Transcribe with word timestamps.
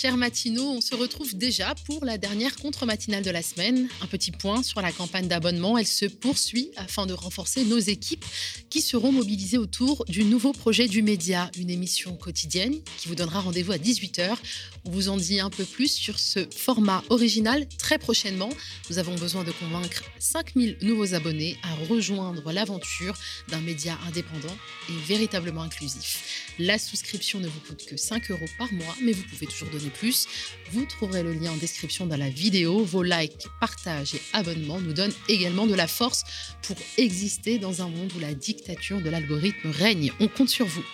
chers 0.00 0.16
matinaux, 0.16 0.70
on 0.70 0.80
se 0.80 0.94
retrouve 0.94 1.36
déjà 1.36 1.74
pour 1.84 2.06
la 2.06 2.16
dernière 2.16 2.56
contre-matinale 2.56 3.22
de 3.22 3.30
la 3.30 3.42
semaine. 3.42 3.86
Un 4.00 4.06
petit 4.06 4.30
point 4.30 4.62
sur 4.62 4.80
la 4.80 4.92
campagne 4.92 5.28
d'abonnement, 5.28 5.76
elle 5.76 5.86
se 5.86 6.06
poursuit 6.06 6.70
afin 6.76 7.04
de 7.04 7.12
renforcer 7.12 7.66
nos 7.66 7.78
équipes 7.78 8.24
qui 8.70 8.80
seront 8.80 9.12
mobilisées 9.12 9.58
autour 9.58 10.06
du 10.06 10.24
nouveau 10.24 10.54
projet 10.54 10.88
du 10.88 11.02
média, 11.02 11.50
une 11.58 11.68
émission 11.68 12.16
quotidienne 12.16 12.76
qui 12.96 13.08
vous 13.08 13.14
donnera 13.14 13.40
rendez-vous 13.40 13.72
à 13.72 13.76
18h. 13.76 14.38
On 14.86 14.90
vous 14.90 15.10
en 15.10 15.18
dit 15.18 15.38
un 15.38 15.50
peu 15.50 15.66
plus 15.66 15.92
sur 15.92 16.18
ce 16.18 16.46
format 16.50 17.04
original 17.10 17.68
très 17.76 17.98
prochainement. 17.98 18.48
Nous 18.88 18.96
avons 18.96 19.16
besoin 19.16 19.44
de 19.44 19.52
convaincre 19.52 20.04
5000 20.18 20.78
nouveaux 20.80 21.12
abonnés 21.12 21.58
à 21.62 21.74
rejoindre 21.92 22.52
l'aventure 22.52 23.18
d'un 23.48 23.60
média 23.60 23.98
indépendant 24.08 24.56
et 24.88 24.96
véritablement 25.06 25.60
inclusif. 25.60 26.49
La 26.62 26.78
souscription 26.78 27.40
ne 27.40 27.48
vous 27.48 27.60
coûte 27.60 27.86
que 27.86 27.96
5 27.96 28.30
euros 28.30 28.44
par 28.58 28.70
mois, 28.74 28.94
mais 29.00 29.12
vous 29.12 29.22
pouvez 29.22 29.46
toujours 29.46 29.70
donner 29.70 29.88
plus. 29.88 30.26
Vous 30.72 30.84
trouverez 30.84 31.22
le 31.22 31.32
lien 31.32 31.52
en 31.52 31.56
description 31.56 32.04
dans 32.04 32.18
la 32.18 32.28
vidéo. 32.28 32.84
Vos 32.84 33.02
likes, 33.02 33.46
partages 33.60 34.14
et 34.14 34.20
abonnements 34.34 34.78
nous 34.78 34.92
donnent 34.92 35.14
également 35.30 35.66
de 35.66 35.74
la 35.74 35.86
force 35.86 36.22
pour 36.60 36.76
exister 36.98 37.58
dans 37.58 37.80
un 37.80 37.88
monde 37.88 38.12
où 38.14 38.18
la 38.18 38.34
dictature 38.34 39.00
de 39.00 39.08
l'algorithme 39.08 39.70
règne. 39.70 40.12
On 40.20 40.28
compte 40.28 40.50
sur 40.50 40.66
vous. 40.66 40.84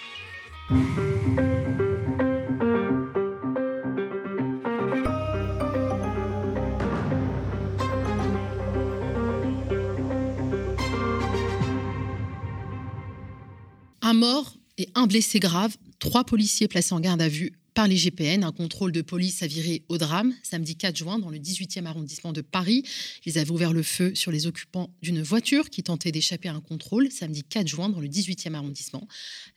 Un 14.02 14.14
mort 14.14 14.55
et 14.78 14.88
un 14.94 15.06
blessé 15.06 15.38
grave, 15.38 15.76
trois 15.98 16.24
policiers 16.24 16.68
placés 16.68 16.94
en 16.94 17.00
garde 17.00 17.22
à 17.22 17.28
vue 17.28 17.52
par 17.76 17.86
les 17.86 17.96
GPN. 17.96 18.42
Un 18.42 18.52
contrôle 18.52 18.90
de 18.90 19.02
police 19.02 19.42
a 19.42 19.46
viré 19.46 19.84
au 19.90 19.98
drame 19.98 20.32
samedi 20.42 20.76
4 20.76 20.96
juin 20.96 21.18
dans 21.18 21.28
le 21.28 21.36
18e 21.36 21.84
arrondissement 21.84 22.32
de 22.32 22.40
Paris. 22.40 22.82
Ils 23.26 23.38
avaient 23.38 23.50
ouvert 23.50 23.74
le 23.74 23.82
feu 23.82 24.14
sur 24.14 24.32
les 24.32 24.46
occupants 24.46 24.88
d'une 25.02 25.20
voiture 25.20 25.68
qui 25.68 25.82
tentait 25.82 26.10
d'échapper 26.10 26.48
à 26.48 26.54
un 26.54 26.62
contrôle 26.62 27.10
samedi 27.12 27.44
4 27.44 27.68
juin 27.68 27.90
dans 27.90 28.00
le 28.00 28.08
18e 28.08 28.54
arrondissement. 28.54 29.06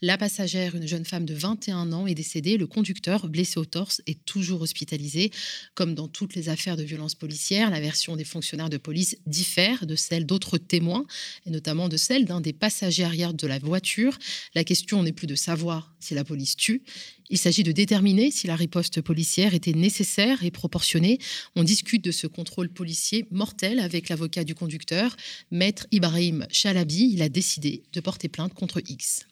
La 0.01 0.17
passagère, 0.17 0.75
une 0.75 0.85
jeune 0.85 1.05
femme 1.05 1.25
de 1.25 1.33
21 1.33 1.93
ans, 1.93 2.07
est 2.07 2.13
décédée. 2.13 2.57
Le 2.57 2.67
conducteur, 2.67 3.29
blessé 3.29 3.57
au 3.57 3.63
torse, 3.63 4.01
est 4.05 4.25
toujours 4.25 4.61
hospitalisé. 4.61 5.31
Comme 5.73 5.95
dans 5.95 6.09
toutes 6.09 6.35
les 6.35 6.49
affaires 6.49 6.75
de 6.75 6.83
violence 6.83 7.15
policière, 7.15 7.69
la 7.69 7.79
version 7.79 8.17
des 8.17 8.25
fonctionnaires 8.25 8.69
de 8.69 8.77
police 8.77 9.15
diffère 9.27 9.85
de 9.85 9.95
celle 9.95 10.25
d'autres 10.25 10.57
témoins, 10.57 11.05
et 11.45 11.51
notamment 11.51 11.87
de 11.87 11.95
celle 11.95 12.25
d'un 12.25 12.41
des 12.41 12.53
passagers 12.53 13.05
arrière 13.05 13.33
de 13.33 13.47
la 13.47 13.59
voiture. 13.59 14.17
La 14.55 14.65
question 14.65 15.03
n'est 15.03 15.13
plus 15.13 15.27
de 15.27 15.35
savoir 15.35 15.95
si 15.99 16.13
la 16.13 16.23
police 16.23 16.55
tue, 16.55 16.81
il 17.29 17.37
s'agit 17.37 17.63
de 17.63 17.71
déterminer 17.71 18.31
si 18.31 18.47
la 18.47 18.55
riposte 18.55 19.01
policière 19.01 19.53
était 19.53 19.73
nécessaire 19.73 20.43
et 20.43 20.51
proportionnée. 20.51 21.19
On 21.55 21.63
discute 21.63 22.03
de 22.03 22.11
ce 22.11 22.27
contrôle 22.27 22.69
policier 22.69 23.27
mortel 23.31 23.79
avec 23.79 24.09
l'avocat 24.09 24.43
du 24.43 24.55
conducteur, 24.55 25.15
maître 25.51 25.85
Ibrahim 25.91 26.47
Chalabi. 26.51 27.11
Il 27.13 27.21
a 27.21 27.29
décidé 27.29 27.83
de 27.93 27.99
porter 28.01 28.29
plainte 28.29 28.53
contre 28.53 28.81
X. 28.87 29.28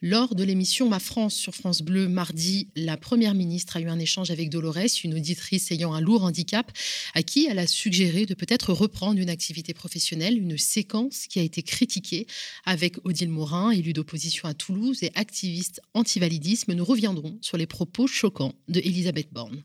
Lors 0.00 0.36
de 0.36 0.44
l'émission 0.44 0.88
Ma 0.88 1.00
France 1.00 1.34
sur 1.34 1.56
France 1.56 1.82
Bleu 1.82 2.06
mardi, 2.06 2.68
la 2.76 2.96
Première 2.96 3.34
ministre 3.34 3.76
a 3.76 3.80
eu 3.80 3.88
un 3.88 3.98
échange 3.98 4.30
avec 4.30 4.48
Dolores, 4.48 4.76
une 5.02 5.14
auditrice 5.14 5.72
ayant 5.72 5.92
un 5.92 6.00
lourd 6.00 6.22
handicap, 6.22 6.70
à 7.14 7.24
qui 7.24 7.48
elle 7.50 7.58
a 7.58 7.66
suggéré 7.66 8.24
de 8.24 8.34
peut-être 8.34 8.72
reprendre 8.72 9.20
une 9.20 9.28
activité 9.28 9.74
professionnelle, 9.74 10.38
une 10.38 10.56
séquence 10.56 11.26
qui 11.26 11.40
a 11.40 11.42
été 11.42 11.64
critiquée 11.64 12.28
avec 12.64 13.04
Odile 13.04 13.30
Morin, 13.30 13.72
élue 13.72 13.92
d'opposition 13.92 14.48
à 14.48 14.54
Toulouse 14.54 15.02
et 15.02 15.10
activiste 15.16 15.80
anti-validisme. 15.94 16.74
Nous 16.74 16.84
reviendrons 16.84 17.36
sur 17.40 17.56
les 17.56 17.66
propos 17.66 18.06
choquants 18.06 18.54
de 18.68 18.78
Elisabeth 18.78 19.32
Borne. 19.32 19.64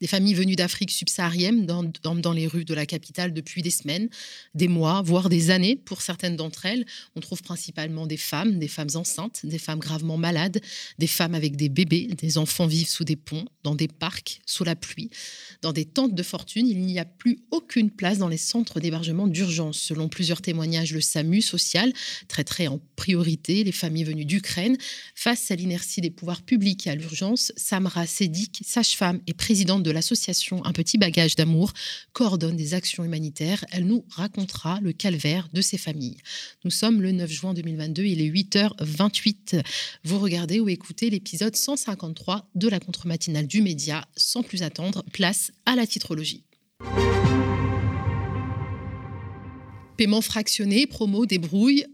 Des 0.00 0.06
familles 0.06 0.34
venues 0.34 0.56
d'Afrique 0.56 0.90
subsaharienne 0.90 1.66
dans, 1.66 1.84
dans, 2.02 2.32
les 2.32 2.46
rues 2.46 2.64
de 2.64 2.74
la 2.74 2.86
capitale 2.86 3.32
depuis 3.32 3.62
des 3.62 3.70
semaines, 3.70 4.08
des 4.54 4.68
mois, 4.68 5.02
voire 5.02 5.28
des 5.28 5.50
années 5.50 5.76
pour 5.76 6.02
certaines 6.02 6.36
d'entre 6.36 6.66
elles. 6.66 6.86
On 7.16 7.20
trouve 7.20 7.42
principalement 7.42 8.06
des 8.06 8.16
femmes, 8.16 8.58
des 8.58 8.68
femmes 8.68 8.90
enceintes, 8.94 9.40
des 9.44 9.58
femmes 9.58 9.78
gravement 9.78 10.16
malades, 10.16 10.60
des 10.98 11.06
femmes 11.06 11.34
avec 11.34 11.56
des 11.56 11.68
bébés, 11.68 12.08
des 12.16 12.38
enfants 12.38 12.66
vivent 12.66 12.88
sous 12.88 13.04
des 13.04 13.16
ponts, 13.16 13.46
dans 13.64 13.74
des 13.74 13.88
parcs, 13.88 14.40
sous 14.46 14.64
la 14.64 14.76
pluie. 14.76 15.10
Dans 15.62 15.72
des 15.72 15.84
tentes 15.84 16.14
de 16.14 16.22
fortune, 16.22 16.66
il 16.66 16.80
n'y 16.80 16.98
a 16.98 17.04
plus 17.04 17.38
aucune 17.50 17.90
place 17.90 18.18
dans 18.18 18.28
les 18.28 18.36
centres 18.36 18.80
d'hébergement 18.80 19.26
d'urgence. 19.26 19.78
Selon 19.78 20.08
plusieurs 20.08 20.42
témoignages, 20.42 20.92
le 20.92 21.00
SAMU 21.00 21.42
social 21.42 21.92
traiterait 22.28 22.68
en 22.68 22.80
priorité 22.96 23.64
les 23.64 23.72
familles 23.72 24.04
venues 24.04 24.24
d'Ukraine. 24.24 24.76
Face 25.14 25.50
à 25.50 25.56
l'inertie 25.56 26.00
des 26.00 26.10
pouvoirs 26.10 26.42
publics 26.42 26.86
et 26.86 26.90
à 26.90 26.94
l'urgence, 26.94 27.52
Samra 27.56 28.06
Sedik, 28.06 28.60
sage-femme 28.64 29.20
et 29.26 29.34
présidente 29.34 29.82
de 29.82 29.87
l'association 29.90 30.64
Un 30.64 30.72
petit 30.72 30.98
bagage 30.98 31.36
d'amour, 31.36 31.72
coordonne 32.12 32.56
des 32.56 32.74
actions 32.74 33.04
humanitaires. 33.04 33.64
Elle 33.70 33.86
nous 33.86 34.04
racontera 34.10 34.80
le 34.80 34.92
calvaire 34.92 35.48
de 35.52 35.60
ces 35.60 35.78
familles. 35.78 36.18
Nous 36.64 36.70
sommes 36.70 37.02
le 37.02 37.12
9 37.12 37.30
juin 37.30 37.54
2022, 37.54 38.04
il 38.04 38.20
est 38.20 38.30
8h28. 38.30 39.62
Vous 40.04 40.18
regardez 40.18 40.60
ou 40.60 40.68
écoutez 40.68 41.10
l'épisode 41.10 41.56
153 41.56 42.48
de 42.54 42.68
la 42.68 42.80
contre-matinale 42.80 43.46
du 43.46 43.62
média. 43.62 44.04
Sans 44.16 44.42
plus 44.42 44.62
attendre, 44.62 45.04
place 45.12 45.52
à 45.66 45.76
la 45.76 45.86
titrologie. 45.86 46.44
Paiement 49.96 50.20
fractionné, 50.20 50.86
promo, 50.86 51.26
débrouille, 51.26 51.84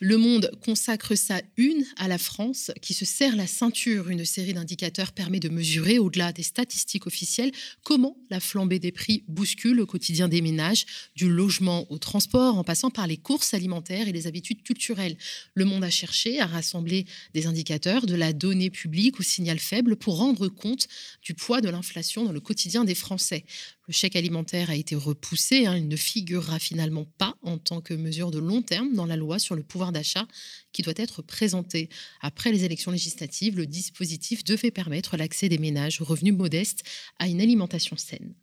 le 0.00 0.16
Monde 0.16 0.50
consacre 0.64 1.14
sa 1.14 1.40
une 1.56 1.84
à 1.96 2.08
la 2.08 2.18
France 2.18 2.70
qui 2.82 2.94
se 2.94 3.04
serre 3.04 3.36
la 3.36 3.46
ceinture. 3.46 4.10
Une 4.10 4.24
série 4.24 4.54
d'indicateurs 4.54 5.12
permet 5.12 5.40
de 5.40 5.48
mesurer, 5.48 5.98
au-delà 5.98 6.32
des 6.32 6.42
statistiques 6.42 7.06
officielles, 7.06 7.52
comment 7.84 8.16
la 8.30 8.40
flambée 8.40 8.78
des 8.78 8.92
prix 8.92 9.24
bouscule 9.28 9.78
le 9.78 9.86
quotidien 9.86 10.28
des 10.28 10.40
ménages, 10.40 10.86
du 11.14 11.28
logement 11.28 11.86
au 11.90 11.98
transport, 11.98 12.58
en 12.58 12.64
passant 12.64 12.90
par 12.90 13.06
les 13.06 13.16
courses 13.16 13.54
alimentaires 13.54 14.08
et 14.08 14.12
les 14.12 14.26
habitudes 14.26 14.62
culturelles. 14.62 15.16
Le 15.54 15.64
Monde 15.64 15.84
a 15.84 15.90
cherché 15.90 16.40
à 16.40 16.46
rassembler 16.46 17.06
des 17.34 17.46
indicateurs, 17.46 18.06
de 18.06 18.14
la 18.14 18.32
donnée 18.32 18.70
publique 18.70 19.20
au 19.20 19.22
signal 19.22 19.58
faible 19.58 19.96
pour 19.96 20.16
rendre 20.18 20.48
compte 20.48 20.88
du 21.22 21.34
poids 21.34 21.60
de 21.60 21.68
l'inflation 21.68 22.24
dans 22.24 22.32
le 22.32 22.40
quotidien 22.40 22.84
des 22.84 22.94
Français. 22.94 23.44
Le 23.88 23.94
chèque 23.94 24.16
alimentaire 24.16 24.68
a 24.68 24.76
été 24.76 24.94
repoussé. 24.94 25.66
Hein. 25.66 25.76
il 25.76 25.88
ne 25.88 25.96
figurera 25.96 26.58
finalement 26.58 27.06
pas 27.16 27.34
en 27.42 27.56
tant 27.56 27.80
que 27.80 27.94
mesure 27.94 28.30
de 28.30 28.38
long 28.38 28.60
terme 28.60 28.92
dans 28.92 29.06
la 29.06 29.16
loi 29.16 29.38
sur 29.38 29.54
le 29.58 29.64
pouvoir 29.64 29.92
d'achat 29.92 30.26
qui 30.72 30.82
doit 30.82 30.94
être 30.96 31.22
présenté. 31.22 31.88
Après 32.20 32.50
les 32.52 32.64
élections 32.64 32.90
législatives, 32.90 33.56
le 33.56 33.66
dispositif 33.66 34.44
devait 34.44 34.70
permettre 34.70 35.16
l'accès 35.16 35.48
des 35.48 35.58
ménages 35.58 36.00
aux 36.00 36.04
revenus 36.04 36.34
modestes 36.34 36.82
à 37.18 37.28
une 37.28 37.40
alimentation 37.40 37.96
saine. 37.96 38.34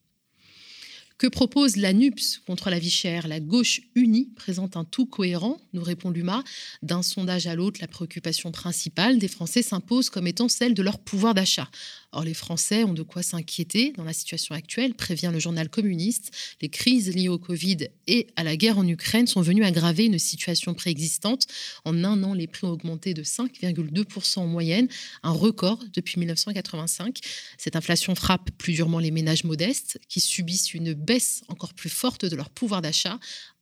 Que 1.17 1.27
propose 1.27 1.77
la 1.77 1.93
NUPS 1.93 2.39
contre 2.45 2.69
la 2.69 2.77
vie 2.77 2.89
chère? 2.89 3.29
La 3.29 3.39
gauche 3.39 3.79
unie 3.95 4.31
présente 4.35 4.75
un 4.75 4.83
tout 4.83 5.05
cohérent, 5.05 5.61
nous 5.71 5.81
répond 5.81 6.09
l'UMA. 6.09 6.43
D'un 6.81 7.01
sondage 7.03 7.47
à 7.47 7.55
l'autre, 7.55 7.79
la 7.79 7.87
préoccupation 7.87 8.51
principale 8.51 9.17
des 9.17 9.29
Français 9.29 9.61
s'impose 9.61 10.09
comme 10.09 10.27
étant 10.27 10.49
celle 10.49 10.73
de 10.73 10.83
leur 10.83 10.99
pouvoir 10.99 11.33
d'achat. 11.33 11.69
Or, 12.15 12.23
les 12.23 12.33
Français 12.33 12.85
ont 12.85 12.93
de 12.93 13.03
quoi 13.03 13.23
s'inquiéter 13.23 13.91
dans 13.97 14.05
la 14.05 14.13
situation 14.13 14.55
actuelle, 14.55 14.93
prévient 14.93 15.31
le 15.33 15.39
journal 15.39 15.67
communiste. 15.69 16.31
Les 16.61 16.69
crises 16.69 17.13
liées 17.13 17.27
au 17.27 17.37
Covid 17.37 17.89
et 18.07 18.27
à 18.37 18.43
la 18.45 18.55
guerre 18.55 18.77
en 18.77 18.87
Ukraine 18.87 19.27
sont 19.27 19.41
venues 19.41 19.65
aggraver 19.65 20.05
une 20.05 20.17
situation 20.17 20.73
préexistante. 20.73 21.45
En 21.83 22.05
un 22.05 22.23
an, 22.23 22.33
les 22.33 22.47
prix 22.47 22.65
ont 22.65 22.71
augmenté 22.71 23.13
de 23.13 23.21
5,2% 23.21 24.39
en 24.39 24.47
moyenne, 24.47 24.87
un 25.23 25.31
record 25.31 25.83
depuis 25.93 26.17
1985. 26.19 27.19
Cette 27.57 27.75
inflation 27.75 28.15
frappe 28.15 28.49
plus 28.57 28.71
durement 28.71 28.99
les 28.99 29.11
ménages 29.11 29.43
modestes 29.43 29.99
qui 30.07 30.21
subissent 30.21 30.73
une 30.73 30.93
baisse 30.93 31.43
encore 31.49 31.73
plus 31.73 31.89
forte 31.89 32.23
de 32.23 32.35
leur 32.37 32.49
pouvoir 32.49 32.81
d'achat 32.81 33.19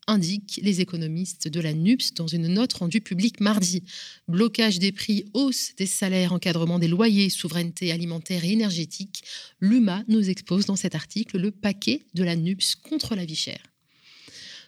indiquent 0.08 0.60
les 0.62 0.82
économistes 0.82 1.48
de 1.48 1.60
la 1.60 1.74
NUPS 1.74 2.14
dans 2.14 2.28
une 2.28 2.48
note 2.48 2.74
rendue 2.74 3.02
publique 3.02 3.40
mardi. 3.40 3.84
Blocage 4.28 4.80
des 4.80 4.92
prix, 4.92 5.26
hausse 5.34 5.76
des 5.78 5.86
salaires, 5.86 6.34
encadrement 6.34 6.80
des 6.80 6.88
loyers, 6.88 7.30
souveraineté 7.30 7.92
alimentaire 7.92 8.44
et 8.44 8.52
énergétique. 8.52 9.24
L'UMA 9.60 10.04
nous 10.08 10.30
expose 10.30 10.66
dans 10.66 10.76
cet 10.76 10.96
article 10.96 11.38
le 11.38 11.52
paquet 11.52 12.04
de 12.14 12.24
la 12.24 12.36
NUPS 12.36 12.76
contre 12.76 13.16
la 13.16 13.26
vie 13.26 13.36
chère. 13.36 13.64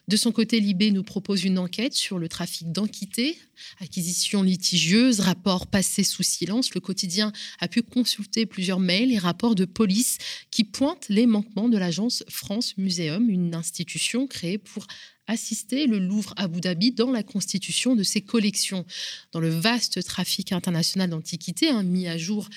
De 0.07 0.17
son 0.17 0.31
côté, 0.31 0.59
Libé 0.59 0.91
nous 0.91 1.01
propose 1.01 1.45
une 1.45 1.57
enquête 1.57 1.95
sur 1.95 2.19
le 2.19 2.29
trafic 2.29 2.71
d'enquité, 2.71 3.39
acquisition 3.79 4.43
litigieuse, 4.43 5.19
rapports 5.19 5.65
passés 5.65 6.03
sous 6.03 6.21
silence. 6.21 6.75
Le 6.75 6.79
quotidien 6.79 7.31
a 7.59 7.67
pu 7.67 7.81
consulter 7.81 8.45
plusieurs 8.45 8.79
mails 8.79 9.11
et 9.11 9.17
rapports 9.17 9.55
de 9.55 9.65
police 9.65 10.19
qui 10.51 10.63
pointent 10.63 11.07
les 11.09 11.25
manquements 11.25 11.69
de 11.69 11.77
l'agence 11.79 12.23
France 12.29 12.77
Muséum, 12.77 13.31
une 13.31 13.55
institution 13.55 14.27
créée 14.27 14.59
pour 14.59 14.85
assister 15.27 15.87
le 15.87 15.99
Louvre 15.99 16.33
Abu 16.37 16.61
Dhabi 16.61 16.91
dans 16.91 17.11
la 17.11 17.23
constitution 17.23 17.95
de 17.95 18.03
ses 18.03 18.21
collections. 18.21 18.85
Dans 19.31 19.39
le 19.39 19.49
vaste 19.49 20.03
trafic 20.03 20.51
international 20.51 21.09
d'antiquités, 21.09 21.69
hein, 21.69 21.83
mis 21.83 22.07
à 22.07 22.17
jour 22.17 22.49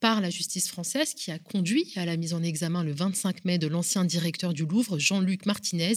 par 0.00 0.20
la 0.20 0.30
justice 0.30 0.68
française 0.68 1.14
qui 1.14 1.30
a 1.30 1.38
conduit 1.38 1.92
à 1.96 2.04
la 2.04 2.16
mise 2.16 2.34
en 2.34 2.42
examen 2.42 2.84
le 2.84 2.92
25 2.92 3.44
mai 3.44 3.58
de 3.58 3.66
l'ancien 3.66 4.04
directeur 4.04 4.52
du 4.52 4.66
Louvre, 4.66 4.98
Jean-Luc 4.98 5.46
Martinez. 5.46 5.94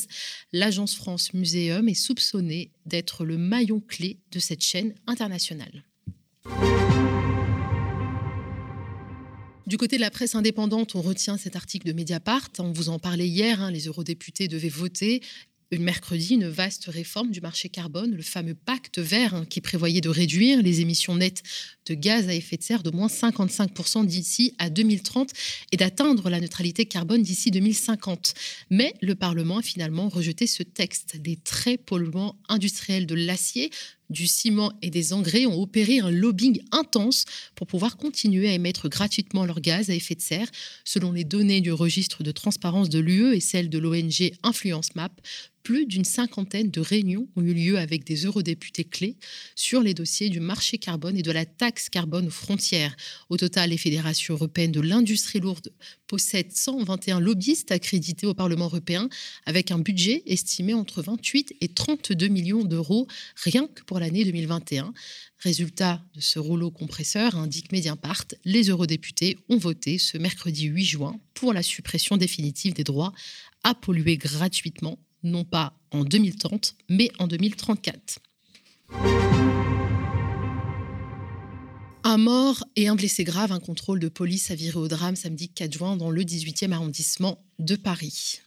L'agence 0.53 0.95
France 0.95 1.33
Muséum 1.33 1.89
est 1.89 1.93
soupçonnée 1.93 2.71
d'être 2.85 3.25
le 3.25 3.37
maillon 3.37 3.81
clé 3.81 4.19
de 4.31 4.39
cette 4.39 4.63
chaîne 4.63 4.93
internationale. 5.05 5.83
Du 9.67 9.77
côté 9.77 9.97
de 9.97 10.01
la 10.01 10.09
presse 10.09 10.33
indépendante, 10.33 10.95
on 10.95 11.01
retient 11.01 11.37
cet 11.37 11.55
article 11.55 11.87
de 11.87 11.93
Mediapart. 11.93 12.49
On 12.57 12.71
vous 12.71 12.89
en 12.89 12.97
parlait 12.97 13.27
hier, 13.27 13.61
hein, 13.61 13.69
les 13.69 13.85
eurodéputés 13.85 14.47
devaient 14.47 14.67
voter 14.67 15.21
mercredi 15.77 16.33
une 16.33 16.47
vaste 16.47 16.85
réforme 16.87 17.31
du 17.31 17.41
marché 17.41 17.69
carbone, 17.69 18.15
le 18.15 18.23
fameux 18.23 18.55
pacte 18.55 18.97
vert 18.97 19.35
hein, 19.35 19.45
qui 19.45 19.61
prévoyait 19.61 20.01
de 20.01 20.09
réduire 20.09 20.61
les 20.63 20.81
émissions 20.81 21.15
nettes 21.15 21.43
de 21.89 21.95
gaz 21.95 22.29
à 22.29 22.33
effet 22.33 22.57
de 22.57 22.63
serre 22.63 22.83
de 22.83 22.91
moins 22.91 23.07
55% 23.07 24.05
d'ici 24.05 24.53
à 24.59 24.69
2030 24.69 25.31
et 25.71 25.77
d'atteindre 25.77 26.29
la 26.29 26.39
neutralité 26.39 26.85
carbone 26.85 27.23
d'ici 27.23 27.51
2050. 27.51 28.33
Mais 28.69 28.93
le 29.01 29.15
Parlement 29.15 29.57
a 29.57 29.61
finalement 29.61 30.07
rejeté 30.09 30.47
ce 30.47 30.63
texte. 30.63 31.17
Les 31.25 31.35
très 31.35 31.77
polluants 31.77 32.35
industriels 32.47 33.05
de 33.05 33.15
l'acier 33.15 33.71
du 34.09 34.27
ciment 34.27 34.71
et 34.81 34.89
des 34.89 35.13
engrais 35.13 35.45
ont 35.45 35.61
opéré 35.61 35.99
un 35.99 36.09
lobbying 36.09 36.61
intense 36.71 37.25
pour 37.55 37.67
pouvoir 37.67 37.97
continuer 37.97 38.49
à 38.49 38.53
émettre 38.53 38.89
gratuitement 38.89 39.45
leur 39.45 39.61
gaz 39.61 39.89
à 39.89 39.95
effet 39.95 40.15
de 40.15 40.21
serre. 40.21 40.49
Selon 40.83 41.11
les 41.11 41.23
données 41.23 41.61
du 41.61 41.71
registre 41.71 42.23
de 42.23 42.31
transparence 42.31 42.89
de 42.89 42.99
l'UE 42.99 43.35
et 43.35 43.39
celles 43.39 43.69
de 43.69 43.77
l'ONG 43.77 44.31
Influence 44.43 44.95
Map, 44.95 45.11
plus 45.63 45.85
d'une 45.85 46.05
cinquantaine 46.05 46.71
de 46.71 46.81
réunions 46.81 47.27
ont 47.35 47.41
eu 47.41 47.53
lieu 47.53 47.77
avec 47.77 48.03
des 48.03 48.25
eurodéputés 48.25 48.85
clés 48.85 49.17
sur 49.55 49.81
les 49.81 49.93
dossiers 49.93 50.29
du 50.29 50.39
marché 50.39 50.77
carbone 50.77 51.17
et 51.17 51.21
de 51.21 51.31
la 51.31 51.45
taxe 51.45 51.78
carbone 51.87 52.27
aux 52.27 52.31
frontières. 52.31 52.95
Au 53.29 53.37
total, 53.37 53.69
les 53.69 53.77
fédérations 53.77 54.33
européennes 54.33 54.71
de 54.71 54.81
l'industrie 54.81 55.39
lourde 55.39 55.71
possèdent 56.07 56.51
121 56.51 57.19
lobbyistes 57.19 57.71
accrédités 57.71 58.27
au 58.27 58.33
Parlement 58.33 58.65
européen 58.65 59.07
avec 59.45 59.71
un 59.71 59.79
budget 59.79 60.23
estimé 60.25 60.73
entre 60.73 61.01
28 61.01 61.55
et 61.61 61.69
32 61.69 62.27
millions 62.27 62.63
d'euros 62.63 63.07
rien 63.43 63.67
que 63.67 63.83
pour 63.83 63.99
l'année 63.99 64.25
2021. 64.25 64.93
Résultat 65.39 66.03
de 66.15 66.19
ce 66.19 66.39
rouleau 66.39 66.71
compresseur, 66.71 67.35
indique 67.35 67.71
Mediapart, 67.71 68.25
les 68.43 68.69
eurodéputés 68.69 69.37
ont 69.47 69.57
voté 69.57 69.97
ce 69.97 70.17
mercredi 70.17 70.65
8 70.65 70.83
juin 70.83 71.19
pour 71.33 71.53
la 71.53 71.63
suppression 71.63 72.17
définitive 72.17 72.73
des 72.73 72.83
droits 72.83 73.13
à 73.63 73.73
polluer 73.73 74.17
gratuitement 74.17 74.99
non 75.23 75.43
pas 75.43 75.73
en 75.91 76.03
2030, 76.03 76.75
mais 76.89 77.11
en 77.19 77.27
2034. 77.27 78.19
Un 82.09 82.17
mort 82.17 82.65
et 82.75 82.87
un 82.87 82.95
blessé 82.95 83.23
grave, 83.23 83.51
un 83.51 83.59
contrôle 83.59 83.99
de 83.99 84.09
police 84.09 84.49
a 84.49 84.55
viré 84.55 84.79
au 84.79 84.87
drame 84.87 85.15
samedi 85.15 85.47
4 85.47 85.71
juin 85.71 85.95
dans 85.95 86.09
le 86.09 86.23
18e 86.23 86.71
arrondissement 86.71 87.45
de 87.59 87.75
Paris. 87.75 88.41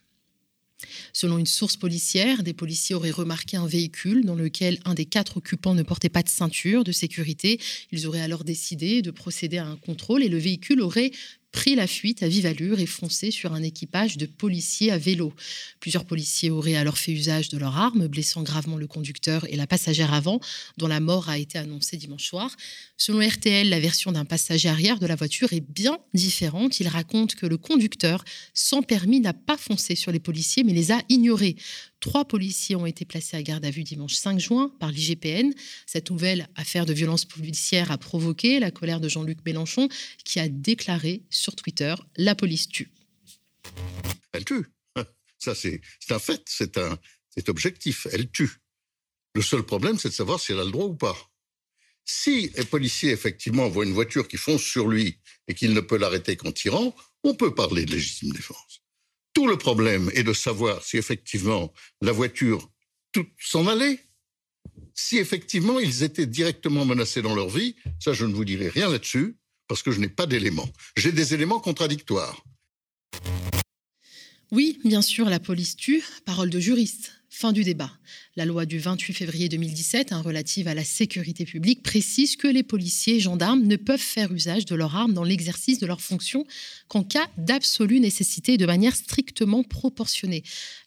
Selon 1.12 1.38
une 1.38 1.47
source 1.47 1.76
policière, 1.76 2.43
des 2.43 2.55
policiers 2.55 2.97
auraient 2.97 3.12
remarqué 3.12 3.56
un 3.56 3.69
véhicule 3.69 4.25
dans 4.25 4.35
lequel 4.35 4.81
un 4.85 4.94
des 4.94 5.05
quatre 5.05 5.37
occupants 5.37 5.75
ne 5.75 5.85
portait 5.85 6.09
pas 6.09 6.25
de 6.25 6.29
ceinture 6.29 6.82
de 6.82 6.91
sécurité. 6.91 7.61
Ils 7.93 8.09
auraient 8.09 8.20
alors 8.20 8.43
décidé 8.43 9.00
de 9.00 9.12
procéder 9.12 9.59
à 9.59 9.67
un 9.67 9.76
contrôle 9.76 10.25
et 10.25 10.29
le 10.29 10.38
véhicule 10.38 10.81
aurait 10.81 11.12
pris 11.52 11.75
la 11.75 11.87
fuite 11.87 12.22
à 12.22 12.28
vive 12.28 12.46
allure 12.46 12.81
et 12.81 12.87
foncé 12.87 13.31
sur 13.31 13.52
un 13.52 13.62
équipage 13.62 14.16
de 14.16 14.26
policiers 14.26 14.90
à 14.90 14.99
vélo. 14.99 15.32
Plusieurs 15.81 16.04
policiers 16.04 16.50
auraient 16.50 16.75
alors 16.75 16.99
fait 16.99 17.12
usage 17.12 17.50
de 17.50 17.58
leurs 17.58 17.76
armes, 17.76 18.08
blessant 18.08 18.43
gravement 18.43 18.76
le 18.76 18.87
conducteur 18.87 19.46
et 19.49 19.56
la 19.56 19.66
passagère 19.66 20.14
avant, 20.14 20.40
dont 20.78 20.87
la 20.87 21.00
mort 21.00 21.28
a 21.28 21.38
été 21.38 21.58
annoncée 21.58 21.99
dimanche 21.99 22.25
soir. 22.25 22.56
Selon 22.96 23.26
RTL, 23.26 23.69
la 23.69 23.81
version 23.81 24.12
d'un 24.12 24.25
passager 24.25 24.69
arrière 24.69 24.99
de 24.99 25.06
la 25.06 25.14
voiture 25.14 25.52
est 25.52 25.60
bien 25.60 25.99
différente. 26.14 26.81
Il 26.81 26.88
raconte 26.88 27.34
que 27.34 27.46
le 27.46 27.58
conducteur, 27.58 28.25
sans 28.55 28.82
permis, 28.82 29.20
n'a 29.20 29.34
pas 29.34 29.58
foncé 29.58 29.94
sur 29.94 30.10
les 30.10 30.20
policiers, 30.20 30.64
mais 30.64 30.72
les 30.72 30.90
a 30.90 31.02
ignorés. 31.08 31.56
Trois 32.02 32.25
policiers 32.25 32.75
ont 32.75 32.84
été 32.84 33.04
placés 33.04 33.37
à 33.37 33.43
garde 33.44 33.64
à 33.64 33.70
vue 33.70 33.84
dimanche 33.84 34.14
5 34.14 34.40
juin 34.40 34.75
par 34.81 34.90
l'IGPN. 34.90 35.52
Cette 35.87 36.10
nouvelle 36.10 36.49
affaire 36.56 36.84
de 36.84 36.93
violence 36.93 37.25
policière 37.25 37.93
a 37.93 37.96
provoqué 37.96 38.58
la 38.58 38.72
colère 38.72 38.99
de 38.99 39.08
Jean-Luc 39.08 39.38
Mélenchon, 39.46 39.88
qui 40.25 40.40
a 40.40 40.49
déclaré 40.49 41.22
sur 41.31 41.54
Twitter 41.54 41.94
La 42.16 42.34
police 42.34 42.69
tue. 42.69 42.90
Elle 44.32 44.44
tue. 44.44 44.66
Ça, 45.38 45.54
c'est 45.54 45.81
un 46.10 46.19
fait, 46.19 46.43
c'est 46.46 46.76
un 46.76 46.99
objectif. 47.46 48.08
Elle 48.10 48.28
tue. 48.32 48.50
Le 49.37 49.43
seul 49.43 49.62
problème, 49.62 49.96
c'est 49.96 50.08
de 50.08 50.14
savoir 50.14 50.40
si 50.40 50.50
elle 50.50 50.58
a 50.58 50.64
le 50.64 50.72
droit 50.72 50.87
ou 50.87 50.96
pas. 50.96 51.16
Si 52.05 52.50
un 52.58 52.64
policier, 52.64 53.12
effectivement, 53.12 53.69
voit 53.69 53.84
une 53.84 53.93
voiture 53.93 54.26
qui 54.26 54.38
fonce 54.38 54.62
sur 54.62 54.88
lui 54.88 55.20
et 55.46 55.55
qu'il 55.55 55.72
ne 55.72 55.81
peut 55.81 55.98
l'arrêter 55.98 56.37
qu'en 56.37 56.50
tirant, 56.50 56.96
on 57.22 57.34
peut 57.34 57.55
parler 57.55 57.84
de 57.84 57.93
légitime 57.93 58.32
défense. 58.32 58.81
Tout 59.43 59.49
le 59.49 59.59
problème 59.59 60.09
est 60.15 60.23
de 60.23 60.33
savoir 60.33 60.85
si 60.85 60.99
effectivement 60.99 61.73
la 62.00 62.12
voiture 62.12 62.71
s'en 63.41 63.67
allait, 63.67 63.99
si 64.94 65.19
effectivement 65.19 65.81
ils 65.81 66.05
étaient 66.05 66.27
directement 66.29 66.85
menacés 66.85 67.23
dans 67.23 67.35
leur 67.35 67.49
vie. 67.49 67.75
Ça, 67.99 68.12
je 68.12 68.25
ne 68.25 68.35
vous 68.35 68.44
dirai 68.44 68.69
rien 68.69 68.89
là-dessus 68.89 69.37
parce 69.67 69.83
que 69.83 69.91
je 69.91 69.99
n'ai 69.99 70.09
pas 70.09 70.27
d'éléments. 70.27 70.69
J'ai 70.97 71.11
des 71.11 71.35
éléments 71.35 71.59
contradictoires. 71.59 72.44
Oui, 74.53 74.79
bien 74.85 75.03
sûr, 75.03 75.29
la 75.29 75.41
police 75.41 75.75
tue, 75.75 76.05
parole 76.25 76.49
de 76.49 76.61
juriste. 76.61 77.21
Fin 77.34 77.52
du 77.52 77.64
débat. 77.64 77.90
La 78.37 78.44
loi 78.44 78.67
du 78.67 78.79
28 78.79 79.14
février 79.14 79.49
2017, 79.49 80.12
hein, 80.12 80.20
relative 80.20 80.69
à 80.69 80.75
la 80.75 80.84
sécurité 80.84 81.46
publique, 81.46 81.82
précise 81.82 82.37
que 82.37 82.46
les 82.46 82.62
policiers 82.62 83.17
et 83.17 83.20
gendarmes 83.20 83.62
ne 83.62 83.76
peuvent 83.76 83.99
faire 83.99 84.31
usage 84.32 84.67
de 84.67 84.75
leurs 84.75 84.94
armes 84.94 85.14
dans 85.14 85.25
l'exercice 85.25 85.79
de 85.79 85.87
leurs 85.87 86.02
fonctions 86.02 86.46
qu'en 86.88 87.02
cas 87.02 87.26
d'absolue 87.38 88.00
nécessité 88.00 88.52
et 88.52 88.58
de 88.58 88.67
manière 88.67 88.94
strictement 88.94 89.62
proportionnée. 89.62 90.43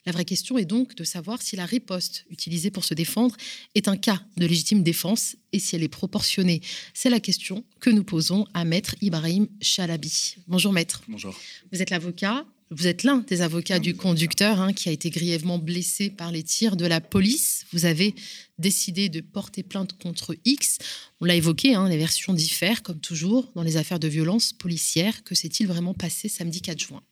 La 0.06 0.12
vraie 0.12 0.24
question 0.24 0.56
est 0.56 0.64
donc 0.64 0.94
de 0.94 1.02
savoir 1.02 1.42
si 1.42 1.56
la 1.56 1.66
riposte 1.66 2.24
utilisée 2.30 2.70
pour 2.70 2.84
se 2.84 2.94
défendre 2.94 3.36
est 3.74 3.88
un 3.88 3.96
cas 3.96 4.22
de 4.36 4.46
légitime 4.46 4.84
défense 4.84 5.34
et 5.52 5.58
si 5.58 5.74
elle 5.74 5.82
est 5.82 5.88
proportionnée. 5.88 6.60
C'est 6.94 7.10
la 7.10 7.18
question 7.18 7.64
que 7.80 7.90
nous 7.90 8.04
posons 8.04 8.46
à 8.54 8.64
Maître 8.64 8.94
Ibrahim 9.00 9.48
Chalabi. 9.60 10.36
Bonjour 10.46 10.72
Maître. 10.72 11.02
Bonjour. 11.08 11.36
Vous 11.72 11.82
êtes 11.82 11.90
l'avocat 11.90 12.46
vous 12.70 12.86
êtes 12.88 13.04
l'un 13.04 13.18
des 13.18 13.42
avocats 13.42 13.78
du 13.78 13.94
conducteur 13.94 14.60
hein, 14.60 14.72
qui 14.72 14.88
a 14.88 14.92
été 14.92 15.10
grièvement 15.10 15.58
blessé 15.58 16.10
par 16.10 16.32
les 16.32 16.42
tirs 16.42 16.76
de 16.76 16.86
la 16.86 17.00
police. 17.00 17.64
Vous 17.72 17.84
avez 17.84 18.14
décidé 18.58 19.08
de 19.08 19.20
porter 19.20 19.62
plainte 19.62 19.96
contre 19.98 20.36
X. 20.44 20.78
On 21.20 21.26
l'a 21.26 21.36
évoqué, 21.36 21.74
hein, 21.74 21.88
les 21.88 21.96
versions 21.96 22.34
diffèrent, 22.34 22.82
comme 22.82 22.98
toujours, 22.98 23.52
dans 23.54 23.62
les 23.62 23.76
affaires 23.76 24.00
de 24.00 24.08
violence 24.08 24.52
policière. 24.52 25.22
Que 25.22 25.36
s'est-il 25.36 25.68
vraiment 25.68 25.94
passé 25.94 26.28
samedi 26.28 26.60
4 26.60 26.80
juin? 26.80 27.02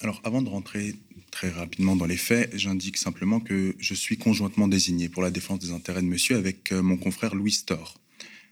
Alors, 0.00 0.20
avant 0.24 0.42
de 0.42 0.48
rentrer 0.48 0.94
très 1.30 1.48
rapidement 1.48 1.96
dans 1.96 2.06
les 2.06 2.16
faits, 2.16 2.50
j'indique 2.54 2.98
simplement 2.98 3.40
que 3.40 3.74
je 3.78 3.94
suis 3.94 4.18
conjointement 4.18 4.68
désigné 4.68 5.08
pour 5.08 5.22
la 5.22 5.30
défense 5.30 5.58
des 5.58 5.70
intérêts 5.70 6.02
de 6.02 6.06
monsieur 6.06 6.36
avec 6.36 6.70
euh, 6.70 6.82
mon 6.82 6.96
confrère 6.98 7.34
Louis 7.34 7.52
Storr. 7.52 7.98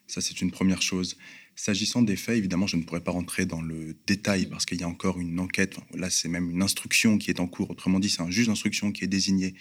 Ça, 0.07 0.21
c'est 0.21 0.41
une 0.41 0.51
première 0.51 0.83
chose. 0.83 1.17
S'agissant 1.59 2.03
des 2.03 2.17
faits, 2.17 2.37
évidemment, 2.37 2.67
je 2.67 2.77
ne 2.77 2.83
pourrais 2.83 3.01
pas 3.01 3.13
rentrer 3.13 3.47
dans 3.47 3.63
le 3.63 3.97
détail 4.07 4.45
parce 4.45 4.67
qu'il 4.67 4.79
y 4.79 4.85
a 4.85 4.89
encore 4.89 5.19
une 5.19 5.41
enquête. 5.41 5.75
Là, 5.95 6.11
c'est 6.11 6.29
même 6.29 6.51
une 6.51 6.63
instruction 6.63 7.17
qui 7.17 7.31
est 7.31 7.41
en 7.41 7.47
cours. 7.47 7.71
Autrement 7.71 7.99
dit, 7.99 8.11
c'est 8.11 8.21
un 8.21 8.31
juge 8.31 8.47
d'instruction 8.47 8.93
qui 8.93 9.05
est 9.05 9.09
désigné 9.09 9.55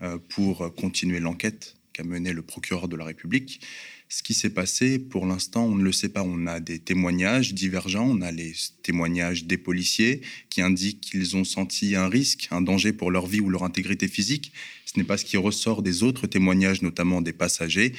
euh, 0.00 0.16
pour 0.28 0.72
continuer 0.76 1.18
l'enquête 1.18 1.74
qu'a 1.92 2.04
menée 2.04 2.32
le 2.32 2.42
procureur 2.42 2.86
de 2.86 2.94
la 2.94 3.04
République. 3.04 3.60
Ce 4.08 4.22
qui 4.22 4.32
s'est 4.32 4.50
passé, 4.50 5.00
pour 5.00 5.26
l'instant, 5.26 5.64
on 5.64 5.74
ne 5.74 5.82
le 5.82 5.92
sait 5.92 6.08
pas. 6.08 6.22
On 6.22 6.46
a 6.46 6.60
des 6.60 6.78
témoignages 6.78 7.52
divergents. 7.52 8.08
On 8.08 8.20
a 8.22 8.30
les 8.30 8.54
témoignages 8.82 9.44
des 9.44 9.58
policiers 9.58 10.20
qui 10.50 10.62
indiquent 10.62 11.00
qu'ils 11.00 11.36
ont 11.36 11.44
senti 11.44 11.96
un 11.96 12.08
risque, 12.08 12.48
un 12.52 12.60
danger 12.60 12.92
pour 12.92 13.10
leur 13.10 13.26
vie 13.26 13.40
ou 13.40 13.48
leur 13.48 13.64
intégrité 13.64 14.06
physique. 14.06 14.52
Ce 14.84 14.98
n'est 14.98 15.04
pas 15.04 15.16
ce 15.16 15.24
qui 15.24 15.36
ressort 15.36 15.82
des 15.82 16.02
autres 16.04 16.26
témoignages, 16.26 16.82
notamment 16.82 17.22
des 17.22 17.32
passagers. 17.32 17.92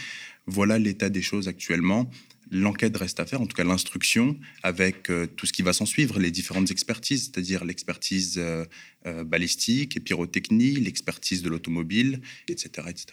Voilà 0.47 0.79
l'état 0.79 1.09
des 1.09 1.21
choses 1.21 1.47
actuellement. 1.47 2.09
L'enquête 2.53 2.97
reste 2.97 3.21
à 3.21 3.25
faire, 3.25 3.39
en 3.39 3.45
tout 3.45 3.55
cas 3.55 3.63
l'instruction, 3.63 4.37
avec 4.61 5.09
euh, 5.09 5.25
tout 5.25 5.45
ce 5.45 5.53
qui 5.53 5.61
va 5.61 5.71
s'en 5.71 5.85
suivre, 5.85 6.19
les 6.19 6.31
différentes 6.31 6.69
expertises, 6.69 7.31
c'est-à-dire 7.31 7.63
l'expertise 7.63 8.35
euh, 8.37 8.65
euh, 9.05 9.23
balistique 9.23 9.95
et 9.95 10.01
pyrotechnie, 10.01 10.71
l'expertise 10.71 11.43
de 11.43 11.49
l'automobile, 11.49 12.19
etc., 12.49 12.87
etc. 12.89 13.05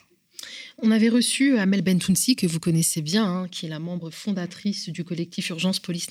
On 0.78 0.90
avait 0.90 1.08
reçu 1.08 1.56
Amel 1.56 1.82
Bentounsi, 1.82 2.34
que 2.34 2.48
vous 2.48 2.58
connaissez 2.58 3.00
bien, 3.00 3.24
hein, 3.24 3.48
qui 3.48 3.66
est 3.66 3.68
la 3.68 3.78
membre 3.78 4.10
fondatrice 4.10 4.88
du 4.88 5.04
collectif 5.04 5.50
Urgence 5.50 5.78
Police, 5.78 6.10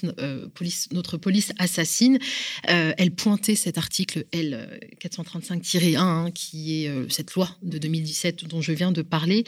Police 0.53 0.89
Notre 0.91 1.17
Police 1.17 1.53
Assassine. 1.57 2.19
elle 2.63 3.11
pointait 3.11 3.55
cet 3.55 3.77
article 3.77 4.25
L 4.33 4.81
435-1, 5.01 5.97
hein, 5.97 6.31
qui 6.31 6.83
est 6.83 7.09
cette 7.09 7.33
loi 7.35 7.57
de 7.63 7.77
2017 7.77 8.43
dont 8.45 8.61
je 8.61 8.73
viens 8.73 8.91
de 8.91 9.01
parler, 9.01 9.45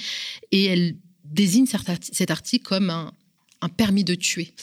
et 0.53 0.63
elle 0.63 0.95
désigne 1.25 1.65
cet 1.65 2.31
article 2.31 2.63
comme 2.63 2.89
un, 2.89 3.13
un 3.61 3.69
permis 3.69 4.03
de 4.03 4.15
tuer. 4.15 4.53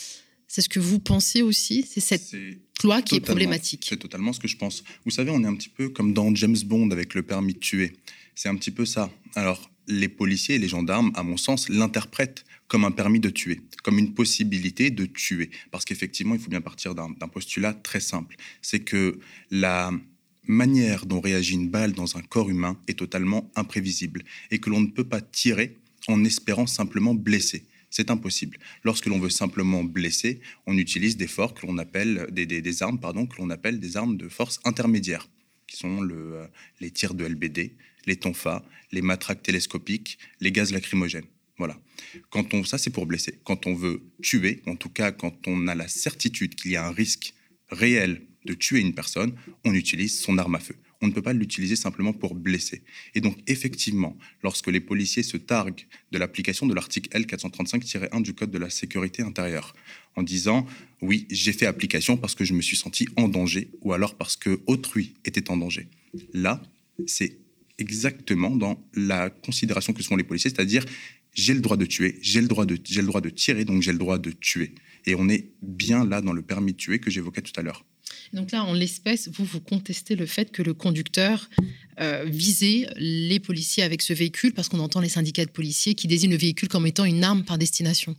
C'est 0.49 0.63
ce 0.63 0.69
que 0.69 0.81
vous 0.81 0.99
pensez 0.99 1.43
aussi 1.43 1.85
C'est 1.89 2.01
cette 2.01 2.35
loi 2.83 3.03
qui 3.03 3.17
est 3.17 3.21
problématique. 3.21 3.87
C'est 3.89 3.97
totalement 3.97 4.33
ce 4.33 4.41
que 4.41 4.49
je 4.49 4.57
pense. 4.57 4.85
Vous 5.05 5.11
savez, 5.11 5.31
on 5.31 5.43
est 5.43 5.47
un 5.47 5.55
petit 5.55 5.69
peu 5.69 5.89
comme 5.89 6.13
dans 6.13 6.35
James 6.35 6.57
Bond 6.65 6.91
avec 6.91 7.15
le 7.15 7.23
permis 7.23 7.55
de 7.55 7.59
tuer. 7.59 7.93
C'est 8.35 8.49
un 8.49 8.57
petit 8.57 8.71
peu 8.71 8.85
ça. 8.85 9.11
Alors, 9.35 9.71
les 9.89 10.09
policiers 10.09 10.57
et 10.57 10.59
les 10.59 10.69
gendarmes, 10.69 11.13
à 11.15 11.23
mon 11.23 11.37
sens, 11.37 11.69
l'interprètent 11.69 12.45
comme 12.69 12.85
un 12.85 12.91
permis 12.91 13.21
de 13.21 13.31
tuer, 13.31 13.61
comme 13.83 13.99
une 13.99 14.15
possibilité 14.15 14.91
de 14.91 15.07
tuer. 15.07 15.51
Parce 15.71 15.85
qu'effectivement, 15.85 16.35
il 16.35 16.41
faut 16.41 16.51
bien 16.51 16.61
partir 16.61 16.95
d'un 16.95 17.29
postulat 17.29 17.73
très 17.73 18.01
simple. 18.01 18.37
C'est 18.63 18.81
que 18.81 19.19
la 19.51 19.93
manière 20.49 21.07
dont 21.07 21.21
réagit 21.21 21.55
une 21.55 21.69
balle 21.69 21.93
dans 21.93 22.17
un 22.17 22.23
corps 22.23 22.51
humain 22.51 22.79
est 22.89 22.99
totalement 22.99 23.51
imprévisible 23.57 24.25
et 24.51 24.59
que 24.59 24.71
l'on 24.71 24.81
ne 24.81 24.87
peut 24.87 25.05
pas 25.05 25.21
tirer 25.21 25.77
en 26.09 26.25
espérant 26.25 26.67
simplement 26.67 27.15
blesser 27.15 27.65
C'est 27.97 28.11
impossible. 28.11 28.59
Lorsque 28.85 29.07
l'on 29.07 29.19
veut 29.19 29.31
simplement 29.31 29.83
blesser, 29.83 30.41
on 30.67 30.77
utilise 30.77 31.17
des 31.17 31.27
forts 31.27 31.55
que 31.55 31.67
l'on 31.67 31.79
appelle 31.79 32.27
des, 32.31 32.45
des, 32.45 32.83
armes 32.83 33.01
pardon 33.01 33.25
que 33.25 33.39
l'on 33.39 33.49
appelle 33.49 33.81
des 33.81 33.97
armes 33.97 34.19
de 34.19 34.29
force 34.29 34.61
intermédiaire, 34.65 35.27
qui 35.67 35.79
sont 35.79 36.07
euh, 36.07 36.47
les 36.79 36.91
tirs 36.91 37.15
de 37.15 37.25
LBD, 37.25 37.75
les 38.05 38.17
tonfas, 38.17 38.63
les 38.93 39.01
matraques 39.01 39.43
télescopiques, 39.43 40.19
les 40.43 40.53
gaz 40.53 40.75
lacrymogènes. 40.75 41.25
Voilà. 41.57 41.81
Quand 42.29 42.53
on, 42.53 42.65
ça, 42.65 42.77
c'est 42.77 42.91
pour 42.91 43.07
blesser. 43.07 43.41
Quand 43.45 43.67
on 43.67 43.75
veut 43.75 44.03
tuer, 44.21 44.61
en 44.67 44.77
tout 44.77 44.91
cas, 44.91 45.11
quand 45.11 45.49
on 45.49 45.67
a 45.67 45.75
la 45.75 45.89
certitude 45.89 46.55
qu'il 46.55 46.73
y 46.73 46.77
a 46.77 46.87
un 46.87 46.93
risque 46.93 47.33
réel 47.71 48.27
de 48.45 48.53
tuer 48.53 48.81
une 48.81 48.95
personne, 48.95 49.35
on 49.65 49.73
utilise 49.73 50.21
son 50.21 50.37
arme 50.37 50.57
à 50.57 50.61
feu. 50.61 50.77
On 51.07 51.11
ne 51.11 51.15
peut 51.15 51.23
pas 51.23 51.33
l'utiliser 51.33 51.77
simplement 51.77 52.13
pour 52.13 52.35
blesser. 52.35 52.83
Et 53.15 53.21
donc, 53.21 53.39
effectivement, 53.47 54.19
lorsque 54.43 54.67
les 54.67 54.81
policiers 54.81 55.23
se 55.23 55.37
targuent 55.37 55.87
de 56.11 56.19
l'application 56.19 56.67
de 56.67 56.75
l'article 56.75 57.17
L435-1 57.17 58.23
du 58.23 58.35
Code 58.35 58.51
de 58.51 58.59
la 58.59 58.71
sécurité 58.71 59.23
intérieure, 59.23 59.73
en 60.17 60.25
disant 60.25 60.67
oui, 61.01 61.29
j'ai 61.31 61.53
fait 61.53 61.67
application 61.67 62.17
parce 62.17 62.35
que 62.35 62.45
je 62.45 62.55
me 62.55 62.61
suis 62.61 62.77
senti 62.77 63.07
en 63.15 63.29
danger 63.29 63.71
ou 63.83 63.93
alors 63.93 64.17
parce 64.17 64.35
que 64.35 64.61
autrui 64.67 65.15
était 65.25 65.49
en 65.49 65.57
danger. 65.57 65.87
Là, 66.33 66.61
c'est 67.07 67.39
exactement 67.79 68.57
dans 68.57 68.85
la 68.93 69.31
considération 69.31 69.93
que 69.93 70.03
sont 70.03 70.17
les 70.17 70.25
policiers, 70.25 70.51
c'est-à-dire 70.51 70.85
j'ai 71.35 71.55
le 71.55 71.61
droit 71.61 71.77
de 71.77 71.87
tuer, 71.87 72.19
j'ai 72.21 72.41
le 72.41 72.49
j'ai 72.85 73.01
le 73.01 73.07
droit 73.07 73.21
de 73.21 73.29
tirer, 73.29 73.65
donc 73.65 73.81
j'ai 73.81 73.93
le 73.93 73.99
droit 73.99 74.19
de 74.19 74.33
tuer. 74.33 74.75
Et 75.05 75.15
on 75.15 75.29
est 75.29 75.53
bien 75.63 76.05
là 76.05 76.21
dans 76.21 76.33
le 76.33 76.43
permis 76.43 76.73
de 76.73 76.79
tuer 76.79 76.99
que 76.99 77.11
j'évoquais 77.11 77.43
tout 77.43 77.53
à 77.61 77.63
l'heure. 77.63 77.85
Donc 78.33 78.53
là, 78.53 78.65
en 78.65 78.73
l'espèce, 78.73 79.29
vous, 79.33 79.45
vous 79.45 79.61
contestez 79.61 80.17
le 80.17 80.27
fait 80.27 80.51
que 80.51 80.63
le 80.63 80.75
conducteur 80.75 81.49
euh, 82.01 82.25
visait 82.27 82.89
les 82.97 83.41
policiers 83.41 83.83
avec 83.83 84.03
ce 84.03 84.13
véhicule, 84.13 84.53
parce 84.53 84.69
qu'on 84.69 84.81
entend 84.81 85.01
les 85.01 85.09
syndicats 85.09 85.45
de 85.45 85.51
policiers 85.51 85.95
qui 85.95 86.09
désignent 86.09 86.33
le 86.33 86.37
véhicule 86.37 86.69
comme 86.69 86.87
étant 86.87 87.05
une 87.05 87.25
arme 87.25 87.45
par 87.45 87.59
destination. 87.59 88.17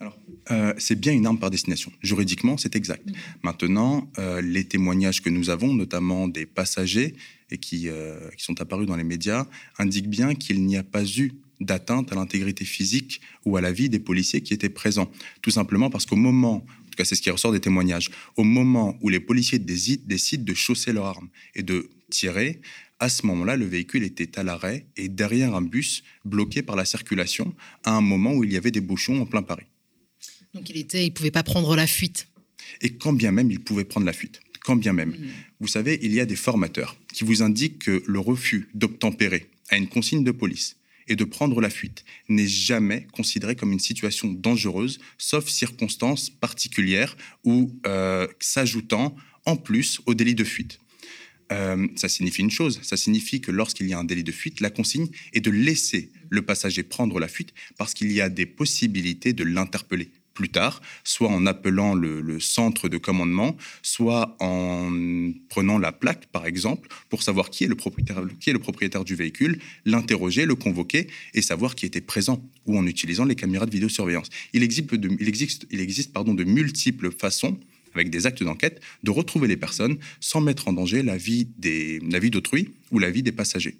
Alors, 0.00 0.16
euh, 0.52 0.72
c'est 0.78 0.98
bien 0.98 1.12
une 1.12 1.26
arme 1.26 1.38
par 1.38 1.50
destination. 1.50 1.92
Juridiquement, 2.02 2.56
c'est 2.56 2.76
exact. 2.76 3.06
Mm. 3.06 3.12
Maintenant, 3.42 4.10
euh, 4.18 4.40
les 4.40 4.64
témoignages 4.64 5.20
que 5.22 5.28
nous 5.28 5.50
avons, 5.50 5.74
notamment 5.74 6.28
des 6.28 6.46
passagers 6.46 7.16
et 7.50 7.58
qui, 7.58 7.88
qui 8.36 8.44
sont 8.44 8.60
apparus 8.60 8.86
dans 8.86 8.96
les 8.96 9.04
médias, 9.04 9.46
indiquent 9.78 10.10
bien 10.10 10.34
qu'il 10.34 10.66
n'y 10.66 10.76
a 10.76 10.82
pas 10.82 11.02
eu 11.04 11.32
d'atteinte 11.60 12.12
à 12.12 12.14
l'intégrité 12.14 12.64
physique 12.64 13.20
ou 13.44 13.56
à 13.56 13.60
la 13.60 13.72
vie 13.72 13.88
des 13.88 13.98
policiers 13.98 14.42
qui 14.42 14.54
étaient 14.54 14.68
présents. 14.68 15.10
Tout 15.42 15.50
simplement 15.50 15.90
parce 15.90 16.06
qu'au 16.06 16.16
moment 16.16 16.64
c'est 17.04 17.14
ce 17.14 17.22
qui 17.22 17.30
ressort 17.30 17.52
des 17.52 17.60
témoignages. 17.60 18.10
Au 18.36 18.44
moment 18.44 18.98
où 19.00 19.08
les 19.08 19.20
policiers 19.20 19.58
décident 19.58 20.44
de 20.44 20.54
chausser 20.54 20.92
leurs 20.92 21.06
armes 21.06 21.28
et 21.54 21.62
de 21.62 21.90
tirer, 22.10 22.60
à 23.00 23.08
ce 23.08 23.26
moment-là, 23.26 23.56
le 23.56 23.64
véhicule 23.64 24.02
était 24.02 24.38
à 24.38 24.42
l'arrêt 24.42 24.86
et 24.96 25.08
derrière 25.08 25.54
un 25.54 25.62
bus 25.62 26.02
bloqué 26.24 26.62
par 26.62 26.76
la 26.76 26.84
circulation 26.84 27.54
à 27.84 27.92
un 27.92 28.00
moment 28.00 28.34
où 28.34 28.44
il 28.44 28.52
y 28.52 28.56
avait 28.56 28.70
des 28.70 28.80
bouchons 28.80 29.20
en 29.20 29.26
plein 29.26 29.42
Paris. 29.42 29.66
Donc 30.54 30.68
il 30.70 30.76
était, 30.76 31.06
il 31.06 31.12
pouvait 31.12 31.30
pas 31.30 31.42
prendre 31.42 31.76
la 31.76 31.86
fuite. 31.86 32.28
Et 32.80 32.94
quand 32.94 33.12
bien 33.12 33.30
même 33.30 33.50
il 33.50 33.60
pouvait 33.60 33.84
prendre 33.84 34.06
la 34.06 34.12
fuite, 34.12 34.40
quand 34.60 34.76
bien 34.76 34.92
même. 34.92 35.10
Hmm. 35.10 35.28
Vous 35.60 35.68
savez, 35.68 35.98
il 36.02 36.12
y 36.12 36.20
a 36.20 36.26
des 36.26 36.36
formateurs 36.36 36.96
qui 37.12 37.24
vous 37.24 37.42
indiquent 37.42 37.78
que 37.80 38.02
le 38.06 38.18
refus 38.18 38.68
d'obtempérer 38.74 39.48
à 39.70 39.76
une 39.76 39.88
consigne 39.88 40.24
de 40.24 40.32
police 40.32 40.77
et 41.08 41.16
de 41.16 41.24
prendre 41.24 41.60
la 41.60 41.70
fuite 41.70 42.04
n'est 42.28 42.46
jamais 42.46 43.06
considéré 43.12 43.56
comme 43.56 43.72
une 43.72 43.80
situation 43.80 44.30
dangereuse, 44.30 44.98
sauf 45.16 45.48
circonstances 45.48 46.30
particulières 46.30 47.16
ou 47.44 47.72
euh, 47.86 48.26
s'ajoutant 48.38 49.16
en 49.46 49.56
plus 49.56 50.00
au 50.06 50.14
délit 50.14 50.34
de 50.34 50.44
fuite. 50.44 50.78
Euh, 51.50 51.88
ça 51.96 52.08
signifie 52.08 52.42
une 52.42 52.50
chose, 52.50 52.80
ça 52.82 52.98
signifie 52.98 53.40
que 53.40 53.50
lorsqu'il 53.50 53.88
y 53.88 53.94
a 53.94 53.98
un 53.98 54.04
délit 54.04 54.24
de 54.24 54.32
fuite, 54.32 54.60
la 54.60 54.70
consigne 54.70 55.08
est 55.32 55.40
de 55.40 55.50
laisser 55.50 56.12
le 56.28 56.42
passager 56.42 56.82
prendre 56.82 57.18
la 57.18 57.28
fuite 57.28 57.54
parce 57.78 57.94
qu'il 57.94 58.12
y 58.12 58.20
a 58.20 58.28
des 58.28 58.44
possibilités 58.44 59.32
de 59.32 59.44
l'interpeller 59.44 60.10
plus 60.38 60.50
tard, 60.50 60.80
soit 61.02 61.28
en 61.28 61.46
appelant 61.46 61.94
le, 61.94 62.38
centre 62.38 62.88
de 62.88 62.96
commandement, 62.96 63.56
soit 63.82 64.36
en 64.38 64.88
prenant 65.48 65.78
la 65.78 65.90
plaque, 65.90 66.26
par 66.26 66.46
exemple, 66.46 66.88
pour 67.08 67.24
savoir 67.24 67.50
qui 67.50 67.64
est 67.64 67.68
le 67.68 67.74
propriétaire, 67.74 69.04
du 69.04 69.16
véhicule, 69.16 69.58
l'interroger, 69.84 70.46
le 70.46 70.54
convoquer 70.54 71.08
et 71.34 71.42
savoir 71.42 71.74
qui 71.74 71.86
était 71.86 72.00
présent, 72.00 72.40
ou 72.66 72.78
en 72.78 72.86
utilisant 72.86 73.24
les 73.24 73.34
caméras 73.34 73.66
de 73.66 73.72
vidéosurveillance. 73.72 74.28
Il 74.52 74.62
existe, 74.62 74.94
de, 74.94 75.08
de 75.08 76.44
multiples 76.44 77.10
façons 77.10 77.58
avec 77.94 78.10
des 78.10 78.26
actes 78.26 78.44
d'enquête, 78.44 78.80
de 79.02 79.10
retrouver 79.10 79.48
les 79.48 79.56
personnes 79.56 79.98
sans 80.20 80.40
mettre 80.40 80.68
en 80.68 80.72
danger 80.72 81.02
la 81.02 81.16
vie 81.16 81.48
d'autrui 81.58 82.70
ou 82.92 83.00
la 83.00 83.10
vie 83.10 83.24
des 83.24 83.32
passagers. 83.32 83.76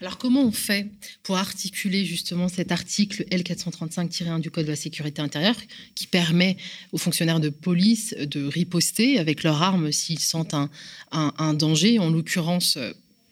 Alors 0.00 0.16
comment 0.16 0.42
on 0.42 0.52
fait 0.52 0.86
pour 1.24 1.36
articuler 1.38 2.04
justement 2.04 2.48
cet 2.48 2.70
article 2.70 3.24
L435-1 3.32 4.40
du 4.40 4.50
Code 4.50 4.66
de 4.66 4.70
la 4.70 4.76
sécurité 4.76 5.20
intérieure 5.20 5.56
qui 5.96 6.06
permet 6.06 6.56
aux 6.92 6.98
fonctionnaires 6.98 7.40
de 7.40 7.48
police 7.48 8.14
de 8.14 8.44
riposter 8.44 9.18
avec 9.18 9.42
leurs 9.42 9.60
armes 9.60 9.90
s'ils 9.90 10.20
sentent 10.20 10.54
un, 11.10 11.54
danger? 11.54 11.98
En 11.98 12.10
l'occurrence, 12.10 12.78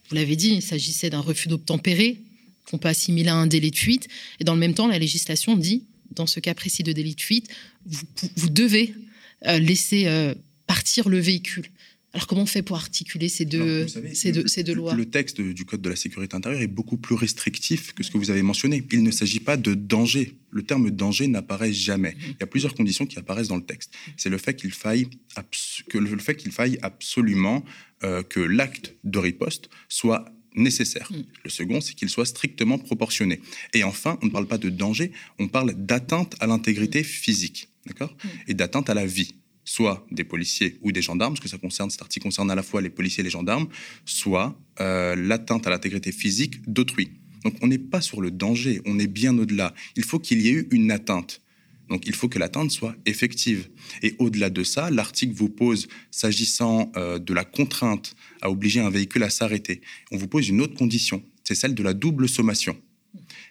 vous 0.08 0.16
l'avez 0.16 0.34
dit, 0.34 0.54
il 0.54 0.62
s'agissait 0.62 1.08
d'un 1.08 1.20
refus 1.20 1.46
d'obtempérer 1.46 2.18
qu'on 2.68 2.78
peut 2.78 2.88
assimiler 2.88 3.28
à 3.28 3.36
un 3.36 3.46
délit 3.46 3.70
de 3.70 3.76
fuite. 3.76 4.08
Et 4.40 4.44
dans 4.44 4.54
le 4.54 4.60
même 4.60 4.74
temps, 4.74 4.88
la 4.88 4.98
législation 4.98 5.56
dit, 5.56 5.84
dans 6.16 6.26
ce 6.26 6.40
cas 6.40 6.54
précis 6.54 6.82
de 6.82 6.90
délit 6.90 7.14
de 7.14 7.20
fuite, 7.20 7.48
vous, 7.84 8.48
devez 8.48 8.92
euh, 9.46 9.60
laisser 9.60 10.06
euh, 10.06 10.34
partir 10.66 11.08
le 11.08 11.20
véhicule. 11.20 11.66
Alors 12.12 12.26
comment 12.26 12.42
on 12.42 12.46
fait 12.46 12.62
pour 12.62 12.76
articuler 12.76 13.28
ces 13.28 13.44
deux, 13.44 13.86
ces 13.88 14.32
deux, 14.32 14.46
ces 14.46 14.62
deux 14.62 14.74
lois 14.74 14.94
Le 14.94 15.04
texte 15.04 15.40
du 15.40 15.64
Code 15.66 15.82
de 15.82 15.90
la 15.90 15.96
sécurité 15.96 16.34
intérieure 16.34 16.62
est 16.62 16.66
beaucoup 16.66 16.96
plus 16.96 17.14
restrictif 17.14 17.92
que 17.92 18.02
ce 18.02 18.10
que 18.10 18.16
vous 18.16 18.30
avez 18.30 18.42
mentionné. 18.42 18.82
Il 18.90 19.02
ne 19.02 19.10
s'agit 19.10 19.40
pas 19.40 19.56
de 19.56 19.74
danger. 19.74 20.38
Le 20.50 20.62
terme 20.62 20.90
danger 20.90 21.28
n'apparaît 21.28 21.74
jamais. 21.74 22.12
Mm-hmm. 22.12 22.30
Il 22.30 22.36
y 22.40 22.42
a 22.42 22.46
plusieurs 22.46 22.74
conditions 22.74 23.04
qui 23.04 23.18
apparaissent 23.18 23.48
dans 23.48 23.56
le 23.56 23.64
texte. 23.64 23.92
C'est 24.16 24.30
le 24.30 24.38
fait 24.38 24.54
qu'il 24.54 24.72
faille, 24.72 25.08
que 25.90 25.98
le 25.98 26.18
fait 26.18 26.36
qu'il 26.36 26.52
faille 26.52 26.78
absolument 26.80 27.64
euh, 28.02 28.22
que 28.22 28.40
l'acte 28.40 28.94
de 29.04 29.18
riposte 29.18 29.68
soit 29.88 30.24
nécessaire. 30.54 31.10
Mm. 31.12 31.22
Le 31.44 31.50
second, 31.50 31.80
c'est 31.80 31.94
qu'il 31.94 32.08
soit 32.08 32.24
strictement 32.24 32.78
proportionné. 32.78 33.40
Et 33.74 33.84
enfin, 33.84 34.18
on 34.22 34.26
ne 34.26 34.30
parle 34.30 34.46
pas 34.46 34.58
de 34.58 34.70
danger, 34.70 35.12
on 35.38 35.48
parle 35.48 35.74
d'atteinte 35.74 36.34
à 36.40 36.46
l'intégrité 36.46 37.00
mm. 37.00 37.04
physique, 37.04 37.68
d'accord? 37.86 38.16
Mm. 38.24 38.28
Et 38.48 38.54
d'atteinte 38.54 38.90
à 38.90 38.94
la 38.94 39.06
vie 39.06 39.34
soit 39.66 40.06
des 40.10 40.24
policiers 40.24 40.78
ou 40.80 40.92
des 40.92 41.02
gendarmes, 41.02 41.34
parce 41.34 41.42
que 41.42 41.48
ça 41.48 41.58
concerne, 41.58 41.90
cet 41.90 42.00
article 42.00 42.24
concerne 42.24 42.50
à 42.50 42.54
la 42.54 42.62
fois 42.62 42.80
les 42.80 42.88
policiers 42.88 43.20
et 43.20 43.24
les 43.24 43.30
gendarmes, 43.30 43.68
soit 44.06 44.58
euh, 44.80 45.14
l'atteinte 45.14 45.66
à 45.66 45.70
l'intégrité 45.70 46.12
physique 46.12 46.62
d'autrui. 46.70 47.10
Donc 47.44 47.56
on 47.60 47.66
n'est 47.66 47.78
pas 47.78 48.00
sur 48.00 48.22
le 48.22 48.30
danger, 48.30 48.80
on 48.86 48.98
est 48.98 49.06
bien 49.06 49.36
au-delà. 49.36 49.74
Il 49.96 50.04
faut 50.04 50.18
qu'il 50.18 50.40
y 50.40 50.48
ait 50.48 50.52
eu 50.52 50.68
une 50.70 50.90
atteinte. 50.90 51.42
Donc 51.88 52.06
il 52.06 52.14
faut 52.14 52.28
que 52.28 52.38
l'atteinte 52.38 52.70
soit 52.70 52.96
effective. 53.06 53.68
Et 54.02 54.14
au-delà 54.18 54.50
de 54.50 54.64
ça, 54.64 54.90
l'article 54.90 55.34
vous 55.34 55.48
pose, 55.48 55.88
s'agissant 56.10 56.90
euh, 56.96 57.18
de 57.18 57.34
la 57.34 57.44
contrainte 57.44 58.14
à 58.42 58.50
obliger 58.50 58.80
un 58.80 58.90
véhicule 58.90 59.24
à 59.24 59.30
s'arrêter, 59.30 59.80
on 60.10 60.16
vous 60.16 60.28
pose 60.28 60.48
une 60.48 60.60
autre 60.60 60.74
condition, 60.74 61.22
c'est 61.44 61.54
celle 61.54 61.74
de 61.74 61.82
la 61.82 61.92
double 61.92 62.28
sommation. 62.28 62.76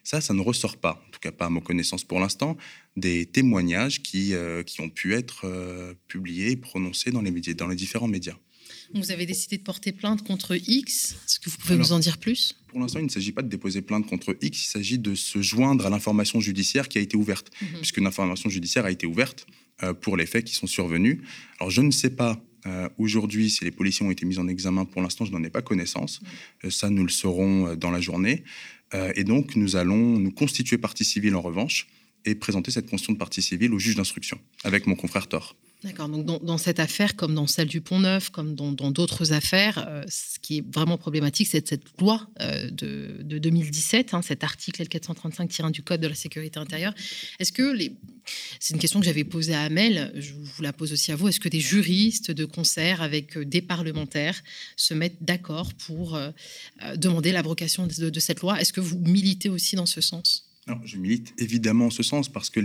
Ça, 0.05 0.21
ça 0.21 0.35
ne 0.35 0.41
ressort 0.41 0.77
pas, 0.77 1.03
en 1.07 1.11
tout 1.11 1.19
cas 1.19 1.31
pas 1.31 1.47
à 1.47 1.49
ma 1.49 1.61
connaissance 1.61 2.03
pour 2.03 2.19
l'instant, 2.19 2.57
des 2.95 3.25
témoignages 3.25 4.03
qui, 4.03 4.35
euh, 4.35 4.61
qui 4.61 4.79
ont 4.81 4.89
pu 4.89 5.15
être 5.15 5.45
euh, 5.45 5.95
publiés 6.07 6.55
prononcés 6.55 7.09
dans 7.09 7.23
les, 7.23 7.31
médias, 7.31 7.55
dans 7.55 7.67
les 7.67 7.75
différents 7.75 8.07
médias. 8.07 8.37
Vous 8.93 9.09
avez 9.09 9.25
décidé 9.25 9.57
de 9.57 9.63
porter 9.63 9.91
plainte 9.91 10.23
contre 10.23 10.55
X. 10.55 11.15
Est-ce 11.25 11.39
que 11.39 11.49
vous 11.49 11.57
pouvez 11.57 11.75
nous 11.75 11.91
en 11.91 11.97
dire 11.97 12.19
plus? 12.19 12.55
Pour 12.67 12.79
l'instant, 12.79 12.99
il 12.99 13.05
ne 13.05 13.09
s'agit 13.09 13.31
pas 13.31 13.41
de 13.41 13.47
déposer 13.47 13.81
plainte 13.81 14.05
contre 14.05 14.37
X, 14.41 14.65
il 14.65 14.69
s'agit 14.69 14.99
de 14.99 15.15
se 15.15 15.41
joindre 15.41 15.87
à 15.87 15.89
l'information 15.89 16.39
judiciaire 16.39 16.87
qui 16.87 16.99
a 16.99 17.01
été 17.01 17.17
ouverte, 17.17 17.49
puisque 17.49 17.71
mhm. 17.71 17.79
puisqu'une 17.79 18.07
information 18.07 18.47
judiciaire 18.47 18.85
a 18.85 18.91
été 18.91 19.07
ouverte 19.07 19.47
euh, 19.81 19.95
pour 19.95 20.17
les 20.17 20.27
faits 20.27 20.45
qui 20.45 20.53
sont 20.53 20.67
survenus. 20.67 21.17
Alors, 21.59 21.71
je 21.71 21.81
ne 21.81 21.91
sais 21.91 22.11
pas 22.11 22.39
aujourd'hui 22.97 23.51
si 23.51 23.63
les 23.63 23.69
policiers 23.69 24.03
ont 24.03 24.09
été 24.09 24.25
mis 24.25 24.39
en 24.39 24.47
examen. 24.47 24.85
Pour 24.85 25.03
l'instant, 25.03 25.23
je 25.23 25.31
n'en 25.31 25.43
ai 25.43 25.51
pas 25.51 25.61
connaissance. 25.61 26.19
Mhm. 26.63 26.71
ça, 26.71 26.89
nous 26.89 27.03
le 27.03 27.11
saurons 27.11 27.75
dans 27.75 27.91
la 27.91 28.01
journée. 28.01 28.43
Et 28.93 29.23
donc, 29.23 29.55
nous 29.55 29.75
allons 29.75 30.19
nous 30.19 30.31
constituer 30.31 30.77
partie 30.77 31.03
civile 31.03 31.35
en 31.35 31.41
revanche 31.41 31.87
et 32.25 32.35
présenter 32.35 32.71
cette 32.71 32.89
constitution 32.89 33.13
de 33.13 33.17
partie 33.17 33.41
civile 33.41 33.73
au 33.73 33.79
juge 33.79 33.95
d'instruction 33.95 34.39
avec 34.63 34.87
mon 34.87 34.95
confrère 34.95 35.27
Thor. 35.27 35.55
D'accord. 35.83 36.09
Donc, 36.09 36.43
dans, 36.43 36.57
cette 36.57 36.79
affaire, 36.79 37.15
comme 37.15 37.35
dans 37.35 37.45
celle 37.45 37.67
du 37.67 37.79
Pont-Neuf, 37.79 38.29
comme 38.29 38.55
dans 38.55 38.71
d'autres 38.91 39.33
affaires, 39.33 39.85
euh, 39.87 40.03
ce 40.07 40.39
qui 40.39 40.57
est 40.57 40.73
vraiment 40.73 40.97
problématique, 40.97 41.47
c'est 41.47 41.67
cette 41.67 41.83
loi 41.99 42.27
euh, 42.41 42.71
de, 42.71 43.37
2017, 43.37 44.13
hein, 44.13 44.21
cet 44.23 44.43
article 44.43 44.81
L435-1 44.83 45.71
du 45.71 45.83
Code 45.83 46.01
de 46.01 46.07
la 46.07 46.15
sécurité 46.15 46.59
intérieure. 46.59 46.93
Est-ce 47.39 47.51
que 47.51 47.71
les. 47.71 47.95
C'est 48.59 48.73
une 48.73 48.79
question 48.79 48.99
que 48.99 49.05
j'avais 49.05 49.23
posée 49.23 49.53
à 49.53 49.61
Amel, 49.61 50.11
je 50.15 50.33
vous 50.33 50.63
la 50.63 50.73
pose 50.73 50.91
aussi 50.91 51.11
à 51.11 51.15
vous. 51.15 51.27
Est-ce 51.27 51.39
que 51.39 51.49
des 51.49 51.59
juristes 51.59 52.31
de 52.31 52.45
concert 52.45 53.03
avec 53.03 53.37
euh, 53.37 53.45
des 53.45 53.61
parlementaires 53.61 54.41
se 54.75 54.95
mettent 54.95 55.21
d'accord 55.21 55.73
pour 55.75 56.19
demander 56.95 57.31
l'abrogation 57.31 57.85
de 57.87 58.19
cette 58.19 58.41
loi? 58.41 58.59
Est-ce 58.59 58.73
que 58.73 58.81
vous 58.81 58.97
militez 58.97 59.49
aussi 59.49 59.75
dans 59.75 59.85
ce 59.85 60.01
sens? 60.01 60.49
Je 60.83 60.97
milite 60.97 61.33
évidemment 61.37 61.87
en 61.87 61.91
ce 61.91 62.01
sens 62.01 62.27
parce 62.27 62.49
que 62.49 62.59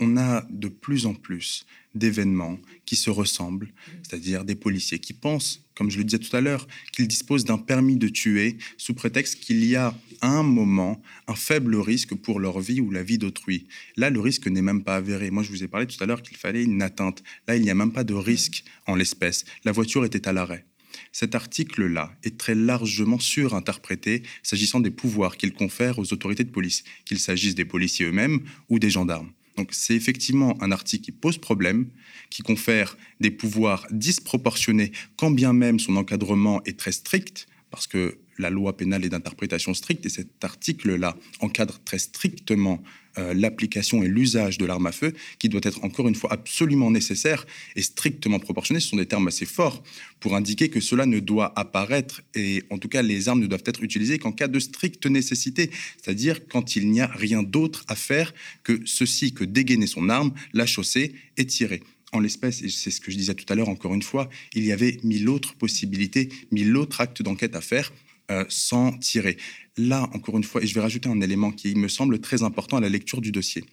on 0.00 0.16
a 0.16 0.46
de 0.50 0.68
plus 0.68 1.06
en 1.06 1.14
plus 1.14 1.64
d'événements 1.98 2.58
qui 2.86 2.96
se 2.96 3.10
ressemblent, 3.10 3.72
c'est-à-dire 4.02 4.44
des 4.44 4.54
policiers 4.54 4.98
qui 4.98 5.12
pensent, 5.12 5.64
comme 5.74 5.90
je 5.90 5.98
le 5.98 6.04
disais 6.04 6.18
tout 6.18 6.34
à 6.34 6.40
l'heure, 6.40 6.66
qu'ils 6.92 7.06
disposent 7.06 7.44
d'un 7.44 7.58
permis 7.58 7.96
de 7.96 8.08
tuer 8.08 8.56
sous 8.78 8.94
prétexte 8.94 9.40
qu'il 9.40 9.64
y 9.64 9.76
a 9.76 9.94
à 10.20 10.28
un 10.28 10.42
moment 10.42 11.00
un 11.26 11.34
faible 11.34 11.76
risque 11.76 12.14
pour 12.14 12.40
leur 12.40 12.60
vie 12.60 12.80
ou 12.80 12.90
la 12.90 13.02
vie 13.02 13.18
d'autrui. 13.18 13.68
Là, 13.96 14.10
le 14.10 14.20
risque 14.20 14.46
n'est 14.46 14.62
même 14.62 14.82
pas 14.82 14.96
avéré. 14.96 15.30
Moi, 15.30 15.42
je 15.42 15.50
vous 15.50 15.62
ai 15.62 15.68
parlé 15.68 15.86
tout 15.86 16.02
à 16.02 16.06
l'heure 16.06 16.22
qu'il 16.22 16.36
fallait 16.36 16.64
une 16.64 16.82
atteinte. 16.82 17.22
Là, 17.46 17.56
il 17.56 17.62
n'y 17.62 17.70
a 17.70 17.74
même 17.74 17.92
pas 17.92 18.04
de 18.04 18.14
risque 18.14 18.64
en 18.86 18.94
l'espèce. 18.94 19.44
La 19.64 19.72
voiture 19.72 20.04
était 20.04 20.26
à 20.26 20.32
l'arrêt. 20.32 20.64
Cet 21.12 21.34
article-là 21.34 22.12
est 22.24 22.38
très 22.38 22.54
largement 22.54 23.18
surinterprété 23.18 24.22
s'agissant 24.42 24.80
des 24.80 24.90
pouvoirs 24.90 25.36
qu'il 25.36 25.52
confère 25.52 25.98
aux 25.98 26.12
autorités 26.12 26.44
de 26.44 26.50
police, 26.50 26.84
qu'il 27.04 27.18
s'agisse 27.18 27.54
des 27.54 27.64
policiers 27.64 28.06
eux-mêmes 28.06 28.40
ou 28.68 28.78
des 28.78 28.90
gendarmes. 28.90 29.30
Donc 29.58 29.70
c'est 29.72 29.96
effectivement 29.96 30.56
un 30.62 30.70
article 30.70 31.04
qui 31.06 31.12
pose 31.12 31.36
problème, 31.36 31.88
qui 32.30 32.42
confère 32.42 32.96
des 33.18 33.32
pouvoirs 33.32 33.88
disproportionnés, 33.90 34.92
quand 35.16 35.32
bien 35.32 35.52
même 35.52 35.80
son 35.80 35.96
encadrement 35.96 36.62
est 36.62 36.78
très 36.78 36.92
strict, 36.92 37.48
parce 37.72 37.88
que 37.88 38.18
la 38.38 38.50
loi 38.50 38.76
pénale 38.76 39.04
est 39.04 39.08
d'interprétation 39.08 39.74
stricte 39.74 40.06
et 40.06 40.10
cet 40.10 40.44
article-là 40.44 41.16
encadre 41.40 41.80
très 41.84 41.98
strictement 41.98 42.80
euh, 43.18 43.34
l'application 43.34 44.02
et 44.02 44.08
l'usage 44.08 44.58
de 44.58 44.64
l'arme 44.64 44.86
à 44.86 44.92
feu, 44.92 45.12
qui 45.38 45.48
doit 45.48 45.60
être 45.64 45.84
encore 45.84 46.08
une 46.08 46.14
fois 46.14 46.32
absolument 46.32 46.90
nécessaire 46.90 47.46
et 47.76 47.82
strictement 47.82 48.38
proportionné. 48.38 48.80
Ce 48.80 48.88
sont 48.88 48.96
des 48.96 49.06
termes 49.06 49.28
assez 49.28 49.44
forts 49.44 49.82
pour 50.20 50.36
indiquer 50.36 50.68
que 50.68 50.80
cela 50.80 51.04
ne 51.04 51.18
doit 51.18 51.52
apparaître 51.58 52.22
et 52.34 52.62
en 52.70 52.78
tout 52.78 52.88
cas 52.88 53.02
les 53.02 53.28
armes 53.28 53.40
ne 53.40 53.46
doivent 53.46 53.64
être 53.66 53.82
utilisées 53.82 54.18
qu'en 54.18 54.32
cas 54.32 54.48
de 54.48 54.58
stricte 54.58 55.06
nécessité, 55.06 55.70
c'est-à-dire 56.02 56.46
quand 56.48 56.76
il 56.76 56.90
n'y 56.90 57.00
a 57.00 57.06
rien 57.06 57.42
d'autre 57.42 57.84
à 57.88 57.94
faire 57.94 58.32
que 58.62 58.80
ceci, 58.84 59.32
que 59.32 59.44
dégainer 59.44 59.86
son 59.86 60.08
arme, 60.08 60.32
la 60.52 60.66
chausser 60.66 61.14
et 61.36 61.46
tirer. 61.46 61.82
En 62.12 62.20
l'espèce, 62.20 62.62
et 62.62 62.70
c'est 62.70 62.90
ce 62.90 63.00
que 63.00 63.10
je 63.10 63.16
disais 63.16 63.34
tout 63.34 63.50
à 63.52 63.54
l'heure 63.54 63.68
encore 63.68 63.92
une 63.94 64.02
fois, 64.02 64.30
il 64.54 64.64
y 64.64 64.72
avait 64.72 64.98
mille 65.02 65.28
autres 65.28 65.54
possibilités, 65.54 66.30
mille 66.50 66.74
autres 66.76 67.00
actes 67.00 67.20
d'enquête 67.20 67.54
à 67.54 67.60
faire 67.60 67.92
euh, 68.30 68.44
sans 68.50 68.92
tirer. 68.98 69.38
Là, 69.78 70.02
encore 70.12 70.36
une 70.36 70.44
fois, 70.44 70.62
et 70.62 70.66
je 70.66 70.74
vais 70.74 70.82
rajouter 70.82 71.08
un 71.08 71.22
élément 71.22 71.50
qui 71.50 71.74
me 71.74 71.88
semble 71.88 72.20
très 72.20 72.42
important 72.42 72.76
à 72.76 72.80
la 72.80 72.90
lecture 72.90 73.22
du 73.22 73.32
dossier. 73.32 73.64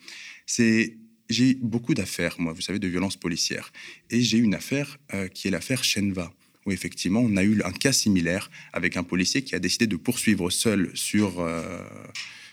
C'est 0.45 0.95
j'ai 1.29 1.55
beaucoup 1.55 1.93
d'affaires, 1.93 2.35
moi, 2.39 2.53
vous 2.53 2.61
savez, 2.61 2.79
de 2.79 2.87
violences 2.87 3.17
policières. 3.17 3.73
Et 4.11 4.21
j'ai 4.21 4.37
une 4.37 4.53
affaire 4.53 4.97
euh, 5.13 5.27
qui 5.27 5.49
est 5.49 5.51
l'affaire 5.51 5.83
Chenva, 5.83 6.31
où 6.65 6.71
effectivement, 6.71 7.19
on 7.19 7.35
a 7.35 7.43
eu 7.43 7.61
un 7.63 7.71
cas 7.71 7.91
similaire 7.91 8.49
avec 8.71 8.95
un 8.95 9.03
policier 9.03 9.41
qui 9.41 9.55
a 9.55 9.59
décidé 9.59 9.87
de 9.87 9.97
poursuivre 9.97 10.49
seul 10.49 10.89
sur, 10.93 11.41
euh, 11.41 11.83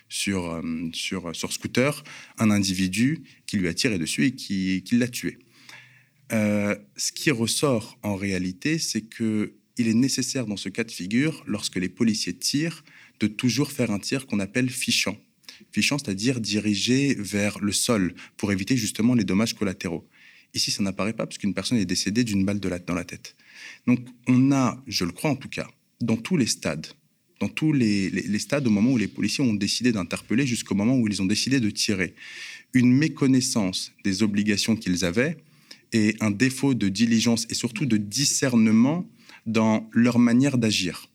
sur, 0.09 0.61
sur, 0.93 1.37
sur 1.37 1.53
scooter 1.53 2.03
un 2.39 2.51
individu 2.51 3.23
qui 3.47 3.59
lui 3.59 3.69
a 3.69 3.75
tiré 3.75 3.97
dessus 3.97 4.25
et 4.25 4.33
qui, 4.33 4.83
qui 4.85 4.97
l'a 4.97 5.07
tué. 5.07 5.39
ce 6.31 7.13
qui 7.15 7.31
ressort 7.31 7.97
en 8.03 8.17
réalité, 8.17 8.79
c'est 8.81 9.03
que 9.03 9.55
il 9.79 9.89
est 9.89 9.95
nécessaire 9.95 10.47
dans 10.47 10.57
ce 10.57 10.69
cas 10.69 10.85
de 10.85 10.91
figure, 10.91 11.45
lorsque 11.47 11.77
les 11.77 11.89
policiers 11.89 12.35
tirent, 12.35 12.85
de 13.21 13.27
toujours 13.27 13.73
faire 13.73 13.91
un 13.91 13.99
tir 13.99 14.27
qu'on 14.27 14.41
appelle 14.41 14.71
fichant. 14.71 15.17
Fichant, 15.71 15.99
c'est-à-dire 15.99 16.41
dirigé 16.41 17.15
vers 17.15 17.59
le 17.61 17.73
sol 17.73 18.15
pour 18.37 18.53
éviter 18.53 18.77
justement 18.77 19.15
les 19.15 19.25
dommages 19.25 19.55
collatéraux. 19.55 20.07
Ici, 20.55 20.71
ça 20.71 20.83
n'apparaît 20.83 21.15
pas 21.15 21.27
parce 21.27 21.39
qu'une 21.39 21.55
personne 21.55 21.79
est 21.79 21.87
décédée 21.87 22.25
d'une 22.25 22.45
balle 22.45 22.61
de 22.61 22.69
la, 22.69 22.79
dans 22.79 22.95
la 22.95 23.05
tête. 23.05 23.37
Donc, 23.87 24.01
on 24.27 24.53
a, 24.53 24.83
je 24.87 25.05
le 25.05 25.13
crois 25.13 25.31
en 25.31 25.37
tout 25.37 25.49
cas, 25.49 25.69
dans 26.01 26.17
tous 26.17 26.37
les 26.37 26.47
stades, 26.47 26.89
dans 27.41 27.49
tous 27.49 27.73
les, 27.73 28.11
les 28.11 28.39
stades 28.39 28.67
au 28.67 28.71
moment 28.71 28.93
où 28.93 28.99
les 28.99 29.09
policiers 29.09 29.45
ont 29.45 29.55
décidé 29.55 29.93
d'interpeller 29.93 30.47
jusqu'au 30.47 30.75
moment 30.75 30.97
où 30.99 31.09
ils 31.09 31.23
ont 31.23 31.27
décidé 31.27 31.59
de 31.59 31.71
tirer, 31.71 32.15
une 32.75 32.93
méconnaissance 32.93 33.93
des 34.05 34.23
obligations 34.23 34.77
qu'ils 34.77 35.05
avaient 35.05 35.39
et 35.93 36.17
un 36.21 36.31
défaut 36.31 36.75
de 36.75 36.89
diligence 36.89 37.47
et 37.51 37.55
surtout 37.55 37.87
de 37.87 37.97
discernement 37.97 39.09
dans 39.47 39.89
leur 39.93 40.19
manière 40.19 40.59
d'agir. 40.59 41.09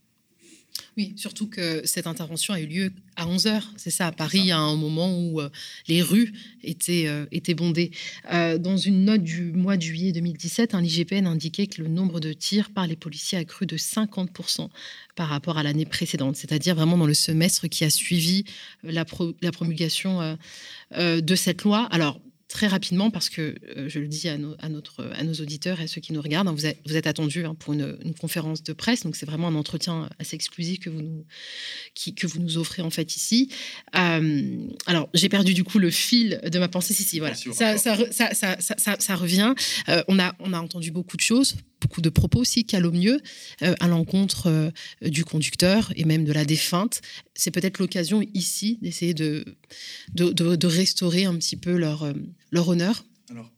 Oui, 0.98 1.14
surtout 1.16 1.48
que 1.48 1.86
cette 1.86 2.08
intervention 2.08 2.56
a 2.56 2.60
eu 2.60 2.66
lieu 2.66 2.92
à 3.16 3.28
11h, 3.28 3.62
c'est 3.76 3.92
ça, 3.92 4.08
à 4.08 4.12
Paris, 4.12 4.50
à 4.50 4.58
un 4.58 4.76
moment 4.76 5.16
où 5.16 5.40
euh, 5.40 5.50
les 5.88 6.02
rues 6.02 6.34
étaient, 6.64 7.06
euh, 7.06 7.28
étaient 7.32 7.54
bondées. 7.54 7.92
Euh, 8.34 8.58
dans 8.58 8.78
une 8.78 9.06
note 9.06 9.22
du 9.22 9.52
mois 9.52 9.78
de 9.78 9.84
juillet 9.84 10.12
2017, 10.12 10.74
un 10.74 10.84
IGPN 10.84 11.28
indiquait 11.28 11.68
que 11.68 11.84
le 11.84 11.88
nombre 11.88 12.20
de 12.20 12.34
tirs 12.34 12.72
par 12.72 12.88
les 12.88 12.96
policiers 12.96 13.38
a 13.38 13.46
cru 13.46 13.68
de 13.68 13.78
50% 13.78 14.70
par 15.16 15.28
rapport 15.30 15.60
à 15.60 15.64
l'année 15.64 15.86
précédente, 15.86 16.36
c'est-à-dire 16.36 16.74
vraiment 16.74 16.98
dans 16.98 17.06
le 17.06 17.14
semestre 17.14 17.68
qui 17.68 17.84
a 17.84 17.92
suivi 17.92 18.46
la, 18.82 19.06
la 19.42 19.52
promulgation 19.52 20.38
de 20.96 21.36
cette 21.36 21.64
loi. 21.64 21.88
Alors, 21.92 22.20
très 22.48 22.68
rapidement 22.68 23.12
parce 23.12 23.30
que 23.30 23.56
euh, 23.76 23.90
je 23.90 24.00
le 24.00 24.08
dis 24.08 24.30
à 24.30 24.38
notre, 24.38 25.12
à 25.16 25.24
nos 25.24 25.34
auditeurs 25.34 25.80
et 25.82 25.84
à 25.84 25.88
ceux 25.88 26.02
qui 26.02 26.14
nous 26.14 26.22
regardent, 26.22 26.48
hein, 26.48 26.54
vous, 26.54 26.66
êtes, 26.66 26.80
vous 26.86 26.96
êtes 26.96 27.08
attendus 27.08 27.46
hein, 27.46 27.56
pour 27.60 27.74
une, 27.74 27.98
conférence 28.20 28.64
de 28.64 28.74
presse, 28.74 29.04
donc 29.04 29.16
c'est 29.16 29.26
vraiment 29.26 29.50
un 29.50 29.56
entretien 29.56 30.10
assez 30.18 30.36
exclusif 30.36 30.80
que 30.80 30.90
vous 30.90 31.02
nous, 31.02 31.26
qui, 31.94 32.16
que 32.16 32.26
vous 32.26 32.40
nous 32.40 32.58
offrez 32.58 32.82
en 32.82 32.90
fait 32.90 33.16
ici. 33.16 33.50
Euh, 33.96 34.68
alors 34.86 35.10
j'ai 35.14 35.30
perdu 35.30 35.54
du 35.54 35.64
coup 35.64 35.78
le 35.78 35.92
fil 35.92 36.40
de 36.50 36.60
ma 36.60 36.68
pensée, 36.68 36.94
si 36.94 37.04
si 37.04 37.20
voilà, 37.20 37.36
ça, 37.36 37.78
ça, 37.78 38.34
ça, 38.34 38.96
ça, 39.00 39.16
revient. 39.16 39.54
Euh, 39.90 40.04
on, 40.08 40.20
a, 40.20 40.36
on 40.40 40.54
a 40.54 40.60
entendu 40.60 40.92
beaucoup 40.92 41.18
de 41.18 41.22
choses, 41.22 41.56
beaucoup 41.82 42.02
de 42.02 42.10
propos 42.10 42.40
aussi 42.40 42.66
calomnieux 42.66 43.22
euh, 43.62 43.76
à 43.80 43.88
l'encontre 43.88 44.48
euh, 44.48 44.72
du 45.02 45.26
conducteur 45.26 45.92
et 45.96 46.06
même 46.06 46.26
de 46.26 46.34
la 46.34 46.46
défunte. 46.46 47.02
C'est 47.36 47.52
peut-être 47.52 47.80
l'occasion 47.80 48.22
ici 48.34 48.80
d'essayer 48.82 49.14
de 49.14 49.46
de, 50.14 50.68
restaurer 50.68 51.26
un 51.26 51.36
petit 51.36 51.56
peu 51.56 51.78
leur, 51.78 52.04
euh, 52.04 52.14
leur 52.52 52.68
honneur. 52.68 53.06
Alors, 53.30 53.52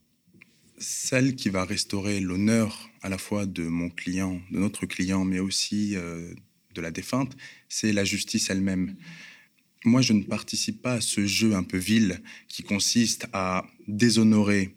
celle 0.78 1.36
qui 1.36 1.50
va 1.50 1.66
restaurer 1.66 2.20
l'honneur 2.20 2.90
à 3.02 3.10
la 3.10 3.18
fois 3.18 3.46
de 3.46 3.64
mon 3.64 3.90
client, 3.90 4.42
de 4.52 4.60
notre 4.60 4.86
client, 4.86 5.24
mais 5.24 5.40
aussi 5.40 5.96
de 5.96 6.82
la 6.82 6.92
défunte, 6.92 7.36
c'est 7.68 7.92
la 7.92 8.06
justice 8.06 8.50
elle-même. 8.50 8.96
Moi, 9.86 10.02
je 10.02 10.14
ne 10.14 10.24
participe 10.24 10.82
pas 10.82 10.94
à 10.94 11.02
ce 11.02 11.26
jeu 11.26 11.56
un 11.56 11.64
peu 11.64 11.78
vil 11.78 12.22
qui 12.48 12.64
consiste 12.64 13.28
à 13.34 13.66
déshonorer 13.88 14.76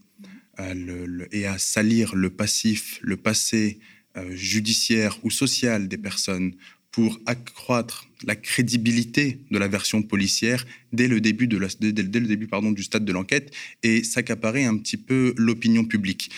et 1.33 1.47
à 1.47 1.59
salir 1.59 2.15
le 2.15 2.31
passif, 2.31 2.99
le 3.03 3.17
passé 3.17 3.81
euh, 4.17 4.35
judiciaire 4.35 5.19
ou 5.23 5.31
social 5.31 5.89
des 5.89 5.99
personnes 5.99 6.55
pour 6.91 7.19
accroître 7.25 8.07
la 8.25 8.37
crédibilité 8.37 9.39
de 9.51 9.59
la 9.59 9.67
version 9.67 10.03
policière 10.03 10.67
dès 10.93 11.09
le 11.09 11.21
début, 11.21 11.49
du 11.49 12.83
stade 12.83 13.05
de 13.05 13.13
l'enquête 13.13 13.53
et 13.83 14.05
s'accaparer 14.05 14.65
un 14.65 14.77
petit 14.77 14.99
peu 14.99 15.35
l'opinion 15.39 15.85
publique. 15.85 16.31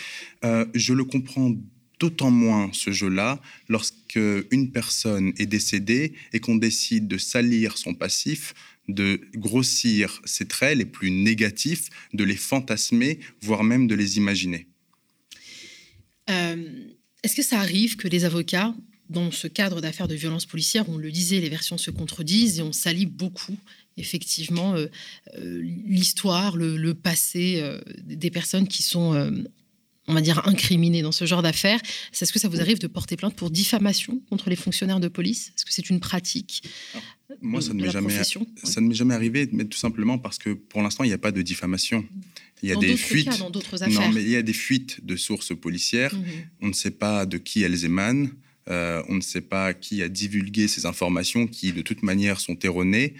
Euh, 0.45 0.65
je 0.73 0.93
le 0.93 1.03
comprends 1.03 1.53
d'autant 1.99 2.31
moins 2.31 2.69
ce 2.73 2.91
jeu-là 2.91 3.41
lorsque 3.67 4.19
une 4.51 4.71
personne 4.71 5.33
est 5.37 5.45
décédée 5.45 6.13
et 6.31 6.39
qu'on 6.39 6.55
décide 6.55 7.07
de 7.07 7.17
salir 7.17 7.77
son 7.77 7.93
passif 7.93 8.53
de 8.87 9.21
grossir 9.35 10.21
ses 10.25 10.47
traits 10.47 10.77
les 10.77 10.85
plus 10.85 11.11
négatifs, 11.11 11.89
de 12.13 12.23
les 12.23 12.35
fantasmer, 12.35 13.19
voire 13.41 13.63
même 13.63 13.87
de 13.87 13.95
les 13.95 14.17
imaginer. 14.17 14.67
Euh, 16.29 16.65
est-ce 17.23 17.35
que 17.35 17.43
ça 17.43 17.59
arrive 17.59 17.95
que 17.95 18.07
les 18.07 18.25
avocats, 18.25 18.75
dans 19.09 19.31
ce 19.31 19.47
cadre 19.47 19.81
d'affaires 19.81 20.07
de 20.07 20.15
violence 20.15 20.45
policière, 20.45 20.89
on 20.89 20.97
le 20.97 21.11
disait, 21.11 21.39
les 21.39 21.49
versions 21.49 21.77
se 21.77 21.91
contredisent 21.91 22.59
et 22.59 22.61
on 22.61 22.71
salit 22.71 23.05
beaucoup 23.05 23.57
effectivement 23.97 24.73
euh, 24.75 24.87
euh, 25.37 25.61
l'histoire, 25.87 26.57
le, 26.57 26.93
passé 26.93 27.63
des 28.03 28.29
personnes 28.29 28.67
qui 28.67 28.83
sont 28.83 29.31
on 30.07 30.13
va 30.13 30.21
dire, 30.21 30.47
incriminées 30.47 31.01
dans 31.01 31.11
ce 31.11 31.25
genre 31.25 31.41
d'affaires? 31.41 31.79
Est-ce 32.13 32.31
que 32.31 32.39
ça 32.39 32.47
vous 32.47 32.61
arrive 32.61 32.79
de 32.79 32.87
porter 32.87 33.17
plainte 33.17 33.35
pour 33.35 33.49
diffamation 33.49 34.21
contre 34.29 34.49
les 34.49 34.55
fonctionnaires 34.55 34.99
de 34.99 35.07
police? 35.07 35.51
Est-ce 35.55 35.65
que 35.65 35.73
c'est 35.73 35.89
une 35.89 35.99
pratique? 35.99 36.63
Moi, 37.41 37.61
ça 37.61 37.73
ne 37.73 37.81
m'est 37.81 37.91
jamais, 37.91 38.23
ça 38.63 38.81
ne 38.81 38.87
m'est 38.87 38.95
jamais 38.95 39.13
arrivé, 39.13 39.49
mais 39.51 39.65
tout 39.65 39.77
simplement 39.77 40.17
parce 40.17 40.37
que 40.37 40.51
pour 40.51 40.81
l'instant, 40.81 41.03
il 41.03 41.07
n'y 41.07 41.13
a 41.13 41.17
pas 41.17 41.31
de 41.31 41.41
diffamation. 41.41 42.05
Il 42.63 42.69
y 42.69 42.71
a 42.71 42.75
des 42.75 42.95
fuites. 42.97 43.39
dans. 43.39 43.49
Non, 43.89 44.11
mais 44.11 44.21
il 44.21 44.29
y 44.29 44.35
a 44.35 44.41
des 44.41 44.53
fuites 44.53 45.05
de 45.05 45.15
sources 45.15 45.55
policières. 45.55 46.13
Mhm. 46.13 46.25
On 46.61 46.67
ne 46.67 46.73
sait 46.73 46.91
pas 46.91 47.25
de 47.25 47.37
qui 47.37 47.63
elles 47.63 47.85
émanent. 47.85 48.29
Euh, 48.69 49.03
on 49.09 49.15
ne 49.15 49.21
sait 49.21 49.41
pas 49.41 49.73
qui 49.73 50.01
a 50.01 50.09
divulgué 50.09 50.67
ces 50.67 50.85
informations 50.85 51.45
qui, 51.45 51.71
de 51.71 51.81
toute 51.81 52.01
manière, 52.01 52.39
sont 52.39 52.57
erronées. 52.63 53.13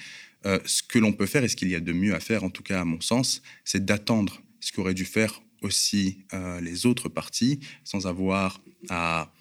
Euh, 0.45 0.59
ce 0.65 0.81
que 0.83 0.99
l'on 0.99 1.11
peut 1.11 1.25
faire, 1.25 1.43
et 1.43 1.47
ce 1.47 1.55
qu'il 1.55 1.69
y 1.69 1.75
a 1.75 1.79
de 1.79 1.93
mieux 1.93 2.15
à 2.15 2.19
faire, 2.19 2.43
en 2.43 2.49
tout 2.49 2.63
cas 2.63 2.81
à 2.81 2.85
mon 2.85 3.01
sens, 3.01 3.41
c'est 3.63 3.83
d'attendre 3.83 4.41
ce 4.59 4.71
qu'auraient 4.71 4.93
dû 4.93 5.05
faire 5.05 5.41
aussi 5.61 6.19
euh, 6.33 6.61
les 6.61 6.85
autres 6.85 7.09
parties, 7.09 7.59
sans 7.83 8.07
avoir 8.07 8.61
à 8.89 9.31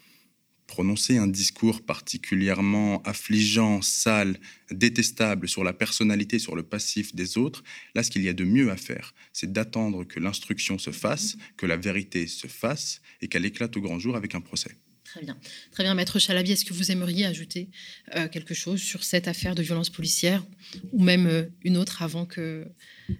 prononcer 0.75 1.15
un 1.15 1.27
discours 1.27 1.81
particulièrement 1.85 3.01
affligeant, 3.03 3.81
sale, 3.81 4.37
détestable 4.71 5.47
sur 5.47 5.63
la 5.63 5.71
personnalité, 5.71 6.37
sur 6.37 6.53
le 6.53 6.63
passif 6.63 7.15
des 7.15 7.37
autres, 7.37 7.63
là, 7.95 8.03
ce 8.03 8.11
qu'il 8.11 8.23
y 8.23 8.27
a 8.27 8.33
de 8.33 8.43
mieux 8.43 8.69
à 8.69 8.75
faire, 8.75 9.13
c'est 9.31 9.53
d'attendre 9.53 10.03
que 10.03 10.19
l'instruction 10.19 10.77
se 10.77 10.91
fasse, 10.91 11.37
que 11.55 11.65
la 11.65 11.77
vérité 11.77 12.27
se 12.27 12.47
fasse 12.47 13.01
et 13.21 13.29
qu'elle 13.29 13.45
éclate 13.45 13.77
au 13.77 13.81
grand 13.81 13.99
jour 13.99 14.17
avec 14.17 14.35
un 14.35 14.41
procès. 14.41 14.71
Très 15.05 15.21
bien. 15.21 15.37
Très 15.71 15.83
bien, 15.85 15.95
Maître 15.95 16.19
Chalabi, 16.19 16.51
est-ce 16.51 16.65
que 16.65 16.73
vous 16.73 16.91
aimeriez 16.91 17.25
ajouter 17.25 17.69
euh, 18.17 18.27
quelque 18.27 18.53
chose 18.53 18.81
sur 18.81 19.05
cette 19.05 19.29
affaire 19.29 19.55
de 19.55 19.63
violence 19.63 19.89
policière 19.89 20.45
ou 20.91 21.01
même 21.01 21.25
euh, 21.27 21.43
une 21.63 21.77
autre 21.77 22.01
avant 22.01 22.25
que, 22.25 22.67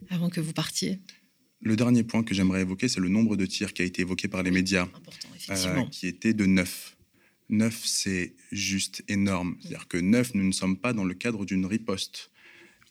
avant 0.09 0.29
que 0.29 0.41
vous 0.41 0.51
partiez? 0.51 0.99
Le 1.61 1.77
dernier 1.77 2.03
point 2.03 2.21
que 2.21 2.35
j'aimerais 2.35 2.61
évoquer, 2.61 2.89
c'est 2.89 2.99
le 2.99 3.07
nombre 3.07 3.37
de 3.37 3.45
tirs 3.45 3.71
qui 3.71 3.81
a 3.81 3.85
été 3.85 4.01
évoqué 4.01 4.27
par 4.27 4.43
les 4.43 4.51
médias, 4.51 4.89
euh, 5.49 5.85
qui 5.89 6.07
était 6.07 6.33
de 6.33 6.45
9. 6.45 6.94
9, 7.49 7.81
c'est 7.85 8.33
juste 8.51 9.03
énorme. 9.07 9.57
C'est-à-dire 9.59 9.87
que 9.87 9.97
9, 9.97 10.35
nous 10.35 10.45
ne 10.45 10.51
sommes 10.51 10.77
pas 10.77 10.93
dans 10.93 11.05
le 11.05 11.13
cadre 11.13 11.45
d'une 11.45 11.65
riposte. 11.65 12.31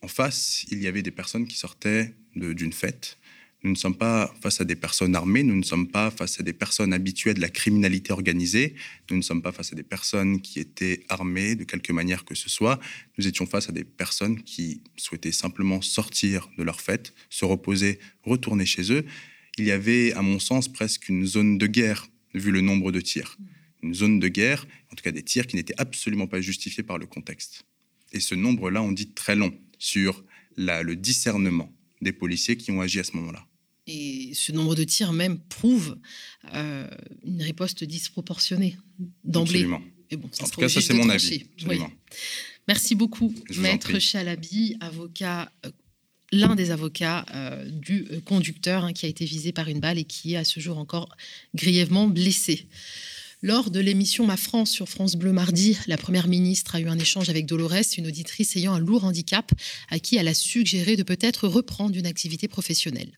En 0.03 0.09
face, 0.09 0.64
il 0.71 0.83
y 0.83 0.87
avait 0.87 1.03
des 1.03 1.11
personnes 1.11 1.47
qui 1.47 1.57
sortaient 1.57 2.14
d'une 2.35 2.73
fête, 2.73 3.19
nous 3.64 3.71
ne 3.71 3.77
sommes 3.77 3.97
pas 3.97 4.33
face 4.43 4.61
à 4.61 4.64
des 4.64 4.75
personnes 4.77 5.17
armées, 5.17 5.43
nous 5.43 5.57
ne 5.57 5.62
sommes 5.62 5.88
pas 5.88 6.11
face 6.11 6.38
à 6.38 6.43
des 6.43 6.53
personnes 6.53 6.93
habituées 6.93 7.33
de 7.33 7.40
la 7.40 7.49
criminalité 7.49 8.12
organisée, 8.12 8.75
nous 9.11 9.17
ne 9.17 9.23
sommes 9.23 9.40
pas 9.40 9.53
face 9.53 9.73
à 9.73 9.75
des 9.75 9.83
personnes 9.83 10.43
qui 10.43 10.61
étaient 10.61 11.03
armées 11.09 11.55
de 11.55 11.64
quelque 11.64 11.90
manière 11.90 12.27
que 12.27 12.35
ce 12.35 12.51
soit. 12.51 12.79
Nous 13.17 13.27
étions 13.27 13.47
face 13.47 13.71
à 13.71 13.73
des 13.73 13.85
personnes 13.85 14.43
qui 14.43 14.83
souhaitaient 14.97 15.33
simplement 15.33 15.81
sortir 15.81 16.51
de 16.59 16.62
leur 16.62 16.83
fête, 16.83 17.14
se 17.31 17.47
reposer, 17.47 18.01
retourner 18.23 18.67
chez 18.67 18.93
eux. 18.93 19.07
Il 19.57 19.64
y 19.64 19.71
avait, 19.71 20.12
à 20.12 20.21
mon 20.21 20.38
sens, 20.40 20.71
presque 20.71 21.09
une 21.09 21.25
zone 21.25 21.57
de 21.57 21.67
guerre, 21.67 22.09
vu 22.35 22.51
le 22.51 22.61
nombre 22.61 22.93
de 22.93 23.01
tirs. 23.01 23.38
Une 23.85 23.94
zone 23.94 24.18
de 24.18 24.29
guerre, 24.29 24.66
en 24.90 24.97
tout 24.97 25.05
cas 25.05 25.12
des 25.12 25.23
tirs 25.23 25.47
qui 25.47 25.57
n'étaient 25.57 25.79
absolument 25.79 26.27
pas 26.27 26.40
justifiés 26.40 26.83
par 26.83 26.99
le 26.99 27.07
contexte. 27.07 27.64
Et 28.12 28.20
ce 28.20 28.35
nombre-là, 28.35 28.83
on 28.83 28.92
dit 28.92 29.11
très 29.11 29.37
long 29.37 29.53
sur 29.79 30.25
le 30.57 30.94
discernement 30.94 31.70
des 32.01 32.12
policiers 32.12 32.57
qui 32.57 32.70
ont 32.70 32.81
agi 32.81 33.01
à 33.01 33.05
ce 33.05 33.12
moment-là. 33.16 33.47
Et 33.87 34.33
ce 34.35 34.53
nombre 34.53 34.75
de 34.75 34.85
tirs 34.85 35.12
même 35.12 35.38
prouve 35.38 35.99
euh, 36.55 36.88
une 37.25 37.42
riposte 37.42 37.85
disproportionnée 37.85 38.79
d'emblée. 39.25 39.64
Bon, 39.64 39.83
en 40.40 40.49
tout 40.49 40.61
cas, 40.61 40.68
ça 40.68 40.81
c'est 40.81 40.94
mon 40.94 41.09
avis. 41.11 41.44
Merci 42.66 42.94
beaucoup, 42.94 43.35
Maître 43.57 43.99
Chalabi, 43.99 44.79
avocat, 44.81 45.53
euh, 45.66 45.70
l'un 46.33 46.55
des 46.55 46.70
avocats 46.70 47.27
euh, 47.35 47.68
du 47.68 48.07
conducteur 48.25 48.85
hein, 48.85 48.94
qui 48.94 49.05
a 49.05 49.09
été 49.09 49.27
visé 49.27 49.53
par 49.53 49.68
une 49.68 49.81
balle 49.81 49.99
et 49.99 50.05
qui 50.05 50.33
est 50.33 50.37
à 50.37 50.44
ce 50.44 50.61
jour 50.61 50.79
encore 50.79 51.14
grièvement 51.55 52.07
blessé. 52.07 52.66
Lors 53.47 53.71
de 53.71 53.79
l'émission 53.79 54.25
Ma 54.25 54.39
France 54.39 54.71
sur 54.71 54.89
France 54.89 55.17
Bleu 55.17 55.31
mardi, 55.31 55.77
la 55.87 55.99
Première 55.99 56.29
ministre 56.29 56.77
a 56.77 56.81
eu 56.81 56.89
un 56.89 56.97
échange 56.97 57.29
avec 57.29 57.45
Dolores, 57.45 57.93
une 57.99 58.07
auditrice 58.07 58.57
ayant 58.57 58.73
un 58.73 58.81
lourd 58.81 59.05
handicap, 59.05 59.45
à 59.91 59.99
qui 59.99 60.17
elle 60.17 60.29
a 60.29 60.33
suggéré 60.33 60.97
de 60.97 61.03
peut-être 61.03 61.47
reprendre 61.47 61.93
une 61.95 62.07
activité 62.07 62.49
professionnelle. 62.49 63.13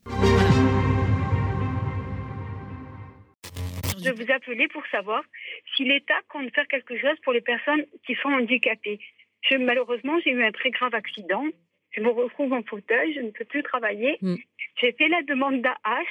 Je 4.03 4.11
vous 4.11 4.27
appelais 4.33 4.67
pour 4.67 4.83
savoir 4.91 5.23
si 5.77 5.85
l'État 5.85 6.19
compte 6.29 6.53
faire 6.53 6.67
quelque 6.67 6.99
chose 6.99 7.15
pour 7.23 7.33
les 7.33 7.41
personnes 7.41 7.87
qui 8.05 8.17
sont 8.17 8.31
handicapées. 8.31 8.99
malheureusement, 9.61 10.19
j'ai 10.25 10.33
eu 10.33 10.43
un 10.43 10.51
très 10.51 10.71
grave 10.71 10.95
accident. 10.95 11.45
Je 11.93 12.01
me 12.01 12.11
retrouve 12.11 12.53
en 12.53 12.65
fauteuil, 12.65 13.15
je 13.15 13.21
ne 13.21 13.31
peux 13.31 13.45
plus 13.45 13.62
travailler. 13.62 14.19
Mm. 14.23 14.35
J'ai 14.81 14.91
fait 14.91 15.07
la 15.07 15.23
demande 15.23 15.62
d'AH 15.62 16.03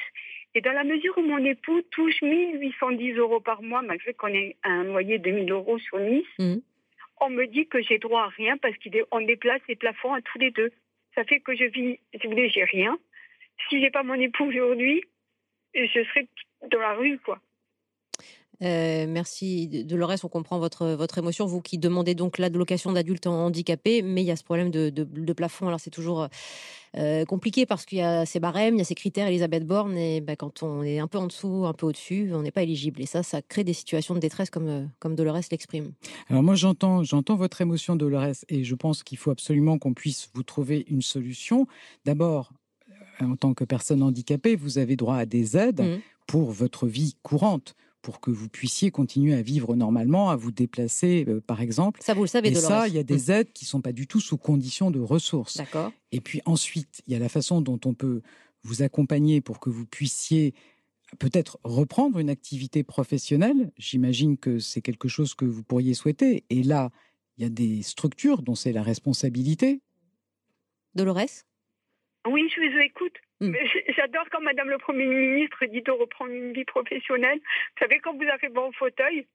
et 0.56 0.62
dans 0.62 0.72
la 0.72 0.86
mesure 0.86 1.18
où 1.18 1.22
mon 1.22 1.44
époux 1.44 1.82
touche 1.92 2.22
1810 2.22 3.14
euros 3.16 3.42
par 3.42 3.62
mois, 3.62 3.82
malgré 3.82 4.14
qu'on 4.14 4.34
ait 4.34 4.56
un 4.64 4.86
loyer 4.86 5.20
de 5.20 5.30
1000 5.30 5.52
euros 5.52 5.78
sur 5.80 6.00
Nice, 6.00 6.26
mmh. 6.40 6.56
on 7.20 7.30
me 7.30 7.46
dit 7.46 7.68
que 7.68 7.82
j'ai 7.82 8.00
droit 8.00 8.24
à 8.24 8.30
rien 8.30 8.58
parce 8.58 8.74
qu'on 8.78 9.22
déplace 9.22 9.62
les 9.68 9.76
plafonds 9.76 10.14
à 10.14 10.22
tous 10.22 10.40
les 10.40 10.52
deux. 10.52 10.72
Ça 11.14 11.26
fait 11.26 11.42
que 11.42 11.54
je 11.54 11.66
vis, 11.66 12.00
si 12.14 12.24
vous 12.24 12.30
voulez, 12.30 12.50
j'ai 12.50 12.64
rien. 12.64 12.98
Si 13.68 13.82
j'ai 13.82 13.92
pas 13.92 14.04
mon 14.04 14.14
époux 14.14 14.46
aujourd'hui, 14.46 15.04
je 15.74 16.04
serais 16.04 16.28
dans 16.72 16.80
la 16.80 16.94
rue, 16.94 17.20
quoi. 17.20 17.40
Euh, 18.62 19.06
merci 19.08 19.68
Dolores, 19.86 20.24
on 20.24 20.28
comprend 20.28 20.60
votre, 20.60 20.88
votre 20.88 21.18
émotion. 21.18 21.46
Vous 21.46 21.62
qui 21.62 21.78
demandez 21.78 22.16
donc 22.16 22.38
l'allocation 22.38 22.92
d'adultes 22.92 23.28
handicapés, 23.28 24.02
mais 24.02 24.22
il 24.22 24.26
y 24.26 24.32
a 24.32 24.36
ce 24.36 24.44
problème 24.44 24.72
de, 24.72 24.90
de, 24.90 25.34
plafond. 25.34 25.68
Alors 25.68 25.80
c'est 25.80 25.90
toujours 25.90 26.28
euh, 26.98 27.26
compliqué 27.26 27.66
parce 27.66 27.86
qu'il 27.86 27.98
y 27.98 28.02
a 28.02 28.26
ces 28.26 28.40
barèmes, 28.40 28.76
il 28.76 28.78
y 28.80 28.82
a 28.82 28.86
ces 28.86 28.96
critères, 28.96 29.28
Elisabeth 29.28 29.66
Borne, 29.66 29.98
et 29.98 30.22
bah, 30.22 30.36
quand 30.36 30.64
on 30.64 30.84
est 30.84 31.00
un 31.00 31.08
peu 31.08 31.18
en 31.18 31.28
dessous, 31.28 31.66
un 31.66 31.74
peu 31.74 31.86
au-dessus, 31.86 32.32
on 32.34 32.42
n'est 32.42 32.52
pas 32.52 32.64
éligible. 32.64 33.02
Et 33.02 33.06
ça, 33.06 33.24
ça 33.24 33.42
crée 33.42 33.64
des 33.64 33.74
situations 33.74 34.16
de 34.16 34.20
détresse 34.20 34.50
comme, 34.50 34.68
euh, 34.68 34.86
comme 35.00 35.16
Dolores 35.16 35.42
l'exprime. 35.52 35.92
Alors 36.30 36.44
moi, 36.44 36.56
j'entends, 36.56 37.04
j'entends 37.04 37.36
votre 37.36 37.60
émotion, 37.62 37.96
Dolores, 37.96 38.46
et 38.48 38.64
je 38.64 38.76
pense 38.76 39.04
qu'il 39.04 39.18
faut 39.18 39.32
absolument 39.32 39.78
qu'on 39.78 39.94
puisse 39.94 40.30
vous 40.34 40.44
trouver 40.44 40.86
une 40.90 41.02
solution. 41.02 41.68
D'abord, 42.06 42.54
en 43.20 43.36
tant 43.36 43.54
que 43.54 43.64
personne 43.64 44.02
handicapée, 44.02 44.56
vous 44.56 44.78
avez 44.78 44.96
droit 44.96 45.18
à 45.18 45.26
des 45.26 45.58
aides 45.58 45.82
mmh. 45.82 46.00
pour 46.28 46.52
votre 46.52 46.88
vie 46.88 47.16
courante 47.24 47.76
pour 48.06 48.20
que 48.20 48.30
vous 48.30 48.50
puissiez 48.50 48.92
continuer 48.92 49.34
à 49.34 49.42
vivre 49.42 49.76
normalement, 49.76 50.30
à 50.30 50.36
vous 50.36 50.52
déplacer, 50.52 51.26
euh, 51.28 51.42
par 51.42 51.60
exemple. 51.60 52.00
Ça, 52.04 52.14
vous 52.14 52.22
le 52.22 52.28
savez, 52.28 52.50
Et 52.50 52.54
ça, 52.54 52.88
il 52.88 52.94
y 52.94 53.00
a 53.00 53.04
des 53.04 53.32
aides 53.32 53.52
qui 53.52 53.66
ne 53.66 53.70
sont 53.70 53.82
pas 53.82 53.94
du 53.94 54.06
tout 54.06 54.20
sous 54.20 54.38
condition 54.38 54.92
de 54.92 55.00
ressources. 55.00 55.58
D'accord. 55.58 55.92
Et 56.12 56.22
puis 56.22 56.40
ensuite, 56.46 57.02
il 57.08 57.14
y 57.14 57.16
a 57.16 57.20
la 57.20 57.30
façon 57.30 57.62
dont 57.62 57.80
on 57.84 57.96
peut 57.96 58.22
vous 58.62 58.84
accompagner 58.84 59.42
pour 59.42 59.60
que 59.60 59.72
vous 59.72 59.88
puissiez 59.88 60.54
peut-être 61.18 61.58
reprendre 61.64 62.20
une 62.20 62.30
activité 62.30 62.84
professionnelle. 62.84 63.72
J'imagine 63.76 64.38
que 64.38 64.60
c'est 64.60 64.84
quelque 64.84 65.08
chose 65.08 65.34
que 65.34 65.46
vous 65.46 65.64
pourriez 65.64 65.96
souhaiter. 65.96 66.44
Et 66.52 66.62
là, 66.62 66.92
il 67.40 67.44
y 67.44 67.48
a 67.48 67.50
des 67.50 67.82
structures 67.82 68.44
dont 68.44 68.54
c'est 68.54 68.72
la 68.72 68.84
responsabilité. 68.84 69.82
Dolores? 70.94 71.42
Oui, 72.28 72.48
je 72.56 72.62
vous 72.62 72.80
écoute. 72.82 73.18
Mm. 73.50 73.56
J'adore 73.96 74.26
quand 74.32 74.42
Madame 74.42 74.70
le 74.70 74.78
Premier 74.78 75.06
ministre 75.06 75.66
dit 75.66 75.82
de 75.82 75.92
reprendre 75.92 76.32
une 76.32 76.54
vie 76.54 76.66
professionnelle. 76.66 77.40
Vous 77.40 77.80
savez, 77.80 78.00
quand 78.00 78.16
vous 78.16 78.28
arrivez 78.28 78.58
en 78.58 78.72
fauteuil, 78.72 79.28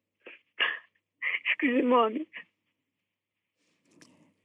excusez-moi. 1.46 2.10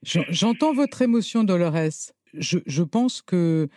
J'entends 0.03 0.73
votre 0.73 1.01
émotion, 1.01 1.43
Dolores. 1.43 2.13
Je, 2.33 2.59
je, 2.65 2.83
pense 2.83 3.21
que, 3.21 3.67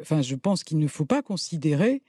enfin, 0.00 0.22
je 0.22 0.34
pense 0.34 0.64
qu'il 0.64 0.78
ne 0.78 0.88
faut 0.88 1.04
pas 1.04 1.22
considérer 1.22 2.02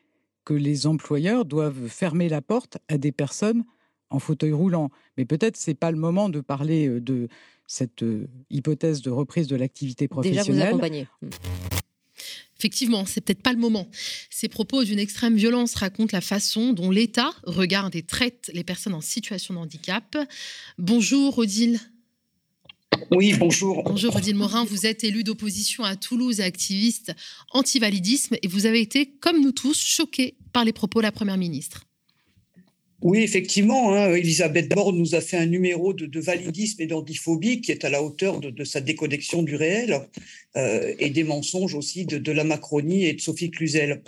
que 0.46 0.54
les 0.54 0.88
employeurs 0.88 1.46
doivent 1.46 1.88
fermer 1.88 2.30
la 2.30 2.42
porte 2.42 2.78
à 2.88 2.98
des 2.98 3.12
personnes 3.12 3.64
en 4.10 4.20
fauteuil 4.20 4.54
roulant. 4.54 4.90
Mais 5.18 5.26
peut-être 5.26 5.56
c'est 5.56 5.76
pas 5.76 5.92
le 5.92 5.98
moment 5.98 6.30
de 6.30 6.42
parler 6.42 6.88
euh, 6.88 7.00
de 7.00 7.28
cette 7.68 8.02
euh, 8.02 8.28
hypothèse 8.50 9.02
de 9.02 9.12
reprise 9.12 9.48
de 9.48 9.56
l'activité 9.56 10.08
professionnelle. 10.08 10.46
Déjà 10.46 10.62
vous 10.62 10.68
accompagner. 10.68 11.08
Effectivement, 12.60 13.06
c'est 13.06 13.22
peut-être 13.22 13.42
pas 13.42 13.54
le 13.54 13.60
moment. 13.60 13.90
Ces 14.30 14.50
propos 14.50 14.84
d'une 14.84 15.00
extrême 15.00 15.38
violence 15.38 15.76
racontent 15.76 16.12
la 16.12 16.22
façon 16.22 16.74
dont 16.74 16.92
l'État 16.92 17.32
regarde 17.44 17.96
et 17.96 18.04
traite 18.04 18.52
les 18.54 18.66
personnes 18.66 18.94
en 18.94 19.02
situation 19.02 19.54
de 19.54 19.60
handicap. 19.60 20.18
Bonjour 20.78 21.38
Odile. 21.38 21.80
Oui, 23.12 23.34
bonjour. 23.40 23.84
Bonjour 23.84 24.14
Odile 24.14 24.36
Morin, 24.36 24.66
vous 24.66 24.86
êtes 24.86 25.06
élue 25.06 25.24
d'opposition 25.24 25.86
à 25.86 25.96
Toulouse 25.96 26.42
et 26.42 26.44
activiste 26.44 27.14
anti-validisme 27.52 28.36
et 28.42 28.48
vous 28.50 28.66
avez 28.66 28.82
été, 28.82 29.10
comme 29.22 29.42
nous 29.42 29.54
tous, 29.54 29.78
choquée 29.78 30.36
par 30.52 30.66
les 30.66 30.74
propos 30.74 31.00
de 31.00 31.04
la 31.04 31.14
Première 31.14 31.38
ministre. 31.38 31.86
Oui, 33.02 33.20
effectivement, 33.20 33.94
hein, 33.94 34.14
Elisabeth 34.14 34.70
Borne 34.70 34.98
nous 34.98 35.16
a 35.16 35.22
fait 35.22 35.38
un 35.38 35.46
numéro 35.46 35.94
de, 35.94 36.20
validisme 36.20 36.82
et 36.82 36.88
d'antiphobie 36.88 37.62
qui 37.62 37.72
est 37.72 37.86
à 37.86 37.90
la 37.90 38.04
hauteur 38.04 38.42
de, 38.42 38.64
sa 38.66 38.82
déconnexion 38.82 39.42
du 39.42 39.56
réel 39.56 40.02
euh, 40.58 40.94
et 41.00 41.10
des 41.10 41.24
mensonges 41.24 41.76
aussi 41.76 42.06
de, 42.06 42.32
la 42.32 42.44
Macronie 42.44 43.06
et 43.06 43.14
de 43.14 43.22
Sophie 43.22 43.52
Cluzel. 43.52 44.02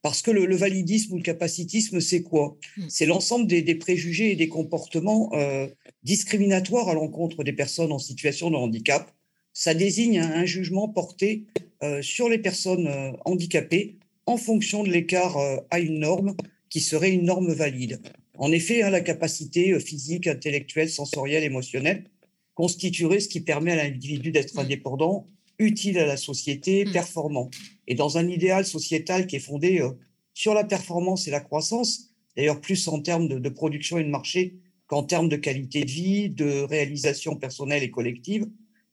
Parce 0.00 0.22
que 0.22 0.30
le, 0.30 0.56
validisme 0.56 1.12
ou 1.12 1.16
le 1.18 1.22
capacitisme, 1.22 2.00
c'est 2.00 2.22
quoi? 2.22 2.56
Hmm. 2.78 2.86
C'est 2.88 3.04
l'ensemble 3.04 3.46
des, 3.46 3.74
préjugés 3.74 4.32
et 4.32 4.36
des 4.36 4.48
comportements 4.48 5.30
euh, 5.34 5.68
discriminatoires 6.02 6.88
à 6.88 6.94
l'encontre 6.94 7.44
des 7.44 7.52
personnes 7.52 7.92
en 7.92 7.98
situation 7.98 8.50
de 8.50 8.56
handicap. 8.56 9.12
Ça 9.52 9.74
désigne 9.74 10.18
un, 10.18 10.46
jugement 10.46 10.88
porté 10.88 11.44
euh, 11.82 12.00
sur 12.00 12.30
les 12.30 12.38
personnes 12.38 12.88
handicapées 13.26 13.98
en 14.24 14.38
fonction 14.38 14.82
de 14.82 14.88
l'écart 14.88 15.36
à 15.70 15.80
une 15.80 15.98
norme 15.98 16.34
qui 16.70 16.80
serait 16.80 17.10
une 17.10 17.24
norme 17.24 17.52
valide. 17.52 18.00
En 18.40 18.52
effet, 18.52 18.82
hein, 18.82 18.88
la 18.88 19.02
capacité 19.02 19.72
euh, 19.72 19.78
physique, 19.78 20.26
intellectuelle, 20.26 20.88
sensorielle, 20.88 21.44
émotionnelle 21.44 22.04
constituerait 22.54 23.20
ce 23.20 23.28
qui 23.28 23.42
permet 23.42 23.72
à 23.72 23.76
l'individu 23.76 24.32
d'être 24.32 24.54
mm. 24.54 24.60
indépendant, 24.60 25.26
utile 25.58 25.98
à 25.98 26.06
la 26.06 26.16
société, 26.16 26.86
mm. 26.86 26.92
performant. 26.92 27.50
Et 27.86 27.94
dans 27.94 28.16
un 28.16 28.26
idéal 28.26 28.64
sociétal 28.64 29.26
qui 29.26 29.36
est 29.36 29.40
fondé 29.40 29.82
euh, 29.82 29.90
sur 30.32 30.54
la 30.54 30.64
performance 30.64 31.28
et 31.28 31.30
la 31.30 31.40
croissance, 31.40 32.14
d'ailleurs 32.34 32.62
plus 32.62 32.88
en 32.88 33.00
termes 33.00 33.28
de, 33.28 33.48
production 33.50 33.98
et 33.98 34.04
de 34.04 34.08
marché 34.08 34.56
qu'en 34.86 35.02
termes 35.02 35.28
de 35.28 35.36
qualité 35.36 35.84
de 35.84 35.90
vie, 35.90 36.30
de 36.30 36.62
réalisation 36.62 37.36
personnelle 37.36 37.82
et 37.82 37.90
collective, 37.90 38.46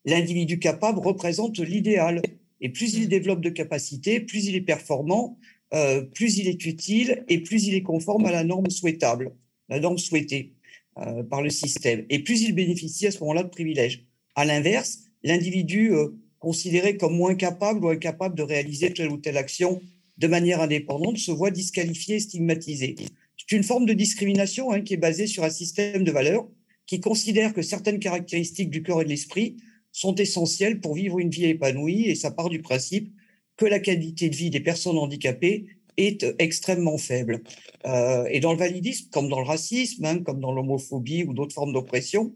l'individu 0.03 0.59
capable 0.59 0.99
représente 0.99 1.57
l'idéal. 1.59 2.21
Et 2.59 2.67
plus 2.67 2.95
il 2.95 3.05
mm. 3.05 3.07
développe 3.07 3.41
de 3.41 3.49
capacités, 3.49 4.19
plus 4.19 4.45
il 4.47 4.55
est 4.55 4.61
performant, 4.61 5.37
euh, 5.73 6.01
plus 6.01 6.37
il 6.37 6.47
est 6.47 6.65
utile 6.65 7.23
et 7.27 7.39
plus 7.39 7.65
il 7.67 7.75
est 7.75 7.83
conforme 7.83 8.25
à 8.25 8.31
la 8.31 8.43
norme 8.43 8.69
souhaitable, 8.69 9.33
la 9.69 9.79
norme 9.79 9.97
souhaitée 9.97 10.53
euh, 10.97 11.23
par 11.23 11.41
le 11.41 11.49
système. 11.49 12.05
Et 12.09 12.19
plus 12.19 12.41
il 12.41 12.53
bénéficie 12.53 13.07
à 13.07 13.11
ce 13.11 13.19
moment-là 13.19 13.43
de 13.43 13.49
privilèges. 13.49 14.05
À 14.35 14.45
l'inverse, 14.45 14.99
l'individu 15.23 15.93
euh, 15.93 16.09
considéré 16.39 16.97
comme 16.97 17.15
moins 17.15 17.35
capable 17.35 17.83
ou 17.83 17.89
incapable 17.89 18.35
de 18.35 18.43
réaliser 18.43 18.93
telle 18.93 19.11
ou 19.11 19.17
telle 19.17 19.37
action 19.37 19.81
de 20.17 20.27
manière 20.27 20.61
indépendante 20.61 21.17
se 21.17 21.31
voit 21.31 21.51
disqualifié 21.51 22.15
et 22.15 22.19
stigmatisé. 22.19 22.95
C'est 23.37 23.55
une 23.55 23.63
forme 23.63 23.85
de 23.85 23.93
discrimination 23.93 24.71
hein, 24.71 24.81
qui 24.81 24.93
est 24.93 24.97
basée 24.97 25.27
sur 25.27 25.43
un 25.43 25.49
système 25.49 26.03
de 26.03 26.11
valeurs 26.11 26.47
qui 26.85 26.99
considère 26.99 27.53
que 27.53 27.61
certaines 27.61 27.99
caractéristiques 27.99 28.69
du 28.69 28.81
corps 28.81 29.01
et 29.01 29.05
de 29.05 29.09
l'esprit 29.09 29.57
sont 29.91 30.15
essentielles 30.15 30.79
pour 30.79 30.95
vivre 30.95 31.19
une 31.19 31.29
vie 31.29 31.45
épanouie 31.45 32.05
et 32.05 32.15
ça 32.15 32.31
part 32.31 32.49
du 32.49 32.61
principe 32.61 33.11
que 33.57 33.65
la 33.65 33.79
qualité 33.79 34.29
de 34.29 34.35
vie 34.35 34.49
des 34.49 34.59
personnes 34.59 34.97
handicapées 34.97 35.65
est 35.97 36.25
extrêmement 36.39 36.97
faible. 36.97 37.41
Euh, 37.85 38.25
et 38.29 38.39
dans 38.39 38.53
le 38.53 38.59
validisme, 38.59 39.09
comme 39.11 39.29
dans 39.29 39.39
le 39.39 39.45
racisme, 39.45 40.05
hein, 40.05 40.19
comme 40.19 40.39
dans 40.39 40.51
l'homophobie 40.51 41.23
ou 41.23 41.33
d'autres 41.33 41.55
formes 41.55 41.73
d'oppression, 41.73 42.33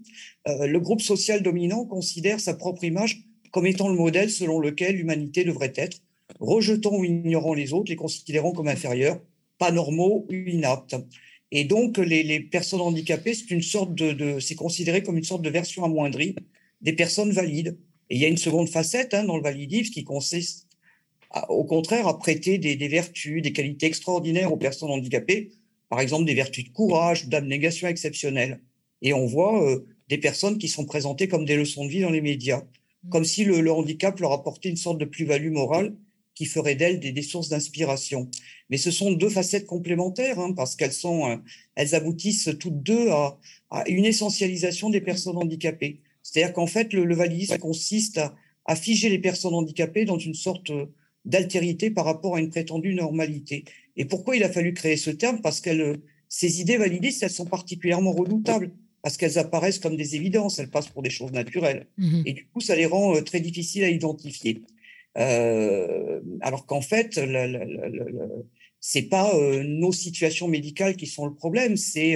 euh, 0.48 0.66
le 0.66 0.80
groupe 0.80 1.02
social 1.02 1.44
dominant 1.44 1.86
considère 1.86 2.40
sa 2.40 2.56
propre 2.56 2.84
image 2.84 3.24
comme 3.52 3.68
étant 3.68 3.90
le 3.90 3.96
modèle 3.96 4.30
selon 4.30 4.60
lequel 4.60 4.96
l'humanité 4.96 5.44
devrait 5.44 5.74
être, 5.76 5.98
rejetant 6.40 6.96
ou 6.96 7.04
ignorant 7.04 7.54
les 7.54 7.74
autres, 7.74 7.90
les 7.90 7.98
considérant 7.98 8.54
comme 8.54 8.68
inférieurs, 8.68 9.20
pas 9.58 9.72
normaux 9.72 10.26
ou 10.30 10.34
inaptes. 10.34 10.96
Et 11.52 11.66
donc, 11.66 11.98
les, 11.98 12.40
personnes 12.40 12.80
handicapées, 12.80 13.34
c'est 13.34 14.56
considéré 14.56 15.04
comme 15.04 15.18
une 15.18 15.26
sorte 15.26 15.42
de 15.42 15.50
version 15.50 15.84
amoindrie 15.84 16.36
des 16.80 16.94
personnes 16.94 17.32
valides. 17.32 17.78
Et 18.10 18.16
il 18.16 18.22
y 18.22 18.26
a 18.26 18.30
une 18.30 18.38
seconde 18.38 18.70
facette 18.70 19.14
hein, 19.14 19.26
dans 19.26 19.36
le 19.36 19.44
validisme 19.44 19.92
qui 19.92 20.06
consiste 20.06 20.68
au 21.50 21.64
contraire, 21.64 22.08
à 22.08 22.18
prêter 22.18 22.58
des, 22.58 22.88
vertus, 22.88 23.42
des 23.42 23.54
qualités 23.54 23.86
extraordinaires 23.86 24.52
aux 24.52 24.58
personnes 24.58 24.92
handicapées, 24.92 25.52
par 25.90 26.00
exemple 26.00 26.26
des 26.26 26.34
vertus 26.34 26.66
de 26.66 26.70
courage 26.70 27.26
ou 27.26 27.30
d'abnégation 27.30 27.88
exceptionnelles. 27.88 28.62
Et 29.02 29.14
on 29.14 29.26
voit 29.26 29.64
euh, 29.66 29.88
des 30.10 30.18
personnes 30.18 30.58
qui 30.58 30.68
sont 30.68 30.86
présentées 30.86 31.28
comme 31.28 31.46
des 31.46 31.56
leçons 31.56 31.86
de 31.86 31.90
vie 31.90 32.02
dans 32.02 32.10
les 32.10 32.22
médias, 32.22 32.62
mmh. 33.04 33.10
comme 33.10 33.24
si 33.24 33.44
le, 33.44 33.72
handicap 33.72 34.20
leur 34.20 34.32
apportait 34.32 34.70
une 34.70 34.78
sorte 34.78 34.98
de 34.98 35.06
plus-value 35.06 35.52
morale 35.52 35.96
qui 36.36 36.46
ferait 36.46 36.76
d'elles 36.76 37.00
des, 37.00 37.22
sources 37.22 37.50
d'inspiration. 37.50 38.30
Mais 38.70 38.78
ce 38.78 38.92
sont 38.92 39.12
deux 39.12 39.30
facettes 39.30 39.66
complémentaires, 39.66 40.40
hein, 40.40 40.54
parce 40.54 40.76
qu'elles 40.76 40.94
sont, 40.94 41.30
euh, 41.30 41.38
elles 41.76 41.96
aboutissent 41.96 42.50
toutes 42.60 42.82
deux 42.82 43.10
à, 43.10 43.38
une 43.88 44.06
essentialisation 44.06 44.90
des 44.90 45.02
personnes 45.02 45.38
handicapées. 45.38 46.02
C'est-à-dire 46.24 46.54
qu'en 46.54 46.68
fait, 46.68 46.94
le, 46.94 47.06
le 47.06 47.16
validisme 47.16 47.58
consiste 47.58 48.18
à, 48.18 48.36
à, 48.66 48.76
figer 48.76 49.10
les 49.10 49.20
personnes 49.20 49.54
handicapées 49.54 50.06
dans 50.06 50.20
une 50.20 50.34
sorte 50.34 50.70
euh, 50.70 50.86
d'altérité 51.26 51.92
par 51.92 52.06
rapport 52.06 52.36
à 52.36 52.40
une 52.40 52.50
prétendue 52.50 52.94
normalité. 52.94 53.66
Et 53.98 54.06
pourquoi 54.06 54.36
il 54.36 54.44
a 54.44 54.50
fallu 54.50 54.74
créer 54.74 54.98
ce 54.98 55.12
terme? 55.12 55.42
Parce 55.42 55.62
que 55.62 56.00
ces 56.30 56.62
idées 56.62 56.78
validistes, 56.78 57.24
elles 57.24 57.30
sont 57.30 57.46
particulièrement 57.46 58.14
redoutables, 58.14 58.72
parce 59.02 59.18
qu'elles 59.18 59.38
apparaissent 59.38 59.80
comme 59.80 59.98
des 59.98 60.16
évidences, 60.16 60.60
elles 60.60 60.70
passent 60.70 60.88
pour 60.88 61.02
des 61.02 61.10
choses 61.10 61.32
naturelles. 61.32 61.88
Mmh 61.98 62.22
Et 62.26 62.34
du 62.34 62.48
coup, 62.48 62.62
ça 62.62 62.76
les 62.76 62.86
rend 62.86 63.16
euh, 63.16 63.22
très 63.22 63.40
difficiles 63.40 63.84
à 63.84 63.90
identifier. 63.90 64.62
Euh, 65.18 66.22
alors 66.40 66.66
qu'en 66.66 66.82
fait, 66.82 67.20
c'est 68.80 69.02
pas 69.04 69.36
euh, 69.36 69.64
nos 69.64 69.92
situations 69.92 70.48
médicales 70.48 70.96
qui 70.96 71.06
sont 71.06 71.26
le 71.26 71.34
problème, 71.34 71.76
c'est 71.76 72.16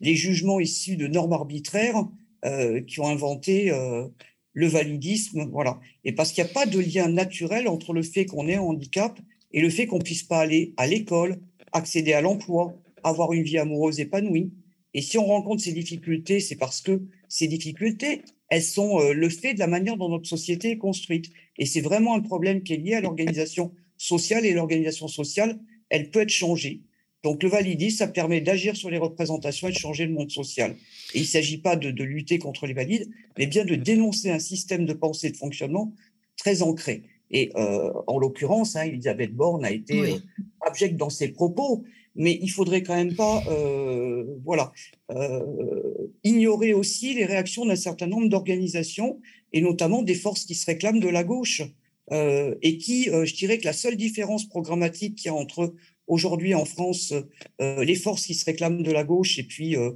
les 0.00 0.14
jugements 0.14 0.60
issus 0.60 0.96
de 0.96 1.08
normes 1.08 1.32
arbitraires 1.32 2.06
qui 2.86 3.00
ont 3.00 3.08
inventé 3.08 3.72
le 4.58 4.66
validisme, 4.66 5.48
voilà. 5.52 5.78
Et 6.04 6.10
parce 6.10 6.32
qu'il 6.32 6.42
n'y 6.42 6.50
a 6.50 6.52
pas 6.52 6.66
de 6.66 6.80
lien 6.80 7.08
naturel 7.08 7.68
entre 7.68 7.92
le 7.92 8.02
fait 8.02 8.26
qu'on 8.26 8.48
ait 8.48 8.56
un 8.56 8.62
handicap 8.62 9.16
et 9.52 9.60
le 9.60 9.70
fait 9.70 9.86
qu'on 9.86 10.00
puisse 10.00 10.24
pas 10.24 10.40
aller 10.40 10.74
à 10.76 10.88
l'école, 10.88 11.38
accéder 11.70 12.12
à 12.12 12.20
l'emploi, 12.20 12.74
avoir 13.04 13.32
une 13.32 13.44
vie 13.44 13.58
amoureuse 13.58 14.00
épanouie. 14.00 14.50
Et 14.94 15.00
si 15.00 15.16
on 15.16 15.26
rencontre 15.26 15.62
ces 15.62 15.72
difficultés, 15.72 16.40
c'est 16.40 16.56
parce 16.56 16.80
que 16.80 17.02
ces 17.28 17.46
difficultés, 17.46 18.22
elles 18.48 18.64
sont 18.64 18.98
euh, 18.98 19.12
le 19.12 19.28
fait 19.28 19.54
de 19.54 19.60
la 19.60 19.68
manière 19.68 19.96
dont 19.96 20.08
notre 20.08 20.28
société 20.28 20.72
est 20.72 20.78
construite. 20.78 21.30
Et 21.56 21.64
c'est 21.64 21.80
vraiment 21.80 22.16
un 22.16 22.20
problème 22.20 22.64
qui 22.64 22.72
est 22.72 22.78
lié 22.78 22.94
à 22.94 23.00
l'organisation 23.00 23.70
sociale 23.96 24.44
et 24.44 24.54
l'organisation 24.54 25.06
sociale, 25.06 25.60
elle 25.88 26.10
peut 26.10 26.22
être 26.22 26.30
changée. 26.30 26.80
Donc 27.24 27.42
le 27.42 27.48
validisme, 27.48 27.98
ça 27.98 28.08
permet 28.08 28.40
d'agir 28.40 28.76
sur 28.76 28.90
les 28.90 28.98
représentations 28.98 29.68
et 29.68 29.72
de 29.72 29.76
changer 29.76 30.06
le 30.06 30.12
monde 30.12 30.30
social. 30.30 30.76
Et 31.14 31.18
il 31.18 31.22
ne 31.22 31.26
s'agit 31.26 31.58
pas 31.58 31.76
de, 31.76 31.88
lutter 32.02 32.38
contre 32.38 32.66
les 32.66 32.74
valides, 32.74 33.10
mais 33.36 33.46
bien 33.46 33.64
de 33.64 33.74
dénoncer 33.74 34.30
un 34.30 34.38
système 34.38 34.86
de 34.86 34.92
pensée 34.92 35.28
et 35.28 35.30
de 35.30 35.36
fonctionnement 35.36 35.92
très 36.36 36.62
ancré. 36.62 37.02
Et 37.30 37.50
euh, 37.56 37.92
en 38.06 38.18
l'occurrence, 38.18 38.76
hein, 38.76 38.82
Elisabeth 38.82 39.34
Borne 39.34 39.64
a 39.64 39.70
été 39.70 40.00
euh, 40.00 40.16
abjecte 40.60 40.96
dans 40.96 41.10
ses 41.10 41.28
propos, 41.28 41.84
mais 42.14 42.38
il 42.40 42.48
faudrait 42.48 42.82
quand 42.82 42.94
même 42.94 43.14
pas, 43.14 43.42
euh, 43.48 44.24
voilà, 44.44 44.72
ignorer 46.24 46.72
aussi 46.72 47.14
les 47.14 47.24
réactions 47.24 47.66
d'un 47.66 47.76
certain 47.76 48.06
nombre 48.06 48.28
d'organisations 48.28 49.20
et 49.52 49.60
notamment 49.60 50.02
des 50.02 50.14
forces 50.14 50.44
qui 50.44 50.54
se 50.54 50.66
réclament 50.66 51.00
de 51.00 51.08
la 51.08 51.24
gauche 51.24 51.62
et 52.10 52.78
qui, 52.78 53.04
je 53.04 53.34
dirais 53.34 53.58
que 53.58 53.66
la 53.66 53.72
seule 53.72 53.96
différence 53.96 54.48
programmatique 54.48 55.16
qu'il 55.16 55.26
y 55.26 55.28
a 55.28 55.34
entre 55.34 55.74
aujourd'hui 56.08 56.54
en 56.54 56.64
France, 56.64 57.12
euh, 57.60 57.84
les 57.84 57.94
forces 57.94 58.26
qui 58.26 58.34
se 58.34 58.44
réclament 58.44 58.82
de 58.82 58.90
la 58.90 59.04
gauche 59.04 59.38
et 59.38 59.44
puis 59.44 59.76
euh, 59.76 59.92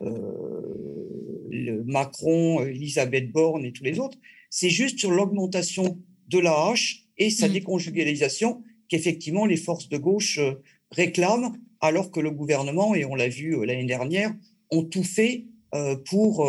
euh, 0.00 1.82
Macron, 1.84 2.64
Elisabeth 2.64 3.30
Borne 3.32 3.64
et 3.64 3.72
tous 3.72 3.84
les 3.84 3.98
autres, 3.98 4.18
c'est 4.48 4.70
juste 4.70 4.98
sur 4.98 5.10
l'augmentation 5.10 5.98
de 6.28 6.38
la 6.38 6.52
hache 6.52 7.04
et 7.18 7.30
sa 7.30 7.48
mmh. 7.48 7.52
déconjugalisation 7.52 8.62
qu'effectivement 8.88 9.46
les 9.46 9.56
forces 9.56 9.88
de 9.88 9.98
gauche 9.98 10.40
réclament, 10.92 11.56
alors 11.80 12.10
que 12.10 12.20
le 12.20 12.30
gouvernement, 12.30 12.94
et 12.94 13.04
on 13.04 13.14
l'a 13.14 13.28
vu 13.28 13.64
l'année 13.66 13.84
dernière, 13.84 14.32
ont 14.70 14.84
tout 14.84 15.02
fait 15.02 15.46
pour 16.08 16.48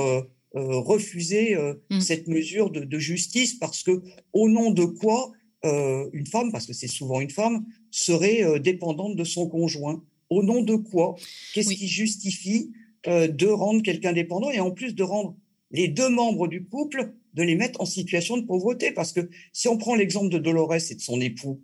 refuser 0.54 1.56
mmh. 1.90 2.00
cette 2.00 2.28
mesure 2.28 2.70
de, 2.70 2.82
de, 2.82 3.00
justice 3.00 3.56
parce 3.56 3.84
que 3.84 4.04
au 4.34 4.50
nom 4.50 4.72
de 4.72 4.86
quoi 4.86 5.32
une 5.64 6.28
femme, 6.28 6.52
parce 6.52 6.66
que 6.66 6.74
c'est 6.74 6.88
souvent 6.88 7.22
une 7.22 7.30
femme, 7.30 7.66
serait 7.91 8.43
euh, 8.43 8.60
dépendante 8.60 9.15
de 9.15 9.23
son 9.23 9.47
conjoint. 9.47 10.04
Au 10.30 10.43
nom 10.43 10.62
de 10.62 10.76
quoi? 10.76 11.15
Qu'est-ce 11.54 11.73
qui 11.73 11.88
justifie 11.88 12.71
euh, 13.08 13.28
de 13.28 13.47
rendre 13.47 13.82
quelqu'un 13.82 14.13
dépendant 14.13 14.52
et 14.52 14.60
en 14.60 14.71
plus 14.71 14.93
de 14.93 15.04
rendre 15.04 15.36
les 15.71 15.88
deux 15.88 16.10
membres 16.10 16.47
du 16.47 16.65
couple, 16.65 17.13
de 17.34 17.43
les 17.43 17.56
mettre 17.56 17.82
en 17.82 17.86
situation 17.86 18.38
de 18.38 18.45
pauvreté? 18.45 18.91
Parce 18.91 19.13
que 19.13 19.30
si 19.54 19.67
on 19.67 19.78
prend 19.78 19.95
l'exemple 19.95 20.30
de 20.30 20.38
Dolores 20.38 20.76
et 20.76 20.95
de 20.95 21.02
son 21.02 21.21
époux, 21.21 21.62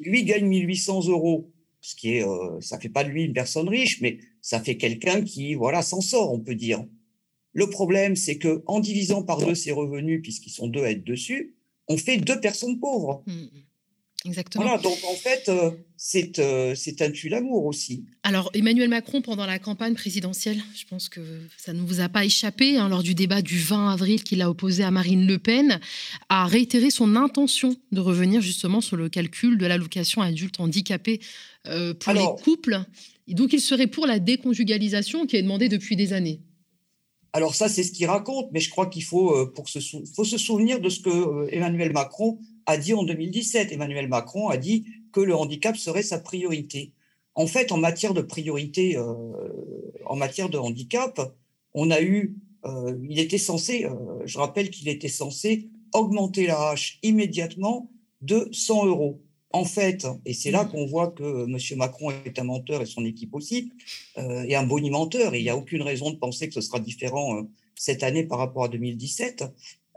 lui 0.00 0.24
gagne 0.24 0.46
1800 0.46 1.08
euros, 1.08 1.50
ce 1.80 1.94
qui 1.94 2.16
est, 2.16 2.24
euh, 2.24 2.60
ça 2.60 2.78
fait 2.78 2.88
pas 2.88 3.04
de 3.04 3.10
lui 3.10 3.24
une 3.24 3.32
personne 3.32 3.68
riche, 3.68 4.00
mais 4.00 4.18
ça 4.42 4.60
fait 4.60 4.76
quelqu'un 4.76 5.22
qui, 5.22 5.54
voilà, 5.54 5.82
s'en 5.82 6.00
sort, 6.00 6.32
on 6.32 6.40
peut 6.40 6.54
dire. 6.54 6.84
Le 7.52 7.70
problème, 7.70 8.16
c'est 8.16 8.36
que 8.36 8.62
en 8.66 8.80
divisant 8.80 9.22
par 9.22 9.38
deux 9.38 9.54
ses 9.54 9.72
revenus, 9.72 10.20
puisqu'ils 10.20 10.50
sont 10.50 10.68
deux 10.68 10.82
à 10.82 10.90
être 10.90 11.04
dessus, 11.04 11.54
on 11.88 11.96
fait 11.96 12.18
deux 12.18 12.40
personnes 12.40 12.78
pauvres. 12.80 13.22
Mmh, 13.26 13.32
mmh. 13.32 13.65
Exactement. 14.26 14.64
Voilà, 14.64 14.82
donc 14.82 14.98
en 15.04 15.14
fait, 15.14 15.48
euh, 15.48 15.70
c'est 15.96 16.38
euh, 16.38 16.74
c'est 16.74 17.00
un 17.02 17.10
tue-l'amour 17.10 17.64
aussi. 17.64 18.04
Alors, 18.22 18.50
Emmanuel 18.54 18.88
Macron, 18.88 19.22
pendant 19.22 19.46
la 19.46 19.58
campagne 19.58 19.94
présidentielle, 19.94 20.62
je 20.74 20.84
pense 20.84 21.08
que 21.08 21.20
ça 21.56 21.72
ne 21.72 21.80
vous 21.80 22.00
a 22.00 22.08
pas 22.08 22.24
échappé, 22.24 22.76
hein, 22.76 22.88
lors 22.88 23.02
du 23.02 23.14
débat 23.14 23.42
du 23.42 23.58
20 23.58 23.92
avril 23.92 24.22
qu'il 24.22 24.42
a 24.42 24.50
opposé 24.50 24.82
à 24.82 24.90
Marine 24.90 25.26
Le 25.26 25.38
Pen, 25.38 25.80
a 26.28 26.46
réitéré 26.46 26.90
son 26.90 27.16
intention 27.16 27.76
de 27.92 28.00
revenir 28.00 28.40
justement 28.40 28.80
sur 28.80 28.96
le 28.96 29.08
calcul 29.08 29.58
de 29.58 29.66
l'allocation 29.66 30.22
adulte 30.22 30.60
handicapé 30.60 31.20
euh, 31.66 31.94
pour 31.94 32.12
les 32.12 32.26
couples. 32.42 32.80
donc, 33.28 33.52
il 33.52 33.60
serait 33.60 33.86
pour 33.86 34.06
la 34.06 34.18
déconjugalisation 34.18 35.26
qui 35.26 35.36
est 35.36 35.42
demandée 35.42 35.68
depuis 35.68 35.96
des 35.96 36.12
années. 36.12 36.40
Alors 37.36 37.54
ça, 37.54 37.68
c'est 37.68 37.82
ce 37.82 37.92
qu'il 37.92 38.06
raconte, 38.06 38.48
mais 38.50 38.60
je 38.60 38.70
crois 38.70 38.86
qu'il 38.86 39.04
faut, 39.04 39.46
pour 39.48 39.68
se, 39.68 39.78
souvenir 40.38 40.80
de 40.80 40.88
ce 40.88 41.00
que 41.00 41.52
Emmanuel 41.52 41.92
Macron 41.92 42.38
a 42.64 42.78
dit 42.78 42.94
en 42.94 43.02
2017. 43.02 43.72
Emmanuel 43.72 44.08
Macron 44.08 44.48
a 44.48 44.56
dit 44.56 44.86
que 45.12 45.20
le 45.20 45.36
handicap 45.36 45.76
serait 45.76 46.02
sa 46.02 46.18
priorité. 46.18 46.94
En 47.34 47.46
fait, 47.46 47.72
en 47.72 47.76
matière 47.76 48.14
de 48.14 48.22
priorité, 48.22 48.96
euh, 48.96 49.12
en 50.06 50.16
matière 50.16 50.48
de 50.48 50.56
handicap, 50.56 51.20
on 51.74 51.90
a 51.90 52.00
eu, 52.00 52.38
euh, 52.64 52.96
il 53.06 53.20
était 53.20 53.36
censé, 53.36 53.84
euh, 53.84 53.92
je 54.24 54.38
rappelle 54.38 54.70
qu'il 54.70 54.88
était 54.88 55.08
censé 55.08 55.68
augmenter 55.92 56.46
la 56.46 56.70
hache 56.70 56.98
immédiatement 57.02 57.90
de 58.22 58.48
100 58.50 58.86
euros. 58.86 59.20
En 59.56 59.64
fait, 59.64 60.06
et 60.26 60.34
c'est 60.34 60.50
là 60.50 60.64
mmh. 60.64 60.68
qu'on 60.68 60.84
voit 60.84 61.08
que 61.08 61.46
M. 61.46 61.78
Macron 61.78 62.10
est 62.26 62.38
un 62.38 62.44
menteur 62.44 62.82
et 62.82 62.86
son 62.86 63.06
équipe 63.06 63.34
aussi, 63.34 63.72
est 64.16 64.54
un 64.54 64.66
bonimenteur, 64.66 65.34
et 65.34 65.38
il 65.38 65.44
n'y 65.44 65.48
a 65.48 65.56
aucune 65.56 65.80
raison 65.80 66.10
de 66.10 66.16
penser 66.16 66.46
que 66.48 66.54
ce 66.54 66.60
sera 66.60 66.78
différent 66.78 67.46
cette 67.74 68.02
année 68.02 68.24
par 68.24 68.38
rapport 68.38 68.64
à 68.64 68.68
2017. 68.68 69.44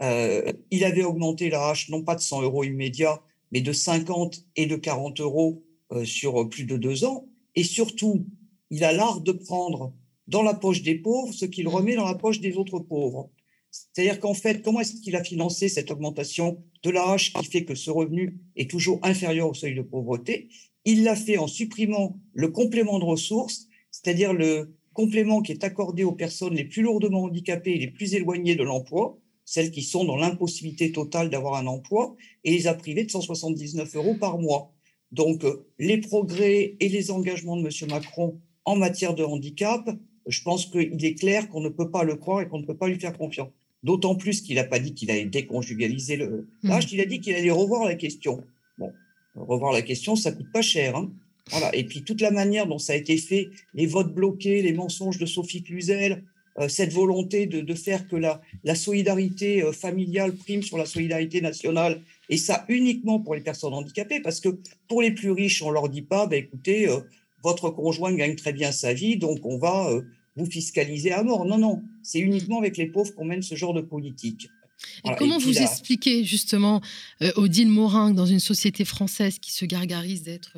Euh, 0.02 0.54
il 0.72 0.84
avait 0.84 1.04
augmenté 1.04 1.50
la 1.50 1.70
hache, 1.70 1.90
non 1.90 2.04
pas 2.04 2.16
de 2.16 2.22
100 2.22 2.44
euros 2.44 2.64
immédiats, 2.64 3.22
mais 3.52 3.62
de 3.62 3.74
50 3.74 4.46
et 4.56 4.66
de 4.66 4.76
40 4.76 5.20
euros 5.20 5.64
euh, 5.92 6.06
sur 6.06 6.48
plus 6.50 6.66
de 6.66 6.78
deux 6.78 7.04
ans. 7.04 7.28
Et 7.56 7.64
surtout, 7.64 8.26
il 8.70 8.84
a 8.84 8.94
l'art 8.94 9.22
de 9.22 9.32
prendre 9.32 9.94
dans 10.28 10.44
la 10.44 10.54
poche 10.54 10.84
des 10.84 10.96
pauvres 10.96 11.34
ce 11.34 11.46
qu'il 11.46 11.68
remet 11.68 11.96
dans 11.96 12.06
la 12.06 12.16
poche 12.16 12.40
des 12.40 12.56
autres 12.56 12.80
pauvres. 12.80 13.30
C'est-à-dire 13.72 14.20
qu'en 14.20 14.34
fait, 14.34 14.62
comment 14.62 14.80
est-ce 14.80 15.02
qu'il 15.02 15.16
a 15.16 15.24
financé 15.24 15.70
cette 15.70 15.92
augmentation 15.92 16.64
de 16.84 16.90
la 16.90 17.12
hache 17.12 17.34
qui 17.34 17.46
fait 17.46 17.66
que 17.66 17.76
ce 17.76 17.92
revenu 17.92 18.40
est 18.56 18.70
toujours 18.70 19.00
inférieur 19.04 19.50
au 19.50 19.54
seuil 19.54 19.76
de 19.76 19.82
pauvreté 19.82 20.50
Il 20.86 21.04
l'a 21.04 21.16
fait 21.16 21.38
en 21.38 21.48
supprimant 21.48 22.18
le 22.34 22.50
complément 22.50 23.00
de 23.00 23.06
ressources, 23.06 23.68
c'est-à-dire 23.92 24.34
le 24.34 24.76
complément 24.94 25.42
qui 25.42 25.52
est 25.52 25.64
accordé 25.64 26.04
aux 26.04 26.14
personnes 26.14 26.56
les 26.56 26.66
plus 26.66 26.82
lourdement 26.82 27.24
handicapées 27.24 27.76
et 27.76 27.80
les 27.80 27.92
plus 27.92 28.14
éloignées 28.14 28.56
de 28.56 28.64
l'emploi, 28.64 29.18
celles 29.46 29.72
qui 29.72 29.82
sont 29.82 30.06
dans 30.06 30.16
l'impossibilité 30.16 30.92
totale 30.92 31.30
d'avoir 31.30 31.56
un 31.56 31.68
emploi, 31.68 32.16
et 32.44 32.52
les 32.52 32.68
a 32.68 32.74
privées 32.74 33.06
de 33.06 33.12
179 33.12 33.96
euros 33.96 34.16
par 34.16 34.38
mois. 34.38 34.74
Donc, 35.12 35.44
euh, 35.44 35.66
les 35.80 35.98
progrès 35.98 36.76
et 36.80 36.90
les 36.90 37.12
engagements 37.12 37.58
de 37.58 37.66
M. 37.66 37.90
Macron 37.90 38.40
en 38.66 38.76
matière 38.76 39.16
de 39.16 39.24
handicap, 39.24 39.90
je 40.28 40.42
pense 40.44 40.68
qu'il 40.68 41.04
est 41.04 41.16
clair 41.16 41.50
qu'on 41.50 41.62
ne 41.62 41.70
peut 41.70 41.90
pas 41.90 42.04
le 42.04 42.16
croire 42.16 42.42
et 42.42 42.48
qu'on 42.48 42.60
ne 42.60 42.66
peut 42.66 42.78
pas 42.78 42.88
lui 42.88 43.00
faire 43.00 43.18
confiance. 43.18 43.50
D'autant 43.84 44.16
plus 44.16 44.42
qu'il 44.42 44.56
n'a 44.56 44.66
pas 44.66 44.80
dit 44.80 44.94
qu'il 44.94 45.10
allait 45.10 45.26
déconjugaliser 45.26 46.18
le 46.18 46.48
mmh. 46.64 46.80
il 46.92 47.02
a 47.02 47.06
dit 47.06 47.22
qu'il 47.22 47.34
allait 47.36 47.52
revoir 47.52 47.86
la 47.86 47.96
question. 47.96 48.44
Bon, 48.78 48.92
revoir 49.36 49.72
la 49.72 49.82
question, 49.82 50.16
ça 50.16 50.32
coûte 50.32 50.52
pas 50.52 50.62
cher. 50.62 50.96
Hein. 50.98 51.12
Voilà. 51.50 51.74
Et 51.76 51.86
puis 51.86 52.04
toute 52.04 52.22
la 52.22 52.32
manière 52.32 52.68
dont 52.68 52.78
ça 52.78 52.94
a 52.94 52.96
été 52.96 53.18
fait, 53.18 53.50
les 53.74 53.86
votes 53.86 54.14
bloqués, 54.14 54.62
les 54.62 54.74
mensonges 54.74 55.18
de 55.18 55.26
Sophie 55.26 55.64
Cluzel, 55.64 56.24
euh, 56.60 56.68
cette 56.68 56.92
volonté 56.92 57.46
de, 57.46 57.74
faire 57.74 58.08
que 58.08 58.18
la, 58.18 58.42
la 58.66 58.76
solidarité 58.76 59.64
euh, 59.64 59.72
familiale 59.72 60.36
prime 60.36 60.62
sur 60.62 60.78
la 60.78 60.86
solidarité 60.86 61.40
nationale, 61.40 62.02
et 62.28 62.38
ça 62.38 62.66
uniquement 62.68 63.20
pour 63.20 63.34
les 63.34 63.42
personnes 63.42 63.74
handicapées, 63.74 64.20
parce 64.20 64.42
que 64.42 64.50
pour 64.90 65.02
les 65.02 65.12
plus 65.12 65.32
riches, 65.32 65.62
on 65.62 65.72
leur 65.72 65.88
dit 65.88 66.02
pas, 66.02 66.28
ben, 66.28 66.44
écoutez, 66.44 66.90
euh, 66.90 67.00
votre 67.44 67.70
conjoint 67.70 68.14
gagne 68.14 68.36
très 68.36 68.52
bien 68.52 68.74
sa 68.74 68.94
vie, 68.94 69.16
donc 69.16 69.40
on 69.46 69.58
va 69.58 69.90
vous 70.40 70.50
fiscaliser 70.50 71.12
à 71.12 71.24
mort. 71.24 71.46
Non, 71.46 71.58
non, 71.58 71.84
c'est 72.02 72.20
uniquement 72.20 72.60
avec 72.60 72.78
les 72.78 72.88
pauvres 72.88 73.14
qu'on 73.14 73.26
mène 73.26 73.42
ce 73.42 73.56
genre 73.56 73.74
de 73.74 73.82
politique. 73.82 74.50
Et 75.06 75.10
comment 75.18 75.38
vous 75.38 75.58
expliquez 75.58 76.24
justement, 76.24 76.82
Odile 77.36 77.68
Morin, 77.68 78.12
dans 78.12 78.26
une 78.26 78.40
société 78.40 78.86
française 78.86 79.38
qui 79.38 79.52
se 79.52 79.66
gargarise 79.66 80.24
d'être 80.24 80.58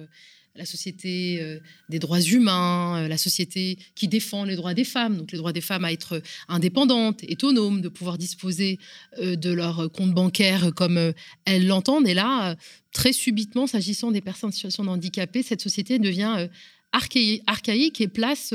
la 0.56 0.66
société 0.66 1.42
euh, 1.42 1.60
des 1.90 2.00
droits 2.00 2.20
humains, 2.20 3.04
euh, 3.04 3.08
la 3.08 3.18
société 3.18 3.78
qui 3.96 4.08
défend 4.08 4.44
les 4.44 4.56
droits 4.56 4.74
des 4.74 4.84
femmes, 4.84 5.18
donc 5.18 5.32
les 5.32 5.38
droits 5.38 5.54
des 5.54 5.62
femmes 5.62 5.86
à 5.86 5.92
être 5.92 6.22
indépendantes, 6.48 7.24
autonomes, 7.30 7.82
de 7.82 7.88
pouvoir 7.88 8.18
disposer 8.18 8.78
euh, 9.20 9.36
de 9.36 9.52
leur 9.52 9.92
compte 9.92 10.14
bancaire 10.14 10.74
comme 10.76 11.14
elles 11.46 11.68
l'entendent. 11.68 12.08
Et 12.08 12.14
là, 12.14 12.56
très 12.92 13.14
subitement, 13.14 13.66
s'agissant 13.66 14.12
des 14.12 14.22
personnes 14.22 14.50
en 14.50 14.54
situation 14.54 14.84
de 14.84 14.90
handicap, 14.90 15.36
cette 15.44 15.62
société 15.62 16.00
devient 16.00 16.50
archaïque 16.92 18.02
et 18.02 18.08
place 18.08 18.54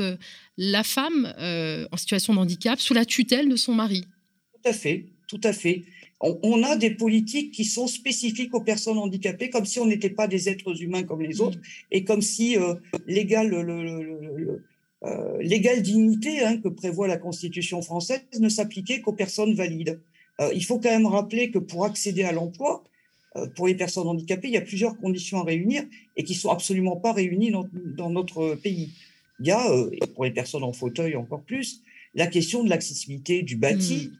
la 0.57 0.83
femme 0.83 1.33
en 1.91 1.97
situation 1.97 2.33
de 2.33 2.39
handicap 2.39 2.79
sous 2.79 2.93
la 2.93 3.05
tutelle 3.05 3.49
de 3.49 3.55
son 3.55 3.73
mari. 3.73 4.05
Tout 4.53 4.69
à 4.69 4.73
fait, 4.73 5.05
tout 5.27 5.41
à 5.43 5.53
fait 5.53 5.83
on, 6.19 6.63
a 6.63 6.75
des 6.75 6.91
politiques 6.91 7.51
qui 7.51 7.65
sont 7.65 7.87
spécifiques 7.87 8.53
aux 8.53 8.61
personnes 8.61 8.97
handicapées, 8.97 9.49
comme 9.49 9.65
si 9.65 9.79
on 9.79 9.85
n'était 9.85 10.09
pas 10.09 10.27
des 10.27 10.49
êtres 10.49 10.81
humains 10.81 11.03
comme 11.03 11.21
les 11.21 11.41
autres, 11.41 11.59
et 11.91 12.03
comme 12.03 12.21
si 12.21 12.57
euh, 12.57 12.73
l'égale 13.05 13.53
euh, 15.03 15.79
dignité 15.81 16.43
hein, 16.43 16.57
que 16.57 16.69
prévoit 16.69 17.07
la 17.07 17.17
Constitution 17.17 17.81
française 17.81 18.21
ne 18.39 18.49
s'appliquait 18.49 19.01
qu'aux 19.01 19.13
personnes 19.13 19.53
valides. 19.53 19.99
Euh, 20.41 20.49
il 20.53 20.63
faut 20.65 20.79
quand 20.79 20.89
même 20.89 21.05
rappeler 21.05 21.51
que 21.51 21.59
pour 21.59 21.85
accéder 21.85 22.23
à 22.23 22.31
l'emploi, 22.31 22.83
pour 23.55 23.67
les 23.67 23.75
personnes 23.75 24.07
handicapées, 24.07 24.47
il 24.47 24.53
y 24.53 24.57
a 24.57 24.61
plusieurs 24.61 24.97
conditions 24.97 25.39
à 25.39 25.43
réunir 25.43 25.83
et 26.15 26.23
qui 26.23 26.33
sont 26.33 26.49
absolument 26.49 26.95
pas 26.95 27.13
réunies 27.13 27.51
dans, 27.51 28.09
notre 28.09 28.55
pays. 28.55 28.89
Il 29.39 29.47
y 29.47 29.51
a, 29.51 29.65
et 29.91 30.07
pour 30.07 30.25
les 30.25 30.31
personnes 30.31 30.63
en 30.63 30.73
fauteuil 30.73 31.15
encore 31.15 31.41
plus, 31.41 31.81
la 32.15 32.27
question 32.27 32.63
de 32.63 32.69
l'accessibilité 32.69 33.43
du 33.43 33.55
bâti, 33.55 34.11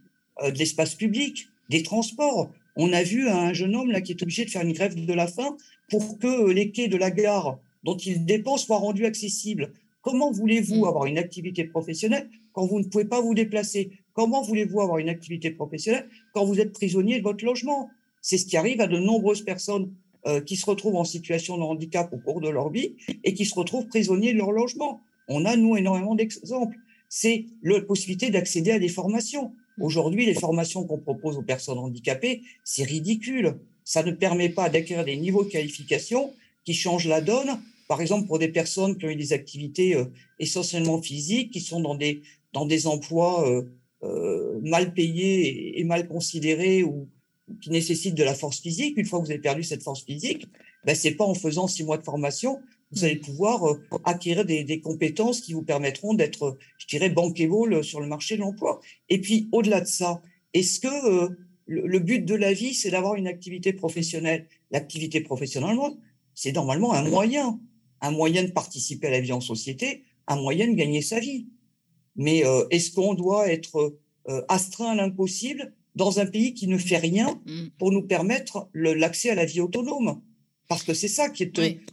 mmh. 0.42 0.52
de 0.52 0.58
l'espace 0.58 0.96
public, 0.96 1.48
des 1.70 1.84
transports. 1.84 2.52
On 2.76 2.94
a 2.94 3.04
vu 3.04 3.28
un 3.28 3.54
jeune 3.54 3.76
homme 3.76 3.92
là 3.92 4.02
qui 4.02 4.12
est 4.12 4.22
obligé 4.22 4.46
de 4.46 4.50
faire 4.50 4.62
une 4.62 4.74
grève 4.74 4.94
de 4.94 5.14
la 5.14 5.28
faim 5.28 5.58
pour 5.90 6.20
que 6.20 6.52
les 6.52 6.72
quais 6.72 6.88
de 6.88 6.98
la 6.98 7.12
gare 7.12 7.60
dont 7.84 7.98
il 7.98 8.26
dépend 8.26 8.58
soient 8.58 8.78
rendus 8.78 9.06
accessibles. 9.06 9.72
Comment 10.02 10.32
voulez-vous 10.32 10.82
mm. 10.82 10.88
avoir 10.88 11.06
une 11.06 11.18
activité 11.18 11.64
professionnelle 11.64 12.30
quand 12.54 12.66
vous 12.66 12.80
ne 12.80 12.86
pouvez 12.86 13.06
pas 13.06 13.22
vous 13.22 13.34
déplacer? 13.34 13.92
Comment 14.14 14.42
voulez-vous 14.42 14.82
avoir 14.82 15.00
une 15.00 15.10
activité 15.10 15.52
professionnelle 15.52 16.08
quand 16.34 16.46
vous 16.46 16.60
êtes 16.60 16.72
prisonnier 16.72 17.18
de 17.18 17.24
votre 17.24 17.44
logement? 17.46 17.90
C'est 18.22 18.38
ce 18.38 18.46
qui 18.46 18.58
arrive 18.58 18.82
à 18.82 18.88
de 18.88 18.98
nombreuses 18.98 19.44
personnes 19.44 19.94
euh, 20.26 20.42
qui 20.42 20.56
se 20.56 20.66
retrouvent 20.66 20.96
en 20.96 21.04
situation 21.06 21.58
de 21.58 21.64
handicap 21.64 22.12
au 22.12 22.18
cours 22.18 22.42
de 22.42 22.50
leur 22.50 22.70
vie 22.70 22.96
et 23.24 23.34
qui 23.34 23.46
se 23.46 23.56
retrouvent 23.56 23.88
prisonniers 23.88 24.34
de 24.34 24.38
leur 24.38 24.52
logement. 24.52 25.00
On 25.28 25.46
a, 25.46 25.56
nous, 25.56 25.78
énormément 25.78 26.16
d'exemples. 26.16 26.76
C'est 27.08 27.46
la 27.64 27.82
possibilité 27.82 28.30
d'accéder 28.30 28.72
à 28.72 28.80
des 28.80 28.90
formations. 28.90 29.54
Aujourd'hui, 29.80 30.26
les 30.26 30.34
formations 30.34 30.84
qu'on 30.86 30.98
propose 30.98 31.38
aux 31.38 31.44
personnes 31.44 31.78
handicapées, 31.78 32.42
c'est 32.64 32.84
ridicule. 32.84 33.58
Ça 33.86 34.04
ne 34.04 34.12
permet 34.12 34.50
pas 34.50 34.70
d'acquérir 34.70 35.06
des 35.06 35.16
niveaux 35.16 35.44
de 35.44 35.50
qualification 35.50 36.34
qui 36.66 36.74
changent 36.74 37.08
la 37.08 37.22
donne. 37.22 37.60
Par 37.88 38.02
exemple, 38.02 38.28
pour 38.28 38.40
des 38.40 38.50
personnes 38.50 38.98
qui 38.98 39.06
ont 39.06 39.10
eu 39.10 39.16
des 39.16 39.32
activités 39.32 39.96
euh, 39.96 40.06
essentiellement 40.40 41.02
physiques, 41.02 41.52
qui 41.52 41.62
sont 41.62 41.80
dans 41.80 41.96
des, 41.96 42.22
dans 42.52 42.66
des 42.66 42.88
emplois 42.88 43.48
euh, 44.04 44.60
mal 44.62 44.94
payés 44.94 45.80
et, 45.80 45.84
mal 45.84 46.08
considérés 46.08 46.84
ou, 46.84 47.08
qui 47.62 47.70
nécessitent 47.70 48.16
de 48.16 48.24
la 48.24 48.36
force 48.36 48.60
physique. 48.60 48.98
Une 48.98 49.06
fois 49.06 49.20
que 49.20 49.26
vous 49.26 49.32
avez 49.32 49.42
perdu 49.42 49.64
cette 49.64 49.84
force 49.84 50.04
physique, 50.04 50.48
ben, 50.86 50.96
c'est 50.96 51.12
pas 51.12 51.26
en 51.26 51.34
faisant 51.34 51.68
six 51.68 51.84
mois 51.84 51.98
de 51.98 52.04
formation 52.04 52.60
vous 52.92 53.04
allez 53.04 53.18
pouvoir 53.18 53.68
euh, 53.68 53.82
acquérir 54.06 54.46
des, 54.46 54.80
compétences 54.80 55.42
qui 55.42 55.54
vous 55.54 55.64
permettront 55.64 56.14
d'être, 56.14 56.58
je 56.78 56.88
dirais, 56.88 57.10
bankable 57.10 57.84
sur 57.84 58.00
le 58.00 58.08
marché 58.08 58.36
de 58.36 58.42
l'emploi. 58.42 58.80
Et 59.10 59.20
puis, 59.20 59.50
au-delà 59.52 59.82
de 59.82 59.88
ça, 59.88 60.22
est-ce 60.54 60.80
que 60.80 60.88
euh, 60.88 61.30
le, 61.66 62.00
but 62.00 62.24
de 62.24 62.36
la 62.36 62.54
vie, 62.54 62.74
c'est 62.74 62.92
d'avoir 62.92 63.16
une 63.16 63.28
activité 63.28 63.74
professionnelle? 63.74 64.48
L'activité 64.72 65.22
professionnelle, 65.22 65.78
c'est 66.34 66.54
normalement 66.54 66.94
un 66.94 67.08
moyen, 67.10 67.60
un 68.02 68.12
moyen 68.12 68.44
de 68.44 68.52
participer 68.52 69.08
à 69.08 69.12
la 69.12 69.20
vie 69.20 69.34
en 69.34 69.42
société, 69.42 70.04
un 70.28 70.38
moyen 70.38 70.68
de 70.68 70.76
gagner 70.76 71.02
sa 71.02 71.20
vie. 71.20 71.48
Mais 72.16 72.46
euh, 72.46 72.66
est-ce 72.72 72.92
qu'on 72.92 73.14
doit 73.14 73.52
être 73.52 73.98
astreint 74.50 74.92
à 74.92 74.96
l'impossible 74.96 75.74
dans 75.98 76.20
un 76.20 76.26
pays 76.26 76.54
qui 76.54 76.68
ne 76.68 76.78
fait 76.78 76.98
rien 76.98 77.42
mmh. 77.46 77.52
pour 77.78 77.92
nous 77.92 78.04
permettre 78.04 78.70
l'accès 78.74 79.30
à 79.32 79.36
la 79.36 79.46
vie 79.46 79.60
autonome 79.60 80.22
parce 80.68 80.84
que 80.84 80.94
c'est 80.94 81.08
ça 81.08 81.30
qui 81.30 81.52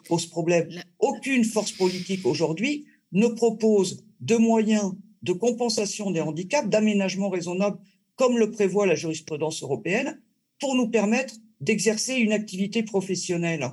pose 0.08 0.26
problème. 0.26 0.68
Aucune 0.98 1.44
force 1.44 1.72
politique 1.72 2.26
aujourd'hui 2.26 2.86
ne 3.12 3.28
propose 3.28 4.04
de 4.20 4.36
moyens 4.36 4.92
de 5.22 5.32
compensation 5.32 6.10
des 6.10 6.20
handicaps, 6.20 6.68
d'aménagement 6.68 7.30
raisonnable, 7.30 7.78
comme 8.16 8.38
le 8.38 8.50
prévoit 8.50 8.86
la 8.86 8.94
jurisprudence 8.94 9.62
européenne, 9.62 10.20
pour 10.60 10.74
nous 10.74 10.88
permettre 10.88 11.34
d'exercer 11.60 12.14
une 12.14 12.32
activité 12.32 12.82
professionnelle. 12.82 13.70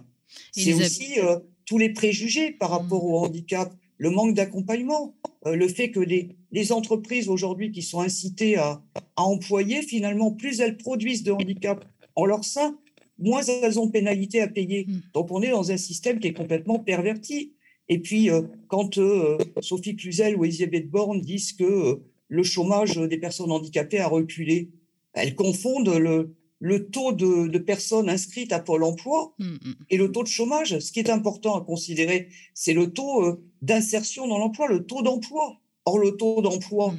C'est 0.54 0.74
aussi 0.74 1.20
euh, 1.20 1.40
tous 1.66 1.78
les 1.78 1.90
préjugés 1.90 2.52
par 2.52 2.70
rapport 2.70 3.04
au 3.04 3.20
handicap, 3.20 3.74
le 4.02 4.10
manque 4.10 4.34
d'accompagnement, 4.34 5.14
euh, 5.46 5.56
le 5.56 5.68
fait 5.68 5.92
que 5.92 6.00
les, 6.00 6.36
les 6.52 6.72
entreprises 6.72 7.30
aujourd'hui 7.30 7.72
qui 7.72 7.84
sont 7.84 8.02
incitées 8.02 8.58
à, 8.58 8.82
à 9.16 9.22
employer, 9.22 9.84
finalement, 9.84 10.32
plus 10.32 10.60
elles 10.60 10.78
produisent 10.78 11.22
de 11.22 11.32
handicap 11.32 11.86
en 12.16 12.26
leur 12.26 12.44
sein, 12.44 12.80
moins 13.20 13.44
elles 13.44 13.80
ont 13.80 13.86
de 13.86 13.92
pénalités 13.92 14.42
à 14.42 14.48
payer. 14.48 14.88
Hmm. 14.88 15.02
Donc 15.14 15.30
on 15.30 15.44
est 15.44 15.52
dans 15.52 15.70
un 15.70 15.78
système 15.78 16.20
qui 16.20 16.30
est 16.30 16.34
complètement 16.34 16.80
perverti. 16.80 17.54
Et 17.90 18.00
puis, 18.00 18.32
euh, 18.32 18.42
quand 18.70 18.98
euh, 18.98 19.38
Sophie 19.60 19.96
Cluzel 19.96 20.36
ou 20.36 20.46
Elisabeth 20.46 20.90
Borne 20.90 21.22
disent 21.22 21.54
que 21.54 22.02
le 22.28 22.44
chômage 22.44 22.98
des 22.98 23.20
personnes 23.20 23.52
handicapées 23.52 24.00
a 24.00 24.08
reculé, 24.08 24.72
elles 25.14 25.36
confondent 25.36 25.96
le, 25.96 26.34
le 26.62 26.90
taux 26.90 27.12
de, 27.12 27.58
personnes 27.58 28.08
inscrites 28.08 28.54
à 28.54 28.60
Pôle 28.60 28.84
emploi 28.84 29.34
hmm, 29.40 29.46
hmm. 29.46 29.74
et 29.90 29.98
le 29.98 30.12
taux 30.12 30.24
de 30.24 30.28
chômage. 30.28 30.80
Ce 30.80 30.92
qui 30.92 31.00
est 31.00 31.10
important 31.10 31.58
à 31.58 31.66
considérer, 31.66 32.30
c'est 32.54 32.74
le 32.74 32.94
taux 32.94 33.40
d'insertion 33.62 34.28
dans 34.28 34.38
l'emploi, 34.38 34.68
le 34.68 34.86
taux 34.86 35.02
d'emploi. 35.02 35.58
Or, 35.86 35.98
le 35.98 36.12
taux 36.12 36.42
d'emploi 36.44 36.94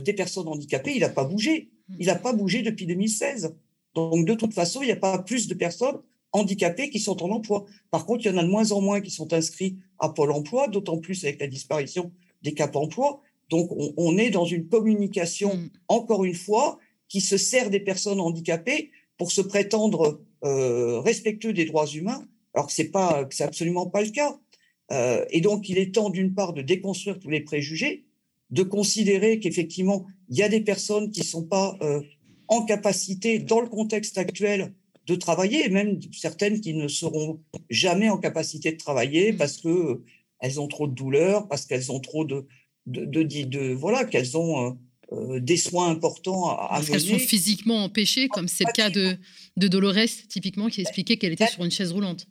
des 0.00 0.12
personnes 0.12 0.48
handicapées, 0.48 0.94
il 0.94 1.00
n'a 1.00 1.08
pas 1.08 1.24
bougé. 1.24 1.70
Il 2.00 2.06
n'a 2.06 2.16
pas 2.16 2.32
bougé 2.32 2.62
depuis 2.62 2.86
2016. 2.86 3.54
Donc, 3.94 4.26
de 4.26 4.34
toute 4.34 4.52
façon, 4.52 4.82
il 4.82 4.86
n'y 4.86 4.92
a 4.92 4.96
pas 4.96 5.18
plus 5.18 5.46
de 5.46 5.54
personnes 5.54 5.98
handicapées 6.32 6.90
qui 6.90 6.98
sont 6.98 7.22
en 7.22 7.30
emploi. 7.30 7.64
Par 7.90 8.06
contre, 8.06 8.24
il 8.24 8.32
y 8.32 8.34
en 8.34 8.38
a 8.38 8.42
de 8.42 8.48
moins 8.48 8.72
en 8.72 8.80
moins 8.80 9.00
qui 9.00 9.10
sont 9.10 9.32
inscrits 9.32 9.76
à 10.00 10.08
Pôle 10.08 10.32
emploi, 10.32 10.68
d'autant 10.68 10.98
plus 10.98 11.24
avec 11.24 11.40
la 11.40 11.46
disparition 11.46 12.10
des 12.42 12.54
cap 12.54 12.74
emploi. 12.74 13.20
Donc, 13.50 13.70
on, 13.96 14.18
est 14.18 14.30
dans 14.30 14.44
une 14.44 14.66
communication, 14.66 15.54
mm. 15.54 15.70
encore 15.88 16.24
une 16.24 16.34
fois, 16.34 16.78
qui 17.08 17.20
se 17.20 17.36
sert 17.36 17.70
des 17.70 17.80
personnes 17.80 18.20
handicapées 18.20 18.90
pour 19.18 19.32
se 19.32 19.40
prétendre 19.40 20.20
euh, 20.44 21.00
respectueux 21.00 21.52
des 21.52 21.64
droits 21.64 21.86
humains, 21.86 22.26
alors 22.54 22.66
que 22.66 22.72
c'est 22.72 22.90
pas, 22.90 23.26
c'est 23.30 23.44
absolument 23.44 23.88
pas 23.88 24.02
le 24.02 24.10
cas. 24.10 24.38
Euh, 24.92 25.24
et 25.30 25.40
donc, 25.40 25.68
il 25.68 25.78
est 25.78 25.94
temps, 25.94 26.10
d'une 26.10 26.34
part, 26.34 26.52
de 26.52 26.62
déconstruire 26.62 27.18
tous 27.18 27.30
les 27.30 27.40
préjugés, 27.40 28.04
de 28.50 28.62
considérer 28.62 29.40
qu'effectivement, 29.40 30.06
il 30.28 30.36
y 30.36 30.42
a 30.42 30.48
des 30.48 30.60
personnes 30.60 31.10
qui 31.10 31.20
ne 31.20 31.24
sont 31.26 31.44
pas 31.44 31.76
euh, 31.82 32.00
en 32.48 32.64
capacité, 32.64 33.38
dans 33.38 33.60
le 33.60 33.68
contexte 33.68 34.18
actuel, 34.18 34.74
de 35.06 35.14
travailler, 35.14 35.66
et 35.66 35.68
même 35.68 36.00
certaines 36.12 36.60
qui 36.60 36.74
ne 36.74 36.88
seront 36.88 37.40
jamais 37.70 38.08
en 38.08 38.18
capacité 38.18 38.72
de 38.72 38.78
travailler 38.78 39.32
mmh. 39.32 39.36
parce 39.36 39.58
que 39.58 40.02
elles 40.40 40.60
ont 40.60 40.68
trop 40.68 40.86
de 40.86 40.94
douleurs, 40.94 41.48
parce 41.48 41.66
qu'elles 41.66 41.90
ont 41.92 42.00
trop 42.00 42.24
de, 42.24 42.46
de, 42.86 43.22
de, 43.22 43.72
voilà, 43.72 44.04
qu'elles 44.04 44.36
ont 44.36 44.78
euh, 45.12 45.40
des 45.40 45.56
soins 45.56 45.88
importants 45.90 46.48
à, 46.48 46.68
parce 46.70 46.88
qu'elles 46.88 47.00
sont 47.00 47.18
physiquement 47.18 47.84
empêchées, 47.84 48.28
comme 48.28 48.48
c'est 48.48 48.64
le 48.64 48.72
cas 48.72 48.90
de, 48.90 49.16
de 49.56 49.68
Dolores, 49.68 50.08
typiquement, 50.28 50.68
qui 50.68 50.80
expliquait 50.80 51.16
qu'elle 51.16 51.32
était 51.32 51.46
sur 51.46 51.64
une 51.64 51.70
chaise 51.70 51.92
roulante 51.92 52.26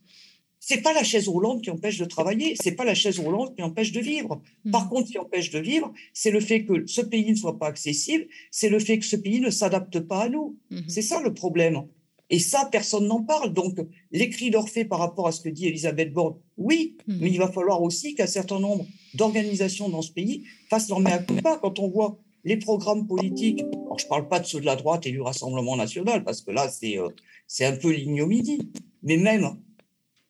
c'est 0.66 0.82
pas 0.82 0.94
la 0.94 1.04
chaise 1.04 1.28
roulante 1.28 1.62
qui 1.62 1.70
empêche 1.72 1.98
de 1.98 2.06
travailler, 2.06 2.56
c'est 2.58 2.72
pas 2.72 2.86
la 2.86 2.96
chaise 2.96 3.20
roulante 3.20 3.54
qui 3.54 3.62
empêche 3.62 3.92
de 3.92 4.00
vivre. 4.00 4.42
Mmh. 4.64 4.72
Par 4.72 4.88
contre, 4.88 5.08
ce 5.08 5.12
qui 5.12 5.18
empêche 5.20 5.50
de 5.50 5.60
vivre, 5.60 5.92
c'est 6.14 6.32
le 6.32 6.40
fait 6.40 6.64
que 6.64 6.88
ce 6.88 7.02
pays 7.02 7.30
ne 7.30 7.36
soit 7.36 7.60
pas 7.60 7.68
accessible, 7.68 8.28
c'est 8.50 8.70
le 8.70 8.80
fait 8.80 8.98
que 8.98 9.04
ce 9.04 9.18
pays 9.18 9.42
ne 9.42 9.50
s'adapte 9.50 10.00
pas 10.00 10.22
à 10.22 10.30
nous. 10.30 10.58
Mmh. 10.70 10.80
C'est 10.88 11.02
ça 11.02 11.22
le 11.22 11.34
problème. 11.34 11.84
Et 12.30 12.40
ça, 12.40 12.70
personne 12.72 13.08
n'en 13.08 13.22
parle. 13.22 13.52
Donc, 13.52 13.78
les 14.12 14.30
cris 14.30 14.52
d'Orphée 14.52 14.86
par 14.86 15.00
rapport 15.00 15.28
à 15.28 15.34
ce 15.34 15.42
que 15.42 15.50
dit 15.50 15.68
Elisabeth 15.68 16.14
Borne, 16.14 16.36
oui, 16.56 16.96
mmh. 17.08 17.18
mais 17.20 17.30
il 17.30 17.40
va 17.40 17.52
falloir 17.52 17.82
aussi 17.82 18.16
qu'un 18.16 18.26
certain 18.26 18.62
nombre 18.62 18.88
d'organisations 19.16 19.90
dans 19.90 20.02
ce 20.02 20.14
pays 20.14 20.46
fassent 20.70 20.88
leur 20.88 21.02
mea 21.02 21.18
culpa. 21.18 21.60
Quand 21.62 21.78
on 21.80 21.90
voit 21.90 22.18
les 22.44 22.58
programmes 22.58 23.08
politiques, 23.08 23.62
alors 23.62 24.00
je 24.00 24.06
ne 24.06 24.10
parle 24.10 24.28
pas 24.28 24.40
de 24.40 24.46
ceux 24.46 24.60
de 24.60 24.66
la 24.66 24.76
droite 24.76 25.06
et 25.06 25.12
du 25.12 25.22
Rassemblement 25.22 25.76
national, 25.76 26.24
parce 26.24 26.42
que 26.42 26.52
là, 26.52 26.70
c'est 26.70 26.98
euh, 26.98 27.10
un 27.62 27.76
peu 27.78 27.92
l'ignominie, 27.92 28.72
mais 29.02 29.18
même 29.18 29.58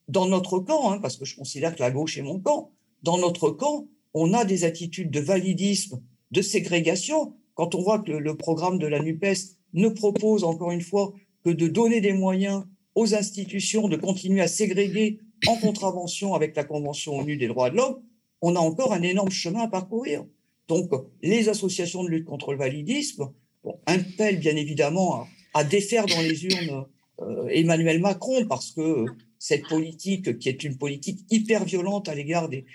dans 0.07 0.27
notre 0.27 0.59
camp, 0.59 0.91
hein, 0.91 0.99
parce 0.99 1.17
que 1.17 1.25
je 1.25 1.35
considère 1.35 1.75
que 1.75 1.81
la 1.81 1.91
gauche 1.91 2.17
est 2.17 2.21
mon 2.21 2.39
camp, 2.39 2.71
dans 3.01 3.17
notre 3.17 3.49
camp, 3.49 3.87
on 4.13 4.33
a 4.33 4.45
des 4.45 4.63
attitudes 4.63 5.11
de 5.11 5.19
validisme, 5.19 6.01
de 6.31 6.41
ségrégation. 6.41 7.33
Quand 7.55 7.75
on 7.75 7.81
voit 7.81 7.99
que 7.99 8.11
le 8.11 8.35
programme 8.35 8.79
de 8.79 8.87
la 8.87 8.99
NUPES 8.99 9.57
ne 9.73 9.89
propose, 9.89 10.43
encore 10.43 10.71
une 10.71 10.81
fois, 10.81 11.13
que 11.43 11.49
de 11.49 11.67
donner 11.67 11.99
des 11.99 12.13
moyens 12.13 12.63
aux 12.95 13.15
institutions 13.15 13.87
de 13.87 13.95
continuer 13.95 14.41
à 14.41 14.47
ségréguer 14.47 15.19
en 15.47 15.57
contravention 15.57 16.35
avec 16.35 16.55
la 16.55 16.63
Convention 16.63 17.17
ONU 17.17 17.37
des 17.37 17.47
droits 17.47 17.69
de 17.69 17.77
l'homme, 17.77 18.01
on 18.41 18.55
a 18.55 18.59
encore 18.59 18.93
un 18.93 19.01
énorme 19.01 19.31
chemin 19.31 19.61
à 19.61 19.67
parcourir. 19.67 20.25
Donc, 20.67 20.91
les 21.21 21.49
associations 21.49 22.03
de 22.03 22.09
lutte 22.09 22.25
contre 22.25 22.51
le 22.51 22.57
validisme 22.57 23.31
bon, 23.63 23.79
impellent 23.85 24.39
bien 24.39 24.55
évidemment 24.55 25.25
à, 25.53 25.63
défaire 25.63 26.05
dans 26.05 26.21
les 26.21 26.45
urnes 26.45 26.85
euh, 27.21 27.47
Emmanuel 27.49 27.99
Macron 27.99 28.45
parce 28.47 28.71
que 28.71 29.05
cette 29.37 29.67
politique, 29.67 30.39
qui 30.39 30.49
est 30.49 30.63
une 30.63 30.77
politique 30.77 31.19
hyper 31.29 31.65
violente 31.65 32.07
à 32.07 32.15
l'égard 32.15 32.49
des, 32.49 32.65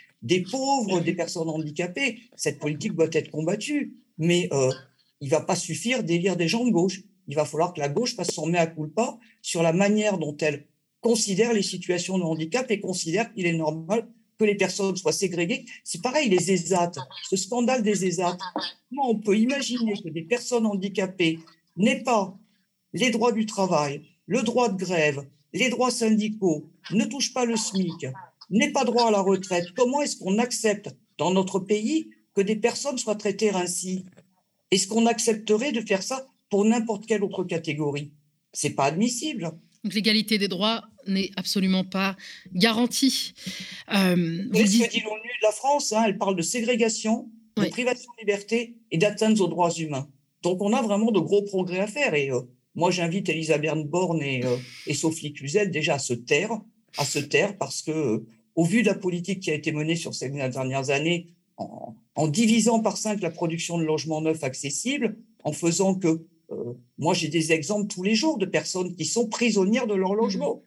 pauvres, 0.43 1.01
des 1.01 1.15
personnes 1.15 1.49
handicapées, 1.49 2.19
cette 2.37 2.59
politique 2.59 2.95
doit 2.95 3.09
être 3.13 3.31
combattue. 3.31 3.95
Mais 4.19 4.49
euh, 4.53 4.71
il 5.21 5.27
ne 5.27 5.31
va 5.31 5.41
pas 5.41 5.57
suffire 5.57 6.05
d'élire 6.05 6.37
des 6.37 6.49
gens 6.49 6.65
de 6.65 6.71
gauche. 6.71 7.01
Il 7.27 7.37
va 7.37 7.45
falloir 7.45 7.73
que 7.73 7.81
la 7.81 7.89
gauche 7.89 8.15
fasse 8.15 8.33
son 8.33 8.47
mea 8.47 8.67
culpa 8.67 9.19
sur 9.43 9.63
la 9.63 9.73
manière 9.73 10.19
dont 10.19 10.37
elle 10.37 10.67
considère 11.01 11.53
les 11.53 11.63
situations 11.63 12.19
de 12.19 12.23
handicap 12.23 12.71
et 12.71 12.81
considère 12.81 13.33
qu'il 13.33 13.47
est 13.47 13.53
normal 13.53 14.09
que 14.39 14.45
les 14.45 14.55
personnes 14.55 14.97
soient 14.97 15.13
ségrégées. 15.13 15.67
C'est 15.85 16.03
pareil, 16.03 16.29
les 16.29 16.51
ESAT, 16.53 16.93
ce 17.29 17.37
scandale 17.37 17.83
des 17.83 18.07
ESAT. 18.07 18.39
Comment 18.89 19.11
on 19.11 19.19
peut 19.19 19.37
imaginer 19.37 19.95
que 19.95 20.09
des 20.09 20.23
personnes 20.23 20.67
handicapées 20.67 21.41
n'aient 21.77 22.03
pas 22.03 22.37
les 22.93 23.11
droits 23.11 23.33
du 23.33 23.47
travail, 23.47 24.03
le 24.27 24.43
droit 24.43 24.69
de 24.69 24.77
grève, 24.77 25.27
les 25.53 25.69
droits 25.71 25.91
syndicaux, 25.91 26.71
ne 26.91 27.05
touchent 27.05 27.35
pas 27.35 27.45
le 27.45 27.57
SMIC, 27.57 28.07
n'aient 28.51 28.73
pas 28.73 28.85
droit 28.85 29.09
à 29.09 29.11
la 29.11 29.21
retraite? 29.21 29.67
Comment 29.77 30.01
est-ce 30.03 30.17
qu'on 30.17 30.39
accepte 30.39 30.91
dans 31.19 31.33
notre 31.33 31.59
pays 31.59 32.11
que 32.35 32.41
des 32.41 32.57
personnes 32.57 32.99
soient 32.99 33.17
traitées 33.17 33.51
ainsi? 33.51 34.05
Est-ce 34.71 34.87
qu'on 34.87 35.07
accepterait 35.07 35.73
de 35.73 35.81
faire 35.81 36.03
ça 36.03 36.27
pour 36.51 36.65
n'importe 36.65 37.07
quelle 37.07 37.25
autre 37.25 37.45
catégorie? 37.45 38.13
C'est 38.53 38.71
pas 38.71 38.85
admissible. 38.85 39.51
L'égalité 39.85 40.39
des 40.39 40.49
droits 40.49 40.85
n'est 41.07 41.31
absolument 41.37 41.85
pas 41.85 42.17
garantie. 42.53 43.35
Euh, 43.95 44.45
vous 44.51 44.59
ce 44.59 44.63
que 44.63 44.91
dit 44.91 45.01
l'ONU 45.01 45.23
de 45.23 45.47
la 45.47 45.53
France, 45.53 45.93
hein, 45.93 46.05
elle 46.07 46.19
parle 46.19 46.37
de 46.37 46.43
ségrégation, 46.43 47.31
de 47.57 47.67
privation 47.67 48.11
de 48.17 48.21
liberté 48.21 48.77
et 48.91 48.99
d'atteinte 48.99 49.41
aux 49.41 49.49
droits 49.49 49.73
humains. 49.73 50.09
Donc 50.43 50.63
on 50.63 50.73
a 50.73 50.83
vraiment 50.83 51.11
de 51.11 51.21
gros 51.21 51.43
progrès 51.43 51.81
à 51.81 51.87
faire. 51.87 52.15
Et 52.15 52.31
euh, 52.31 52.41
moi 52.75 52.91
j'invite 52.91 53.29
Elisabeth 53.29 53.89
Borne 53.89 54.23
et, 54.23 54.45
euh, 54.45 54.57
et, 54.87 54.95
Sophie 54.95 55.33
Cluzel 55.33 55.71
déjà 55.71 55.95
à 55.95 55.99
se 55.99 56.15
taire, 56.15 56.53
à 56.97 57.05
se 57.05 57.19
taire 57.19 57.57
parce 57.57 57.83
que 57.83 58.25
au 58.55 58.65
vu 58.65 58.83
de 58.83 58.89
la 58.89 58.95
politique 58.95 59.41
qui 59.41 59.51
a 59.51 59.55
été 59.55 59.73
menée 59.73 59.97
sur 59.97 60.15
ces 60.15 60.29
dernières 60.29 60.91
années, 60.91 61.29
en, 61.57 61.95
en 62.15 62.29
divisant 62.29 62.81
par 62.81 62.97
cinq 62.97 63.21
la 63.21 63.31
production 63.31 63.79
de 63.79 63.85
logements 63.85 64.21
neufs 64.21 64.43
accessibles, 64.43 65.17
en 65.45 65.53
faisant 65.53 65.95
que 65.95 66.09
euh, 66.09 66.29
moi, 66.99 67.15
j'ai 67.15 67.29
des 67.29 67.53
exemples 67.53 67.89
tous 67.89 68.03
les 68.03 68.15
jours 68.15 68.39
de 68.39 68.47
personnes 68.47 68.95
qui 68.95 69.05
sont 69.05 69.29
prisonnières 69.29 69.87
de 69.87 69.95
leur 69.95 70.15
logement. 70.15 70.57
Mmh. 70.57 70.61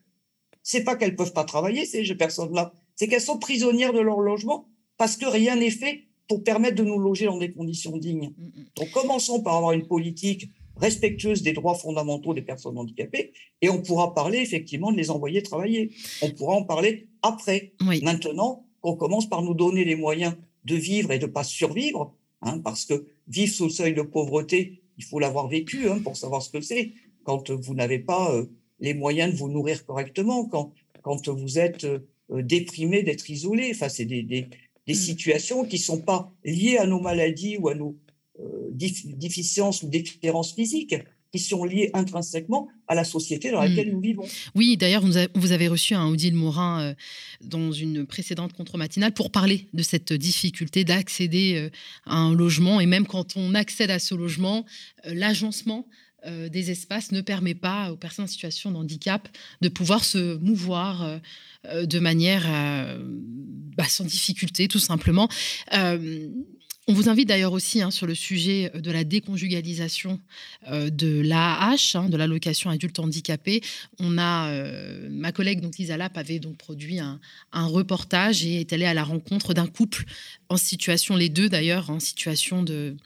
C'est 0.63 0.83
pas 0.83 0.95
qu'elles 0.95 1.15
peuvent 1.15 1.33
pas 1.33 1.43
travailler, 1.43 1.85
ces 1.85 2.03
personnes-là. 2.15 2.73
C'est 2.95 3.07
qu'elles 3.07 3.21
sont 3.21 3.39
prisonnières 3.39 3.93
de 3.93 3.99
leur 3.99 4.19
logement 4.19 4.67
parce 4.97 5.17
que 5.17 5.25
rien 5.25 5.55
n'est 5.55 5.71
fait 5.71 6.03
pour 6.27 6.43
permettre 6.43 6.75
de 6.75 6.83
nous 6.83 6.99
loger 6.99 7.25
dans 7.25 7.37
des 7.37 7.51
conditions 7.51 7.97
dignes. 7.97 8.33
Mmh, 8.37 8.43
mmh. 8.43 8.65
Donc, 8.75 8.91
commençons 8.91 9.41
par 9.41 9.55
avoir 9.55 9.71
une 9.73 9.87
politique 9.87 10.49
respectueuse 10.77 11.41
des 11.41 11.53
droits 11.53 11.75
fondamentaux 11.75 12.33
des 12.33 12.41
personnes 12.41 12.77
handicapées 12.77 13.33
et 13.61 13.69
on 13.69 13.81
pourra 13.81 14.13
parler 14.13 14.39
effectivement 14.39 14.91
de 14.91 14.97
les 14.97 15.09
envoyer 15.09 15.43
travailler. 15.43 15.91
On 16.21 16.31
pourra 16.31 16.55
en 16.55 16.63
parler 16.63 17.07
après. 17.21 17.73
Maintenant, 18.01 18.65
on 18.83 18.95
commence 18.95 19.29
par 19.29 19.41
nous 19.41 19.53
donner 19.53 19.83
les 19.85 19.95
moyens 19.95 20.35
de 20.65 20.75
vivre 20.75 21.11
et 21.11 21.19
de 21.19 21.25
pas 21.25 21.43
survivre, 21.43 22.15
hein, 22.41 22.59
parce 22.59 22.85
que 22.85 23.05
vivre 23.27 23.53
sous 23.53 23.65
le 23.65 23.69
seuil 23.69 23.93
de 23.93 24.01
pauvreté, 24.01 24.80
il 25.01 25.03
faut 25.03 25.19
l'avoir 25.19 25.47
vécu 25.47 25.89
hein, 25.89 25.99
pour 26.03 26.15
savoir 26.15 26.41
ce 26.43 26.51
que 26.51 26.61
c'est. 26.61 26.93
Quand 27.23 27.49
vous 27.49 27.73
n'avez 27.73 27.99
pas 27.99 28.33
euh, 28.35 28.45
les 28.79 28.93
moyens 28.93 29.33
de 29.33 29.37
vous 29.37 29.49
nourrir 29.49 29.83
correctement, 29.85 30.45
quand, 30.45 30.73
quand 31.01 31.27
vous 31.27 31.57
êtes 31.57 31.85
euh, 31.85 31.99
déprimé 32.29 33.01
d'être 33.01 33.27
isolé, 33.29 33.71
enfin, 33.71 33.89
c'est 33.89 34.05
des, 34.05 34.21
des, 34.21 34.47
des, 34.85 34.93
mmh. 34.93 34.95
situations 34.95 35.65
qui 35.65 35.77
ne 35.77 35.81
sont 35.81 36.01
pas 36.01 36.31
liées 36.43 36.77
à 36.77 36.85
nos 36.85 36.99
maladies 36.99 37.57
ou 37.57 37.67
à 37.69 37.75
nos 37.75 37.97
euh, 38.39 38.69
déficiences 38.71 39.81
ou 39.81 39.89
différences 39.89 40.53
physiques, 40.53 40.95
qui 41.31 41.39
sont 41.39 41.63
liées 41.63 41.89
intrinsèquement 41.93 42.67
à 42.87 42.95
la 42.95 43.03
société 43.03 43.51
dans 43.51 43.61
laquelle 43.61 43.87
mmh. 43.87 43.91
nous 43.91 44.01
vivons. 44.01 44.25
Oui, 44.53 44.75
d'ailleurs, 44.75 45.03
vous 45.03 45.51
avez 45.51 45.67
reçu 45.67 45.93
un 45.93 46.07
Odile 46.07 46.35
Morin 46.35 46.81
euh, 46.81 46.93
dans 47.41 47.71
une 47.71 48.05
précédente 48.05 48.53
contre-matinale 48.53 49.13
pour 49.13 49.31
parler 49.31 49.67
de 49.73 49.81
cette 49.81 50.11
difficulté 50.11 50.83
d'accéder 50.83 51.55
euh, 51.55 51.69
à 52.05 52.17
un 52.17 52.33
logement. 52.33 52.81
Et 52.81 52.85
même 52.85 53.07
quand 53.07 53.37
on 53.37 53.55
accède 53.55 53.91
à 53.91 53.99
ce 53.99 54.13
logement, 54.13 54.65
euh, 55.05 55.13
l'agencement 55.13 55.87
des 56.51 56.69
espaces 56.69 57.11
ne 57.11 57.21
permet 57.21 57.55
pas 57.55 57.91
aux 57.91 57.97
personnes 57.97 58.25
en 58.25 58.27
situation 58.27 58.69
de 58.69 58.75
handicap 58.75 59.27
de 59.61 59.69
pouvoir 59.69 60.05
se 60.05 60.37
mouvoir 60.37 61.19
de 61.65 61.97
manière 61.97 62.45
bah, 63.75 63.85
sans 63.85 64.05
difficulté, 64.05 64.67
tout 64.67 64.77
simplement. 64.77 65.27
On 66.91 66.93
vous 66.93 67.07
invite 67.07 67.29
d'ailleurs 67.29 67.53
aussi 67.53 67.81
hein, 67.81 67.89
sur 67.89 68.05
le 68.05 68.13
sujet 68.13 68.69
de 68.75 68.91
la 68.91 69.05
déconjugalisation 69.05 70.19
euh, 70.67 70.89
de 70.89 71.21
l'AAH, 71.21 71.95
hein, 71.95 72.09
de 72.09 72.17
l'allocation 72.17 72.69
adulte 72.69 72.99
handicapé. 72.99 73.61
On 73.97 74.17
a 74.17 74.49
euh, 74.49 75.07
ma 75.09 75.31
collègue 75.31 75.61
donc 75.61 75.75
avait 76.15 76.39
donc 76.39 76.57
produit 76.57 76.99
un, 76.99 77.17
reportage 77.53 78.45
et 78.45 78.59
est 78.59 78.73
allée 78.73 78.83
à 78.83 78.93
la 78.93 79.05
rencontre 79.05 79.53
d'un 79.53 79.67
couple 79.67 80.03
en 80.49 80.57
situation, 80.57 81.15
les 81.15 81.29
deux 81.29 81.47
d'ailleurs, 81.47 81.89
en 81.91 82.01
situation 82.01 82.61
de 82.61 82.97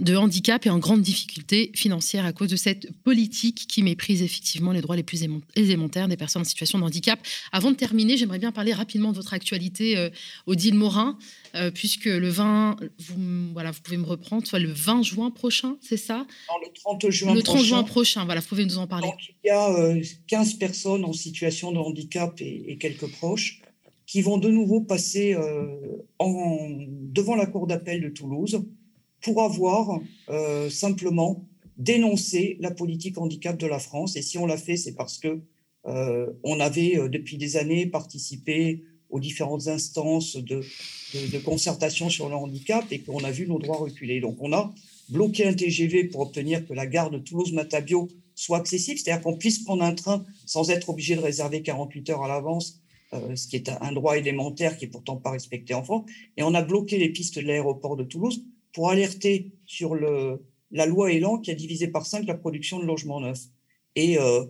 de 0.00 0.14
handicap 0.16 0.66
et 0.66 0.70
en 0.70 0.78
grande 0.78 1.00
difficulté 1.00 1.70
financière 1.74 2.26
à 2.26 2.32
cause 2.32 2.48
de 2.48 2.56
cette 2.56 2.92
politique 3.02 3.66
qui 3.66 3.82
méprise 3.82 4.22
effectivement 4.22 4.72
les 4.72 4.80
droits 4.80 4.96
les 4.96 5.02
plus 5.02 5.26
élémentaires 5.54 6.08
des 6.08 6.16
personnes 6.16 6.42
en 6.42 6.44
situation 6.44 6.78
de 6.78 6.84
handicap. 6.84 7.18
Avant 7.52 7.70
de 7.70 7.76
terminer, 7.76 8.16
j'aimerais 8.16 8.38
bien 8.38 8.52
parler 8.52 8.72
rapidement 8.72 9.10
de 9.10 9.16
votre 9.16 9.32
actualité, 9.32 9.96
euh, 9.96 10.10
Odile 10.46 10.74
Morin, 10.74 11.18
euh, 11.54 11.70
puisque 11.70 12.04
le 12.04 12.28
20, 12.28 12.76
vous, 12.98 13.52
voilà, 13.52 13.70
vous 13.70 13.80
pouvez 13.80 13.96
me 13.96 14.04
reprendre, 14.04 14.46
soit 14.46 14.58
le 14.58 14.70
20 14.70 15.02
juin 15.02 15.30
prochain, 15.30 15.76
c'est 15.80 15.96
ça? 15.96 16.26
Le 16.62 16.72
30 16.72 17.10
juin 17.10 17.34
Le 17.34 17.42
30 17.42 17.62
juin 17.62 17.82
prochain, 17.82 18.24
voilà, 18.26 18.40
vous 18.40 18.48
pouvez 18.48 18.66
nous 18.66 18.78
en 18.78 18.86
parler. 18.86 19.08
il 19.44 19.48
y 19.48 19.50
a 19.50 19.94
15 20.28 20.54
euh, 20.54 20.58
personnes 20.58 21.04
en 21.04 21.12
situation 21.12 21.72
de 21.72 21.78
handicap 21.78 22.34
et, 22.40 22.76
quelques 22.78 23.10
proches 23.10 23.62
qui 24.06 24.20
vont 24.20 24.36
de 24.38 24.48
nouveau 24.48 24.82
passer 24.82 25.34
en, 26.18 26.68
devant 26.78 27.34
la 27.34 27.46
Cour 27.46 27.66
d'appel 27.66 28.02
de 28.02 28.08
Toulouse 28.10 28.62
pour 29.22 29.42
avoir 29.42 30.00
euh, 30.28 30.70
simplement 30.70 31.44
dénoncé 31.78 32.56
la 32.60 32.70
politique 32.70 33.18
handicap 33.18 33.58
de 33.58 33.66
la 33.66 33.78
France. 33.78 34.16
Et 34.16 34.22
si 34.22 34.38
on 34.38 34.46
l'a 34.46 34.56
fait, 34.56 34.76
c'est 34.76 34.94
parce 34.94 35.18
que 35.18 35.40
euh, 35.86 36.32
on 36.42 36.60
avait 36.60 36.96
euh, 36.96 37.08
depuis 37.08 37.36
des 37.36 37.56
années 37.56 37.86
participé 37.86 38.82
aux 39.10 39.20
différentes 39.20 39.68
instances 39.68 40.36
de, 40.36 40.62
concertation 41.44 42.10
sur 42.10 42.28
le 42.28 42.34
handicap 42.34 42.84
et 42.90 43.00
qu'on 43.00 43.22
a 43.22 43.30
vu 43.30 43.46
nos 43.46 43.58
droits 43.58 43.76
reculer. 43.76 44.20
Donc 44.20 44.36
on 44.40 44.52
a 44.52 44.74
bloqué 45.08 45.46
un 45.46 45.54
TGV 45.54 46.04
pour 46.04 46.22
obtenir 46.22 46.66
que 46.66 46.72
la 46.72 46.86
gare 46.86 47.10
de 47.10 47.18
Toulouse-Matabio 47.18 48.08
soit 48.34 48.58
accessible, 48.58 48.98
c'est-à-dire 48.98 49.22
qu'on 49.22 49.36
puisse 49.36 49.60
prendre 49.60 49.84
un 49.84 49.94
train 49.94 50.24
sans 50.44 50.70
être 50.70 50.90
obligé 50.90 51.14
de 51.14 51.20
réserver 51.20 51.62
48 51.62 52.10
heures 52.10 52.24
à 52.24 52.28
l'avance, 52.28 52.82
ce 53.12 53.46
qui 53.46 53.54
est 53.54 53.70
un 53.80 53.92
droit 53.92 54.18
élémentaire 54.18 54.76
qui 54.76 54.86
est 54.86 54.88
pourtant 54.88 55.16
pas 55.16 55.30
respecté 55.30 55.72
en 55.72 55.84
France. 55.84 56.10
Et 56.36 56.42
on 56.42 56.52
a 56.52 56.62
bloqué 56.62 56.98
les 56.98 57.08
pistes 57.10 57.38
de 57.38 57.46
l'aéroport 57.46 57.96
de 57.96 58.02
Toulouse 58.02 58.44
pour 58.76 58.90
alerter 58.90 59.52
sur 59.64 59.94
le, 59.94 60.44
la 60.70 60.84
loi 60.84 61.10
Elan 61.10 61.38
qui 61.38 61.50
a 61.50 61.54
divisé 61.54 61.88
par 61.88 62.04
cinq 62.04 62.26
la 62.26 62.34
production 62.34 62.78
de 62.78 62.84
logements 62.84 63.22
neufs. 63.22 63.44
Et 63.94 64.18
euh, 64.18 64.44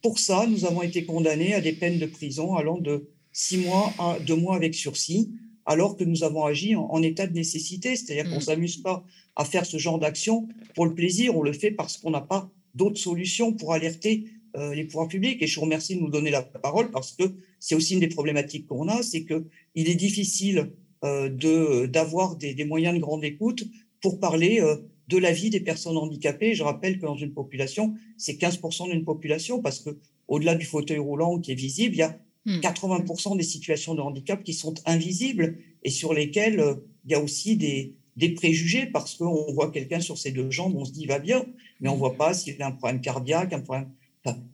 pour 0.00 0.18
ça, 0.18 0.46
nous 0.46 0.64
avons 0.64 0.80
été 0.80 1.04
condamnés 1.04 1.52
à 1.52 1.60
des 1.60 1.74
peines 1.74 1.98
de 1.98 2.06
prison 2.06 2.54
allant 2.54 2.78
de 2.78 3.10
six 3.32 3.58
mois 3.58 3.92
à 3.98 4.18
deux 4.20 4.34
mois 4.34 4.56
avec 4.56 4.74
sursis, 4.74 5.30
alors 5.66 5.98
que 5.98 6.04
nous 6.04 6.24
avons 6.24 6.46
agi 6.46 6.74
en, 6.74 7.02
état 7.02 7.26
de 7.26 7.34
nécessité. 7.34 7.96
C'est-à-dire 7.96 8.24
qu'on 8.24 8.36
ne 8.36 8.36
mmh. 8.38 8.40
s'amuse 8.40 8.78
pas 8.78 9.04
à 9.36 9.44
faire 9.44 9.66
ce 9.66 9.76
genre 9.76 9.98
d'action 9.98 10.48
pour 10.74 10.86
le 10.86 10.94
plaisir, 10.94 11.36
on 11.36 11.42
le 11.42 11.52
fait 11.52 11.70
parce 11.70 11.98
qu'on 11.98 12.12
n'a 12.12 12.22
pas 12.22 12.50
d'autres 12.74 12.98
solutions 12.98 13.52
pour 13.52 13.74
alerter 13.74 14.24
euh, 14.56 14.74
les 14.74 14.84
pouvoirs 14.84 15.08
publics. 15.08 15.42
Et 15.42 15.46
je 15.46 15.56
vous 15.56 15.66
remercie 15.66 15.96
de 15.96 16.00
nous 16.00 16.08
donner 16.08 16.30
la 16.30 16.40
parole 16.40 16.90
parce 16.90 17.12
que 17.12 17.24
c'est 17.60 17.74
aussi 17.74 17.92
une 17.92 18.00
des 18.00 18.08
problématiques 18.08 18.66
qu'on 18.68 18.88
a, 18.88 19.02
c'est 19.02 19.26
qu'il 19.26 19.44
est 19.74 19.96
difficile 19.96 20.72
de 21.04 21.86
d'avoir 21.86 22.36
des, 22.36 22.64
moyens 22.64 22.94
de 22.94 23.00
grande 23.00 23.24
écoute 23.24 23.64
pour 24.04 24.20
parler 24.20 24.60
euh, 24.60 24.76
de 25.08 25.16
la 25.16 25.32
vie 25.32 25.48
des 25.48 25.60
personnes 25.60 25.96
handicapées. 25.96 26.54
Je 26.54 26.62
rappelle 26.62 26.98
que 26.98 27.06
dans 27.06 27.16
une 27.16 27.32
population, 27.32 27.94
c'est 28.18 28.38
15% 28.38 28.90
d'une 28.90 29.04
population 29.04 29.62
parce 29.62 29.80
que 29.80 29.98
au-delà 30.28 30.54
du 30.54 30.66
fauteuil 30.66 30.98
roulant 30.98 31.38
qui 31.38 31.52
est 31.52 31.56
visible, 31.56 31.94
il 31.94 31.98
y 31.98 32.02
a 32.02 32.18
80% 32.46 33.34
hmm. 33.34 33.36
des 33.38 33.42
situations 33.42 33.94
de 33.94 34.02
handicap 34.02 34.42
qui 34.42 34.52
sont 34.52 34.74
invisibles 34.84 35.58
et 35.82 35.90
sur 35.90 36.12
lesquelles 36.12 36.60
euh, 36.60 36.74
il 37.06 37.12
y 37.12 37.14
a 37.14 37.20
aussi 37.20 37.56
des, 37.56 37.94
des 38.16 38.30
préjugés 38.30 38.86
parce 38.86 39.14
qu'on 39.14 39.52
voit 39.54 39.70
quelqu'un 39.70 40.00
sur 40.00 40.18
ses 40.18 40.32
deux 40.32 40.50
jambes, 40.50 40.74
on 40.76 40.84
se 40.84 40.92
dit 40.92 41.02
il 41.02 41.08
va 41.08 41.18
bien, 41.18 41.46
mais 41.80 41.88
on 41.88 41.96
voit 41.96 42.16
pas 42.16 42.34
s'il 42.34 42.60
a 42.62 42.66
un 42.66 42.72
problème 42.72 43.00
cardiaque, 43.00 43.54
un 43.54 43.60
problème 43.60 43.88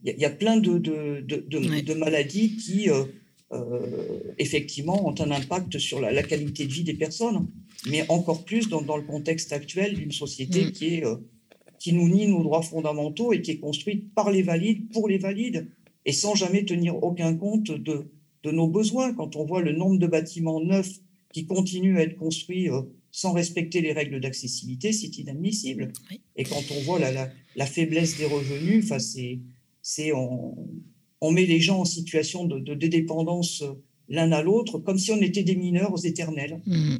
il 0.05 0.19
y, 0.19 0.25
a 0.25 0.31
plein 0.31 0.57
de, 0.57 0.79
de, 0.79 1.21
de, 1.21 1.95
maladies 1.95 2.57
qui, 2.57 2.89
effectivement, 4.39 5.09
ont 5.09 5.21
un 5.21 5.31
impact 5.31 5.79
sur 5.79 6.01
la, 6.01 6.23
qualité 6.23 6.67
de 6.67 6.73
vie 6.73 6.85
des 6.85 6.95
personnes, 6.95 7.49
mais 7.89 8.09
encore 8.09 8.45
plus 8.45 8.69
dans, 8.69 8.81
dans 8.81 8.97
le 8.97 9.03
contexte 9.03 9.53
actuel 9.53 9.95
d'une 9.95 10.13
société 10.13 10.67
mm. 10.67 10.73
qui, 10.73 10.95
est, 10.95 11.05
qui 11.79 11.93
nous 11.93 12.09
nie 12.09 12.29
nos 12.29 12.43
droits 12.43 12.63
fondamentaux 12.63 13.33
et 13.33 13.43
qui 13.43 13.53
est 13.53 13.59
construite 13.59 14.15
par 14.15 14.31
les 14.31 14.43
valides, 14.43 14.89
pour 14.93 15.09
les 15.09 15.19
valides, 15.19 15.69
et 16.07 16.13
sans 16.13 16.35
jamais 16.35 16.65
tenir 16.65 17.03
aucun 17.03 17.35
compte 17.35 17.71
de, 17.73 18.11
de 18.43 18.51
nos 18.51 18.69
besoins. 18.69 19.15
Quand 19.15 19.37
on 19.37 19.45
voit 19.45 19.63
le 19.63 19.73
nombre 19.73 19.99
de 19.99 20.07
bâtiments 20.07 20.61
neufs 20.61 21.01
qui 21.33 21.47
continuent 21.47 21.99
à 21.99 22.03
être 22.03 22.17
construits 22.17 22.69
euh, 22.69 22.83
sans 23.11 23.33
respecter 23.33 23.81
les 23.81 23.93
règles 23.93 24.21
d'accessibilité, 24.21 24.93
c'est 24.93 25.19
inadmissible. 25.19 25.93
Et 26.37 26.45
quand 26.45 26.63
on 26.71 26.81
voit 26.83 26.99
la, 26.99 27.31
la, 27.57 27.67
faiblesse 27.67 28.19
des 28.19 28.27
revenus, 28.27 28.93
c'est, 29.83 30.13
on, 30.13 30.55
on, 31.21 31.31
met 31.31 31.47
les 31.47 31.61
gens 31.61 31.81
en 31.81 31.85
situation 31.85 32.45
de, 32.45 32.59
de, 32.59 32.75
de 32.75 32.87
dépendance 32.87 33.63
euh, 33.63 33.73
l'un 34.09 34.33
à 34.33 34.43
l'autre, 34.43 34.79
comme 34.79 34.99
si 34.99 35.13
on 35.13 35.21
était 35.23 35.45
des 35.45 35.55
mineurs 35.55 35.93
aux 35.93 35.99
éternels. 35.99 36.61
Mmh. 36.67 36.97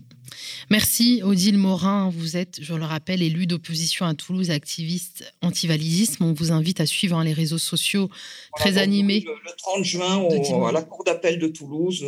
Merci 0.71 1.23
Odile 1.25 1.59
Morin. 1.59 2.09
Vous 2.11 2.37
êtes, 2.37 2.61
je 2.63 2.73
le 2.75 2.85
rappelle, 2.85 3.21
élue 3.21 3.49
d'opposition 3.49 4.07
à 4.07 4.15
Toulouse, 4.15 4.51
activiste 4.51 5.25
anti-validisme. 5.43 6.25
On 6.25 6.33
vous 6.33 6.53
invite 6.53 6.81
à 6.81 6.87
suivre 6.87 7.17
hein, 7.17 7.25
les 7.25 7.33
réseaux 7.33 7.59
sociaux 7.59 8.09
très 8.55 8.79
animés. 8.79 9.25
Le, 9.27 9.57
30 9.59 9.85
juin, 9.85 10.29
à 10.69 10.73
la 10.73 10.83
Cour 10.83 11.03
d'appel 11.05 11.41
de 11.41 11.49
Toulouse, 11.49 12.05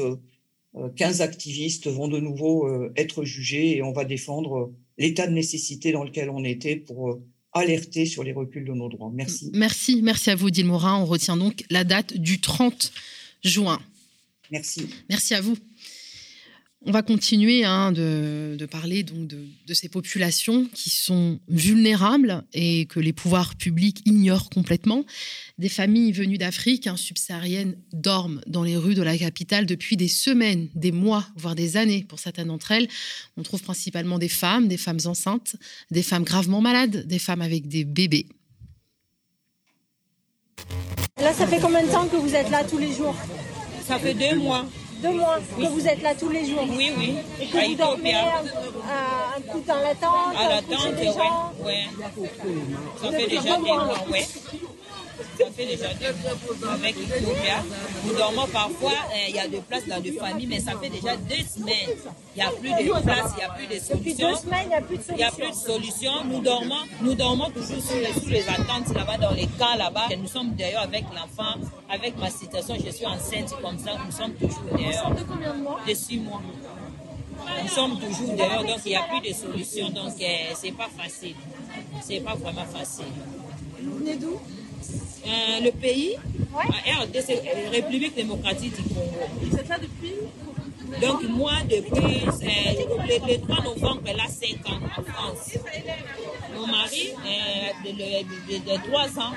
15 0.97 1.21
euh, 1.21 1.25
activistes 1.25 1.89
vont 1.89 2.09
de 2.09 2.21
nouveau 2.21 2.69
euh, 2.69 2.93
être 2.97 3.25
jugés 3.25 3.77
et 3.77 3.83
on 3.83 3.93
va 3.93 4.05
défendre 4.05 4.73
l'état 4.99 5.27
de 5.27 5.33
nécessité 5.33 5.93
dans 5.93 6.05
lequel 6.05 6.31
on 6.31 6.45
était 6.45 6.77
pour 6.77 7.11
euh, 7.11 7.23
alerter 7.53 8.07
sur 8.07 8.25
les 8.25 8.33
reculs 8.33 8.65
de 8.65 8.73
nos 8.73 8.89
droits. 8.89 9.11
Merci. 9.13 9.51
Merci, 9.55 10.01
merci 10.03 10.31
à 10.31 10.37
vous, 10.37 10.49
Odile 10.49 10.67
Morin. 10.67 10.97
On 10.97 11.05
retient 11.05 11.37
donc 11.37 11.65
la 11.71 11.85
date 11.85 12.17
du 12.17 12.41
30 12.41 12.93
juin. 13.45 13.81
Merci. 14.51 14.89
Merci 15.09 15.35
à 15.35 15.41
vous. 15.41 15.57
On 16.85 16.91
va 16.91 17.03
continuer 17.03 17.65
hein, 17.65 17.93
de, 17.93 18.67
parler 18.69 19.05
donc 19.05 19.29
de, 19.29 19.75
ces 19.75 19.89
populations 19.89 20.67
qui 20.75 20.91
sont 20.91 21.39
vulnérables 21.49 22.43
et 22.53 22.87
que 22.87 22.99
les 22.99 23.13
pouvoirs 23.13 23.55
publics 23.55 24.03
ignorent 24.05 24.51
complètement. 24.51 25.05
Des 25.59 25.69
familles 25.69 26.11
venues 26.11 26.39
d'Afrique 26.39 26.89
hein, 26.89 26.97
subsaharienne 26.97 27.77
dorment 27.93 28.41
dans 28.49 28.65
les 28.65 28.77
rues 28.77 28.95
de 28.95 29.03
la 29.03 29.17
capitale 29.17 29.65
depuis 29.65 29.97
des 29.97 30.09
semaines, 30.09 30.69
des 30.75 30.91
mois, 30.91 31.25
voire 31.37 31.55
des 31.55 31.77
années 31.77 32.05
pour 32.09 32.19
certaines 32.19 32.49
d'entre 32.49 32.73
elles. 32.73 32.89
On 33.37 33.43
trouve 33.43 33.63
principalement 33.63 34.19
des 34.19 34.29
femmes, 34.29 34.67
des 34.67 34.77
femmes 34.77 35.01
enceintes, 35.05 35.55
des 35.93 36.03
femmes 36.03 36.25
gravement 36.25 36.61
malades, 36.61 37.07
des 37.07 37.21
femmes 37.21 37.43
avec 37.43 37.69
des 37.69 37.85
bébés. 37.85 38.27
Là, 41.19 41.33
ça 41.33 41.47
fait 41.47 41.61
combien 41.61 41.85
de 41.87 41.93
temps 41.93 42.09
que 42.09 42.17
vous 42.17 42.35
êtes 42.35 42.51
là 42.51 42.65
tous 42.65 42.79
les 42.79 42.93
jours? 42.93 43.15
Ça 43.87 44.01
fait 44.01 44.15
deux 44.15 44.37
mois. 44.37 44.67
Deux 45.03 45.11
mois 45.11 45.39
que 45.59 45.67
vous 45.67 45.87
êtes 45.89 46.03
là 46.03 46.15
tous 46.15 46.29
les 46.29 46.47
jours 46.47 46.65
Oui, 46.77 46.93
oui. 46.97 47.15
Et 47.41 47.47
que 47.47 47.69
vous 47.69 47.75
dormez 47.75 48.15
un, 48.15 48.45
un, 49.37 49.41
coup 49.51 49.63
dans 49.67 49.81
l'attente 49.81 50.37
À 50.39 50.49
l'attente, 50.49 50.95
oui. 51.01 51.65
Ouais. 51.65 52.29
Ça 53.03 53.11
fait 53.11 53.27
déjà 53.27 53.59
mois, 53.59 53.95
oui 54.11 54.21
ça 55.39 55.45
fait 55.57 55.67
déjà 55.67 55.89
deux 55.95 56.13
mois 56.23 56.73
avec 56.75 56.97
Ethiopia. 56.97 57.63
Nous 58.05 58.15
dormons 58.15 58.47
parfois, 58.47 58.93
euh, 58.93 59.29
il 59.29 59.37
y 59.37 59.39
a 59.39 59.49
des 59.49 59.59
places 59.61 59.87
dans 59.87 60.01
des 60.01 60.13
familles, 60.13 60.47
mais 60.47 60.61
ça 60.61 60.73
fait 60.81 60.89
déjà 60.89 61.17
deux 61.17 61.45
semaines. 61.45 61.97
Il 62.35 62.43
n'y 62.43 62.43
a 62.43 62.51
plus 62.51 62.71
de 62.71 63.03
places, 63.03 63.33
il 63.35 63.39
n'y 63.39 63.45
a 63.45 63.51
plus 63.51 63.67
de 63.67 63.79
semaines, 63.79 64.63
il 64.65 64.69
n'y 64.69 64.75
a 64.75 64.81
plus 64.81 64.97
de 64.99 65.03
solutions. 65.03 65.15
Il 65.15 65.17
n'y 65.17 65.25
a 65.25 65.31
plus 65.31 65.51
de 65.51 65.55
solutions. 65.55 66.25
Nous 66.25 66.41
dormons, 66.41 66.85
nous 67.01 67.15
dormons 67.15 67.51
toujours 67.51 67.83
sous 67.83 67.99
les, 67.99 68.13
sous 68.21 68.29
les 68.29 68.49
attentes 68.49 68.95
là-bas, 68.95 69.19
dans 69.19 69.33
les 69.33 69.47
camps 69.59 69.77
là-bas. 69.77 70.09
Nous 70.19 70.29
sommes 70.29 70.53
d'ailleurs 70.55 70.83
avec 70.83 71.05
l'enfant, 71.15 71.55
avec 71.91 72.17
ma 72.19 72.31
situation, 72.31 72.77
je 72.85 72.91
suis 72.91 73.07
enceinte 73.07 73.55
comme 73.63 73.79
ça, 73.79 73.93
nous 74.05 74.13
sommes 74.13 74.35
toujours 74.35 74.65
d'ailleurs. 74.73 75.11
de 75.11 75.23
combien 75.23 75.55
de 75.55 75.63
mois? 75.63 75.81
De 75.87 75.95
six 75.95 76.19
mois. 76.19 76.43
Nous 77.63 77.69
sommes 77.69 77.99
toujours 77.99 78.35
dehors, 78.37 78.65
donc 78.65 78.79
il 78.85 78.91
n'y 78.91 78.97
a 78.97 79.03
plus 79.03 79.29
de 79.29 79.35
solutions, 79.35 79.91
donc 79.91 80.13
euh, 80.21 80.55
c'est 80.55 80.73
pas 80.73 80.89
facile. 80.97 81.35
C'est 82.01 82.21
pas 82.21 82.35
vraiment 82.35 82.65
facile. 82.65 83.05
Vous 83.83 83.99
venez 83.99 84.17
d'où? 84.17 84.41
Euh, 85.27 85.61
le 85.65 85.71
pays 85.71 86.17
ouais. 86.55 86.93
RDC, 86.93 87.31
euh, 87.31 87.71
République 87.71 88.15
démocratique 88.15 88.77
du 88.77 88.95
Congo. 88.95 89.57
Êtes 89.59 89.69
là 89.69 89.79
depuis? 89.79 90.15
Donc 91.01 91.23
moi, 91.29 91.53
depuis 91.69 92.25
euh, 92.27 93.19
le, 93.29 93.41
3 93.41 93.63
novembre, 93.65 94.03
là, 94.07 94.25
5 94.29 94.71
ans 94.71 94.81
en 94.99 95.03
France. 95.03 95.59
Mon 96.55 96.67
mari, 96.67 97.15
de, 97.85 97.91
de, 97.91 98.59
de 98.59 98.91
3 98.91 99.19
ans, 99.19 99.33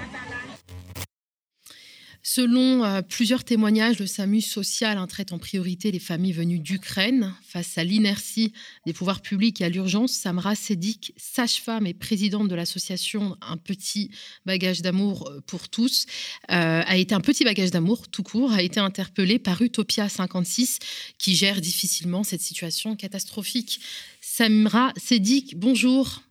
Selon 2.28 2.84
euh, 2.84 3.04
plusieurs 3.04 3.44
témoignages, 3.44 4.00
le 4.00 4.08
SAMU 4.08 4.42
social 4.42 4.98
hein, 4.98 5.06
traite 5.06 5.32
en 5.32 5.38
priorité 5.38 5.92
les 5.92 6.00
familles 6.00 6.32
venues 6.32 6.58
d'Ukraine. 6.58 7.36
Face 7.48 7.78
à 7.78 7.84
l'inertie 7.84 8.52
des 8.88 8.94
pouvoirs 8.94 9.22
publics 9.22 9.62
et 9.62 9.66
à 9.66 9.70
l'urgence, 9.70 10.14
Samra 10.14 10.56
Sedik, 10.56 11.14
sage-femme 11.18 11.86
et 11.86 11.94
présidente 11.94 12.48
de 12.48 12.56
l'association 12.56 13.38
Un 13.44 13.58
petit 13.58 14.10
bagage 14.44 14.82
d'amour 14.82 15.30
euh, 15.30 15.40
pour 15.46 15.70
tous, 15.70 16.08
euh, 16.50 16.82
a 16.84 16.98
été 16.98 17.14
un 17.14 17.22
petit 17.22 17.44
bagage 17.44 17.70
d'amour 17.70 18.08
tout 18.08 18.24
court, 18.24 18.54
a 18.54 18.64
été 18.64 18.80
interpellée 18.80 19.38
par 19.38 19.62
Utopia 19.62 20.10
56 20.10 20.80
qui 21.20 21.36
gère 21.36 21.62
difficilement 21.62 22.24
cette 22.24 22.42
situation 22.42 22.96
catastrophique. 22.96 23.80
Samra 24.20 24.94
Sedik, 24.98 25.60
bonjour. 25.60 26.24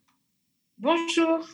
Bonjour. 0.78 1.48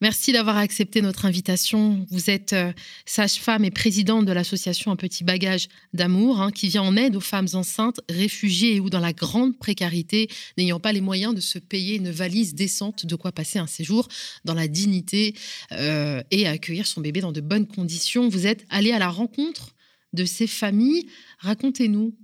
Merci 0.00 0.32
d'avoir 0.32 0.56
accepté 0.56 1.02
notre 1.02 1.26
invitation. 1.26 2.06
Vous 2.10 2.30
êtes 2.30 2.54
euh, 2.54 2.72
sage-femme 3.04 3.66
et 3.66 3.70
présidente 3.70 4.24
de 4.24 4.32
l'association 4.32 4.90
Un 4.90 4.96
Petit 4.96 5.24
Bagage 5.24 5.68
d'Amour, 5.92 6.40
hein, 6.40 6.50
qui 6.50 6.68
vient 6.68 6.82
en 6.82 6.96
aide 6.96 7.16
aux 7.16 7.20
femmes 7.20 7.48
enceintes, 7.52 8.00
réfugiées 8.08 8.80
ou 8.80 8.88
dans 8.88 9.00
la 9.00 9.12
grande 9.12 9.58
précarité, 9.58 10.28
n'ayant 10.56 10.80
pas 10.80 10.92
les 10.92 11.02
moyens 11.02 11.34
de 11.34 11.40
se 11.40 11.58
payer 11.58 11.96
une 11.96 12.10
valise 12.10 12.54
décente, 12.54 13.04
de 13.04 13.14
quoi 13.14 13.30
passer 13.30 13.58
un 13.58 13.66
séjour 13.66 14.08
dans 14.46 14.54
la 14.54 14.68
dignité 14.68 15.34
euh, 15.72 16.22
et 16.30 16.46
accueillir 16.46 16.86
son 16.86 17.02
bébé 17.02 17.20
dans 17.20 17.32
de 17.32 17.42
bonnes 17.42 17.66
conditions. 17.66 18.28
Vous 18.30 18.46
êtes 18.46 18.64
allée 18.70 18.92
à 18.92 18.98
la 18.98 19.10
rencontre 19.10 19.74
de 20.14 20.24
ces 20.24 20.46
familles. 20.46 21.06
Racontez-nous. 21.40 22.14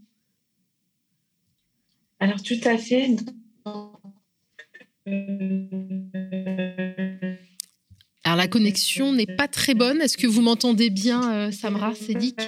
Alors 2.20 2.43
tout 2.43 2.61
à 2.64 2.78
fait. 2.78 3.16
Alors 8.24 8.36
la 8.36 8.46
connexion 8.46 9.12
n'est 9.12 9.26
pas 9.26 9.48
très 9.48 9.74
bonne. 9.74 10.00
Est-ce 10.00 10.16
que 10.16 10.28
vous 10.28 10.42
m'entendez 10.42 10.90
bien, 10.90 11.32
euh, 11.32 11.50
Samra 11.50 11.94
Sédic 11.94 12.38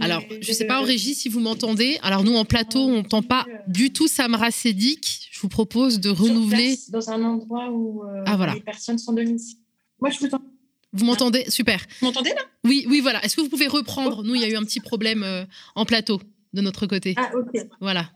Alors, 0.00 0.22
je 0.40 0.48
ne 0.48 0.54
sais 0.54 0.66
pas 0.66 0.80
en 0.80 0.84
régie 0.84 1.14
si 1.14 1.28
vous 1.28 1.40
m'entendez. 1.40 1.98
Alors 2.02 2.24
nous, 2.24 2.34
en 2.34 2.46
plateau, 2.46 2.80
on 2.80 2.94
n'entend 2.94 3.22
pas 3.22 3.44
du 3.66 3.92
tout 3.92 4.08
Samra 4.08 4.50
Sédic. 4.50 5.28
Je 5.30 5.40
vous 5.40 5.48
propose 5.48 6.00
de 6.00 6.08
renouveler... 6.08 6.78
Dans 6.88 7.10
un 7.10 7.22
endroit 7.22 7.70
où 7.70 8.04
euh, 8.04 8.24
ah, 8.26 8.54
les 8.54 8.60
personnes 8.60 8.96
sont. 8.96 9.12
Moi, 9.12 10.10
je 10.10 10.18
vous 10.18 10.26
entends. 10.26 10.42
Vous 10.94 11.04
m'entendez? 11.04 11.44
Super. 11.50 11.84
Vous 12.00 12.06
m'entendez 12.06 12.30
là? 12.30 12.40
Oui, 12.64 12.86
oui, 12.88 13.00
voilà. 13.00 13.22
Est-ce 13.22 13.36
que 13.36 13.42
vous 13.42 13.50
pouvez 13.50 13.66
reprendre? 13.66 14.22
Nous, 14.24 14.34
il 14.34 14.40
y 14.40 14.44
a 14.44 14.48
eu 14.48 14.56
un 14.56 14.64
petit 14.64 14.80
problème 14.80 15.22
euh, 15.22 15.44
en 15.74 15.84
plateau 15.84 16.22
de 16.54 16.62
notre 16.62 16.86
côté. 16.86 17.14
Ah, 17.18 17.30
ok. 17.34 17.66
Voilà. 17.80 18.10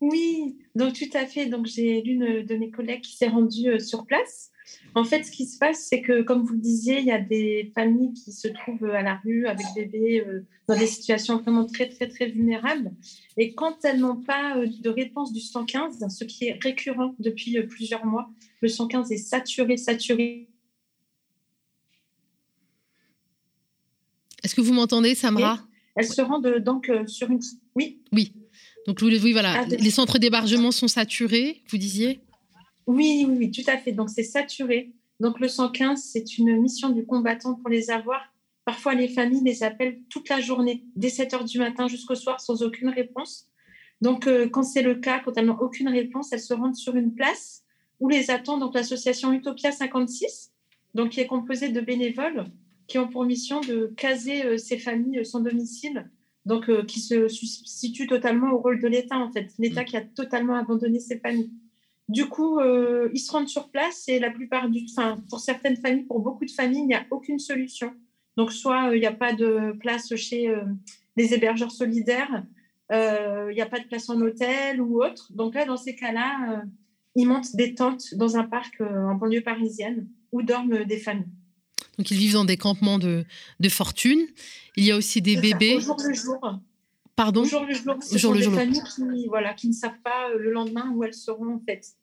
Oui, 0.00 0.58
donc 0.74 0.94
tout 0.94 1.16
à 1.16 1.26
fait. 1.26 1.46
Donc 1.46 1.66
j'ai 1.66 2.02
l'une 2.02 2.44
de 2.44 2.56
mes 2.56 2.70
collègues 2.70 3.00
qui 3.00 3.16
s'est 3.16 3.28
rendue 3.28 3.68
euh, 3.70 3.78
sur 3.78 4.04
place. 4.04 4.50
En 4.94 5.04
fait, 5.04 5.22
ce 5.22 5.30
qui 5.30 5.46
se 5.46 5.58
passe, 5.58 5.86
c'est 5.88 6.02
que, 6.02 6.22
comme 6.22 6.42
vous 6.42 6.54
le 6.54 6.60
disiez, 6.60 6.98
il 6.98 7.06
y 7.06 7.12
a 7.12 7.20
des 7.20 7.70
familles 7.74 8.12
qui 8.12 8.32
se 8.32 8.48
trouvent 8.48 8.90
à 8.90 9.02
la 9.02 9.16
rue 9.24 9.46
avec 9.46 9.64
bébés 9.74 10.24
euh, 10.26 10.44
dans 10.68 10.76
des 10.76 10.86
situations 10.86 11.38
vraiment 11.38 11.66
très, 11.66 11.88
très, 11.88 12.08
très 12.08 12.26
vulnérables. 12.26 12.90
Et 13.36 13.54
quand 13.54 13.84
elles 13.84 14.00
n'ont 14.00 14.16
pas 14.16 14.56
euh, 14.56 14.66
de 14.66 14.90
réponse 14.90 15.32
du 15.32 15.40
115, 15.40 16.04
ce 16.08 16.24
qui 16.24 16.46
est 16.46 16.58
récurrent 16.62 17.14
depuis 17.18 17.62
plusieurs 17.62 18.04
mois, 18.04 18.28
le 18.60 18.68
115 18.68 19.12
est 19.12 19.18
saturé, 19.18 19.76
saturé. 19.76 20.48
Est-ce 24.42 24.54
que 24.54 24.60
vous 24.60 24.72
m'entendez, 24.72 25.14
Samra 25.14 25.60
Elles 25.94 26.06
se 26.06 26.22
rendent 26.22 26.58
donc 26.58 26.90
sur 27.06 27.30
une... 27.30 27.40
Oui? 27.74 28.02
Oui. 28.12 28.32
Donc, 28.86 28.98
oui, 29.02 29.32
voilà, 29.32 29.62
ah, 29.62 29.64
les 29.66 29.90
centres 29.90 30.18
d'hébergement 30.18 30.70
sont 30.70 30.88
saturés, 30.88 31.62
vous 31.68 31.78
disiez? 31.78 32.20
Oui, 32.86 33.24
oui, 33.28 33.36
oui, 33.38 33.50
tout 33.50 33.68
à 33.68 33.76
fait. 33.76 33.92
Donc, 33.92 34.10
c'est 34.10 34.22
saturé. 34.22 34.92
Donc, 35.18 35.40
le 35.40 35.48
115, 35.48 36.00
c'est 36.02 36.38
une 36.38 36.60
mission 36.60 36.90
du 36.90 37.04
combattant 37.04 37.54
pour 37.54 37.68
les 37.68 37.90
avoir. 37.90 38.20
Parfois, 38.64 38.94
les 38.94 39.08
familles 39.08 39.42
les 39.44 39.62
appellent 39.62 40.00
toute 40.08 40.28
la 40.28 40.40
journée, 40.40 40.84
dès 40.94 41.08
7 41.08 41.34
heures 41.34 41.44
du 41.44 41.58
matin 41.58 41.88
jusqu'au 41.88 42.14
soir, 42.14 42.40
sans 42.40 42.62
aucune 42.62 42.88
réponse. 42.88 43.48
Donc, 44.00 44.26
euh, 44.26 44.48
quand 44.48 44.62
c'est 44.62 44.82
le 44.82 44.96
cas, 44.96 45.20
quand 45.20 45.36
elles 45.36 45.46
n'ont 45.46 45.58
aucune 45.58 45.88
réponse, 45.88 46.32
elles 46.32 46.40
se 46.40 46.54
rendent 46.54 46.76
sur 46.76 46.94
une 46.96 47.14
place 47.14 47.64
où 47.98 48.08
les 48.08 48.30
attend 48.30 48.58
donc 48.58 48.74
l'association 48.74 49.32
Utopia 49.32 49.72
56, 49.72 50.52
donc 50.94 51.10
qui 51.10 51.20
est 51.20 51.26
composée 51.26 51.70
de 51.70 51.80
bénévoles 51.80 52.44
qui 52.86 52.98
ont 52.98 53.08
pour 53.08 53.24
mission 53.24 53.60
de 53.60 53.92
caser 53.96 54.44
euh, 54.44 54.58
ces 54.58 54.78
familles 54.78 55.24
sans 55.24 55.40
domicile 55.40 56.08
donc 56.46 56.70
qui 56.86 57.00
se 57.00 57.28
situe 57.28 58.06
totalement 58.06 58.52
au 58.52 58.58
rôle 58.58 58.80
de 58.80 58.86
l'État, 58.86 59.18
en 59.18 59.30
fait. 59.30 59.52
L'État 59.58 59.82
mm. 59.82 59.84
qui 59.84 59.96
a 59.96 60.00
totalement 60.00 60.54
abandonné 60.54 61.00
ses 61.00 61.18
familles. 61.18 61.50
Du 62.08 62.26
coup, 62.26 62.60
euh, 62.60 63.10
ils 63.12 63.18
se 63.18 63.32
rendent 63.32 63.48
sur 63.48 63.68
place 63.68 64.08
et 64.08 64.20
la 64.20 64.30
plupart 64.30 64.68
du 64.70 64.86
enfin, 64.88 65.18
pour 65.28 65.40
certaines 65.40 65.76
familles, 65.76 66.04
pour 66.04 66.20
beaucoup 66.20 66.44
de 66.44 66.50
familles, 66.52 66.82
il 66.82 66.86
n'y 66.86 66.94
a 66.94 67.04
aucune 67.10 67.40
solution. 67.40 67.92
Donc, 68.36 68.52
soit 68.52 68.94
il 68.94 69.00
n'y 69.00 69.06
a 69.06 69.12
pas 69.12 69.32
de 69.32 69.72
place 69.80 70.14
chez 70.14 70.54
les 71.16 71.34
hébergeurs 71.34 71.72
solidaires, 71.72 72.44
il 72.90 73.54
n'y 73.54 73.60
a 73.60 73.66
pas 73.66 73.80
de 73.80 73.86
place 73.86 74.08
en 74.08 74.20
hôtel 74.20 74.80
ou 74.80 75.02
autre. 75.02 75.32
Donc 75.32 75.54
là, 75.54 75.64
dans 75.64 75.78
ces 75.78 75.96
cas-là, 75.96 76.62
ils 77.16 77.26
montent 77.26 77.56
des 77.56 77.74
tentes 77.74 78.14
dans 78.14 78.36
un 78.36 78.44
parc 78.44 78.80
en 78.82 79.14
banlieue 79.14 79.40
parisienne 79.40 80.06
où 80.32 80.42
dorment 80.42 80.84
des 80.84 80.98
familles. 80.98 81.32
Donc 81.98 82.10
ils 82.10 82.16
vivent 82.16 82.34
dans 82.34 82.44
des 82.44 82.56
campements 82.56 82.98
de, 82.98 83.24
de 83.60 83.68
fortune. 83.68 84.26
Il 84.76 84.84
y 84.84 84.90
a 84.90 84.96
aussi 84.96 85.22
des 85.22 85.36
bébés. 85.36 85.76
Au 85.76 85.80
jour 85.80 85.96
le 86.06 86.14
jour. 86.14 86.60
Pardon? 87.14 87.42
Au 87.42 87.46
jour 87.46 87.64
le 87.64 87.74
jour. 87.74 87.96
Ce 88.02 88.18
sont 88.18 88.34
des 88.34 88.42
familles 88.42 88.82
qui, 88.94 89.26
voilà, 89.28 89.54
qui 89.54 89.68
ne 89.68 89.72
savent 89.72 90.00
pas 90.04 90.30
euh, 90.30 90.38
le 90.38 90.52
lendemain 90.52 90.92
où 90.94 91.02
elles 91.04 91.14
seront 91.14 91.54
en 91.54 91.60
fait. 91.60 91.94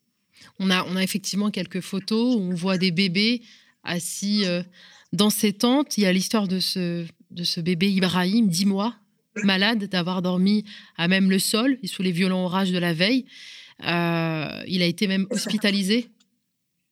On 0.60 0.72
a, 0.72 0.84
on 0.86 0.96
a 0.96 1.04
effectivement 1.04 1.52
quelques 1.52 1.82
photos 1.82 2.36
où 2.36 2.40
on 2.40 2.56
voit 2.56 2.80
des 2.80 2.92
bébés 2.92 3.44
assis 3.84 4.46
euh, 4.46 4.64
dans 5.12 5.30
ces 5.30 5.54
tentes. 5.54 5.98
Il 5.98 6.04
y 6.04 6.06
a 6.08 6.14
l'histoire 6.14 6.48
de 6.48 6.60
ce, 6.60 7.06
de 7.30 7.44
ce 7.44 7.62
bébé 7.62 7.92
Ibrahim, 7.92 8.48
10 8.48 8.66
mois, 8.66 8.96
malade 9.44 9.86
d'avoir 9.86 10.24
dormi 10.24 10.64
à 10.98 11.08
même 11.08 11.30
le 11.30 11.38
sol 11.38 11.78
sous 11.84 12.02
les 12.02 12.12
violents 12.12 12.46
orages 12.46 12.72
de 12.72 12.80
la 12.80 12.94
veille. 12.94 13.26
Euh, 13.84 14.64
il 14.68 14.82
a 14.82 14.86
été 14.86 15.08
même 15.08 15.28
hospitalisé. 15.30 16.10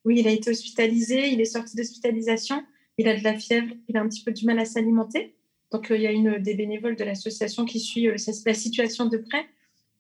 Oui, 0.03 0.19
il 0.19 0.27
a 0.27 0.31
été 0.31 0.51
hospitalisé. 0.51 1.29
Il 1.29 1.41
est 1.41 1.45
sorti 1.45 1.75
d'hospitalisation 1.75 2.63
il 2.97 3.07
a 3.07 3.17
de 3.17 3.23
la 3.23 3.37
fièvre, 3.37 3.73
il 3.87 3.97
a 3.97 4.01
un 4.01 4.07
petit 4.07 4.23
peu 4.23 4.31
du 4.31 4.45
mal 4.45 4.59
à 4.59 4.65
s'alimenter. 4.65 5.35
Donc, 5.71 5.89
euh, 5.89 5.95
il 5.95 6.03
y 6.03 6.07
a 6.07 6.11
une 6.11 6.37
des 6.37 6.53
bénévoles 6.53 6.95
de 6.95 7.03
l'association 7.03 7.65
qui 7.65 7.79
suit 7.79 8.07
euh, 8.07 8.15
la 8.45 8.53
situation 8.53 9.05
de 9.05 9.17
près. 9.17 9.47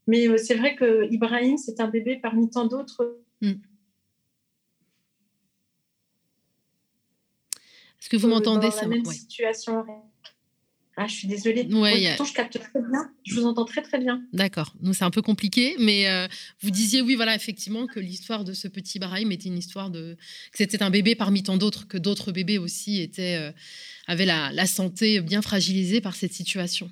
Mais 0.07 0.27
euh, 0.27 0.37
c'est 0.37 0.55
vrai 0.55 0.75
que 0.75 1.09
Ibrahim, 1.11 1.57
c'est 1.57 1.79
un 1.79 1.87
bébé 1.87 2.17
parmi 2.17 2.49
tant 2.49 2.65
d'autres. 2.65 3.19
Hmm. 3.41 3.53
Est-ce 7.99 8.09
que 8.09 8.17
vous 8.17 8.27
m'entendez? 8.27 8.69
Dans 8.69 8.81
la 8.81 8.87
même 8.87 9.05
situation 9.05 9.85
ah, 11.03 11.07
je 11.07 11.15
suis 11.15 11.27
désolée. 11.27 11.67
je 11.67 12.33
capte 12.33 12.59
très 12.59 12.79
bien. 12.79 13.11
Je 13.23 13.35
vous 13.35 13.47
entends 13.47 13.65
très, 13.65 13.81
très 13.81 13.97
bien. 13.97 14.23
D'accord. 14.33 14.75
Nous, 14.81 14.93
c'est 14.93 15.03
un 15.03 15.09
peu 15.09 15.23
compliqué, 15.23 15.75
mais 15.79 16.07
euh, 16.07 16.27
vous 16.61 16.69
disiez, 16.69 17.01
oui, 17.01 17.15
voilà, 17.15 17.33
effectivement, 17.33 17.87
que 17.87 17.99
l'histoire 17.99 18.43
de 18.43 18.53
ce 18.53 18.67
petit 18.67 18.99
Brahim 18.99 19.31
était 19.31 19.49
une 19.49 19.57
histoire 19.57 19.89
de. 19.89 20.15
que 20.51 20.57
c'était 20.57 20.83
un 20.83 20.91
bébé 20.91 21.15
parmi 21.15 21.41
tant 21.41 21.57
d'autres, 21.57 21.87
que 21.87 21.97
d'autres 21.97 22.31
bébés 22.31 22.59
aussi 22.59 23.01
étaient, 23.01 23.35
euh, 23.35 23.51
avaient 24.05 24.27
la, 24.27 24.65
santé 24.67 25.21
bien 25.21 25.41
fragilisée 25.41 26.01
par 26.01 26.15
cette 26.15 26.33
situation. 26.33 26.91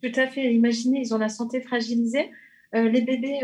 Tout 0.00 0.12
à 0.14 0.28
fait. 0.28 0.54
Imaginez, 0.54 1.00
ils 1.00 1.14
ont 1.14 1.18
la 1.18 1.28
santé 1.28 1.60
fragilisée. 1.60 2.30
Euh, 2.76 2.88
les 2.88 3.00
bébés, 3.00 3.40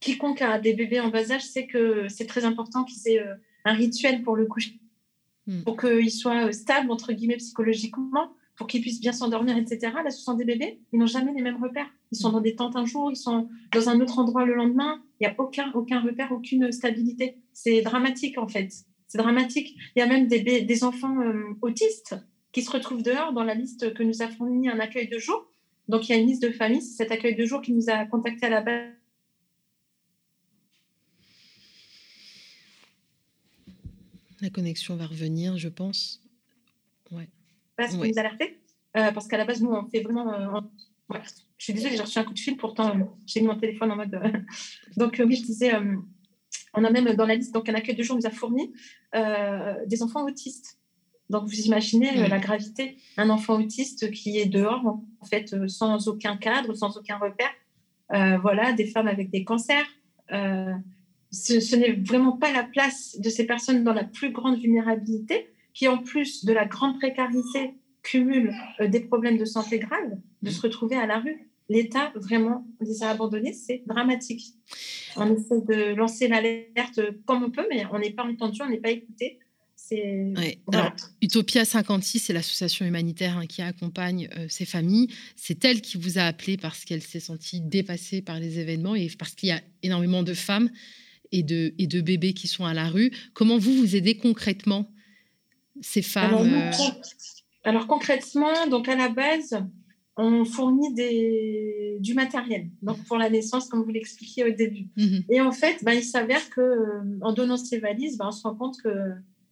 quiconque 0.00 0.40
a 0.40 0.58
des 0.58 0.72
bébés 0.72 1.00
en 1.00 1.08
bas 1.08 1.32
âge 1.32 1.42
sait 1.42 1.66
que 1.66 2.08
c'est 2.08 2.26
très 2.26 2.44
important 2.44 2.84
qu'ils 2.84 3.12
aient 3.12 3.22
un 3.64 3.74
rituel 3.74 4.22
pour 4.22 4.36
le 4.36 4.46
coucher 4.46 4.78
Hmm. 5.48 5.62
pour 5.62 5.78
qu'ils 5.78 6.12
soient 6.12 6.52
stables, 6.52 6.90
entre 6.90 7.14
guillemets, 7.14 7.38
psychologiquement, 7.38 8.34
pour 8.58 8.66
qu'ils 8.66 8.82
puissent 8.82 9.00
bien 9.00 9.12
s'endormir, 9.12 9.56
etc. 9.56 9.92
Là, 10.04 10.10
ce 10.10 10.20
sont 10.20 10.34
des 10.34 10.44
bébés, 10.44 10.80
ils 10.92 10.98
n'ont 10.98 11.06
jamais 11.06 11.32
les 11.32 11.42
mêmes 11.42 11.62
repères. 11.62 11.88
Ils 12.10 12.18
sont 12.18 12.28
hmm. 12.28 12.32
dans 12.32 12.40
des 12.40 12.56
tentes 12.56 12.76
un 12.76 12.84
jour, 12.84 13.10
ils 13.10 13.16
sont 13.16 13.48
dans 13.72 13.88
un 13.88 14.00
autre 14.00 14.18
endroit 14.18 14.44
le 14.44 14.54
lendemain. 14.54 15.00
Il 15.20 15.26
n'y 15.26 15.32
a 15.32 15.34
aucun, 15.38 15.70
aucun 15.72 16.00
repère, 16.00 16.32
aucune 16.32 16.70
stabilité. 16.72 17.38
C'est 17.52 17.80
dramatique, 17.82 18.36
en 18.36 18.48
fait. 18.48 18.72
C'est 19.06 19.18
dramatique. 19.18 19.76
Il 19.96 20.00
y 20.00 20.02
a 20.02 20.06
même 20.06 20.26
des, 20.26 20.42
des 20.42 20.84
enfants 20.84 21.20
euh, 21.20 21.56
autistes 21.62 22.16
qui 22.52 22.62
se 22.62 22.70
retrouvent 22.70 23.02
dehors 23.02 23.32
dans 23.32 23.44
la 23.44 23.54
liste 23.54 23.94
que 23.94 24.02
nous 24.02 24.22
a 24.22 24.28
fournie 24.28 24.68
un 24.68 24.80
accueil 24.80 25.08
de 25.08 25.18
jour. 25.18 25.48
Donc, 25.86 26.08
il 26.08 26.12
y 26.12 26.14
a 26.14 26.18
une 26.18 26.26
liste 26.26 26.42
de 26.42 26.50
familles. 26.50 26.82
C'est 26.82 27.04
cet 27.04 27.12
accueil 27.12 27.36
de 27.36 27.44
jour 27.44 27.62
qui 27.62 27.72
nous 27.72 27.88
a 27.88 28.04
contactés 28.06 28.46
à 28.46 28.50
la 28.50 28.60
base 28.60 28.92
La 34.40 34.50
connexion 34.50 34.94
va 34.94 35.06
revenir, 35.06 35.58
je 35.58 35.68
pense. 35.68 36.22
Ouais. 37.10 37.28
Parce 37.78 37.96
que 37.96 38.06
nous 38.06 38.18
alerter. 38.18 38.60
Euh, 38.96 39.12
parce 39.12 39.26
qu'à 39.28 39.38
la 39.38 39.46
base, 39.46 39.62
nous, 39.62 39.70
on 39.70 39.88
fait 39.88 40.02
vraiment. 40.02 40.32
Euh, 40.34 41.18
je 41.56 41.64
suis 41.64 41.72
désolée, 41.72 41.96
j'ai 41.96 42.02
reçu 42.02 42.18
un 42.18 42.24
coup 42.24 42.34
de 42.34 42.38
fil, 42.38 42.56
pourtant, 42.56 42.90
euh, 42.90 43.04
j'ai 43.24 43.40
mis 43.40 43.46
mon 43.46 43.56
téléphone 43.56 43.90
en 43.90 43.96
mode. 43.96 44.20
donc, 44.96 45.22
oui, 45.24 45.36
je 45.36 45.42
disais, 45.42 45.72
on 46.74 46.84
a 46.84 46.90
même 46.90 47.14
dans 47.14 47.24
la 47.24 47.34
liste, 47.34 47.54
donc 47.54 47.68
un 47.70 47.74
accueil 47.74 47.94
de 47.94 48.02
jour 48.02 48.16
nous 48.16 48.26
a 48.26 48.30
fourni 48.30 48.74
des 49.14 50.02
enfants 50.02 50.26
autistes. 50.26 50.78
Donc, 51.30 51.44
vous 51.44 51.60
imaginez 51.60 52.28
la 52.28 52.38
gravité. 52.38 52.98
Un 53.16 53.30
enfant 53.30 53.58
autiste 53.58 54.10
qui 54.10 54.38
est 54.38 54.46
dehors, 54.46 54.84
en 55.20 55.26
fait, 55.26 55.54
sans 55.68 56.08
aucun 56.08 56.36
cadre, 56.36 56.74
sans 56.74 56.96
aucun 56.96 57.18
repère. 57.18 58.40
voilà, 58.40 58.72
des 58.72 58.86
femmes 58.86 59.08
avec 59.08 59.30
des 59.30 59.44
cancers 59.44 59.86
ce, 61.30 61.76
n'est 61.76 61.92
vraiment 61.92 62.32
pas 62.32 62.52
la 62.52 62.64
place 62.64 63.18
de 63.18 63.28
ces 63.28 63.46
personnes 63.46 63.84
dans 63.84 63.92
la 63.92 64.04
plus 64.04 64.32
grande 64.32 64.58
vulnérabilité, 64.58 65.48
qui 65.78 65.86
en 65.86 65.98
plus 65.98 66.44
de 66.44 66.52
la 66.52 66.64
grande 66.64 66.98
précarité 66.98 67.74
cumulent 68.02 68.52
euh, 68.80 68.88
des 68.88 68.98
problèmes 68.98 69.38
de 69.38 69.44
santé 69.44 69.78
graves, 69.78 70.18
de 70.42 70.50
se 70.50 70.60
retrouver 70.60 70.96
à 70.96 71.06
la 71.06 71.20
rue. 71.20 71.48
L'État 71.68 72.12
vraiment 72.16 72.66
les 72.80 73.04
a 73.04 73.10
abandonnés, 73.10 73.52
c'est 73.52 73.84
dramatique. 73.86 74.54
On 75.16 75.32
essaie 75.32 75.60
de 75.60 75.94
lancer 75.94 76.26
l'alerte 76.26 77.00
comme 77.26 77.44
on 77.44 77.50
peut, 77.52 77.66
mais 77.70 77.84
on 77.92 78.00
n'est 78.00 78.10
pas 78.10 78.24
entendu, 78.24 78.60
on 78.62 78.68
n'est 78.68 78.80
pas 78.80 78.90
écouté. 78.90 79.38
C'est 79.76 80.34
Utopia 81.22 81.64
56, 81.64 82.18
c'est 82.18 82.32
l'association 82.32 82.84
humanitaire 82.84 83.38
hein, 83.38 83.46
qui 83.46 83.62
accompagne 83.62 84.28
euh, 84.36 84.46
ces 84.48 84.64
familles. 84.64 85.06
C'est 85.36 85.64
elle 85.64 85.80
qui 85.80 85.96
vous 85.96 86.18
a 86.18 86.22
appelé 86.22 86.56
parce 86.56 86.84
qu'elle 86.84 87.02
s'est 87.02 87.20
sentie 87.20 87.60
dépassée 87.60 88.20
par 88.20 88.40
les 88.40 88.58
événements 88.58 88.96
et 88.96 89.08
parce 89.16 89.36
qu'il 89.36 89.50
y 89.50 89.52
a 89.52 89.60
énormément 89.84 90.24
de 90.24 90.34
femmes 90.34 90.70
et 91.30 91.44
de, 91.44 91.72
et 91.78 91.86
de 91.86 92.00
bébés 92.00 92.32
qui 92.32 92.48
sont 92.48 92.64
à 92.64 92.74
la 92.74 92.88
rue. 92.88 93.12
Comment 93.32 93.58
vous, 93.58 93.74
vous 93.74 93.94
aidez 93.94 94.16
concrètement 94.16 94.90
ces 95.80 96.02
femmes 96.02 96.34
euh 96.34 96.70
alors, 97.64 97.86
concrètement, 97.86 98.66
donc 98.70 98.88
à 98.88 98.96
la 98.96 99.10
base, 99.10 99.62
on 100.16 100.44
fournit 100.44 100.94
des, 100.94 101.98
du 102.00 102.14
matériel 102.14 102.68
donc 102.82 102.96
pour 103.04 103.18
la 103.18 103.28
naissance, 103.28 103.68
comme 103.68 103.82
vous 103.82 103.90
l'expliquiez 103.90 104.44
au 104.44 104.50
début. 104.50 104.88
Mhm. 104.96 105.24
Et 105.28 105.40
en 105.40 105.52
fait, 105.52 105.84
bah, 105.84 105.94
il 105.94 106.02
s'avère 106.02 106.48
que 106.50 106.60
euh, 106.60 107.02
en 107.20 107.32
donnant 107.32 107.56
ces 107.58 107.78
valises, 107.78 108.16
bah, 108.16 108.26
on 108.28 108.32
se 108.32 108.42
rend 108.42 108.54
compte 108.54 108.80
que 108.82 108.88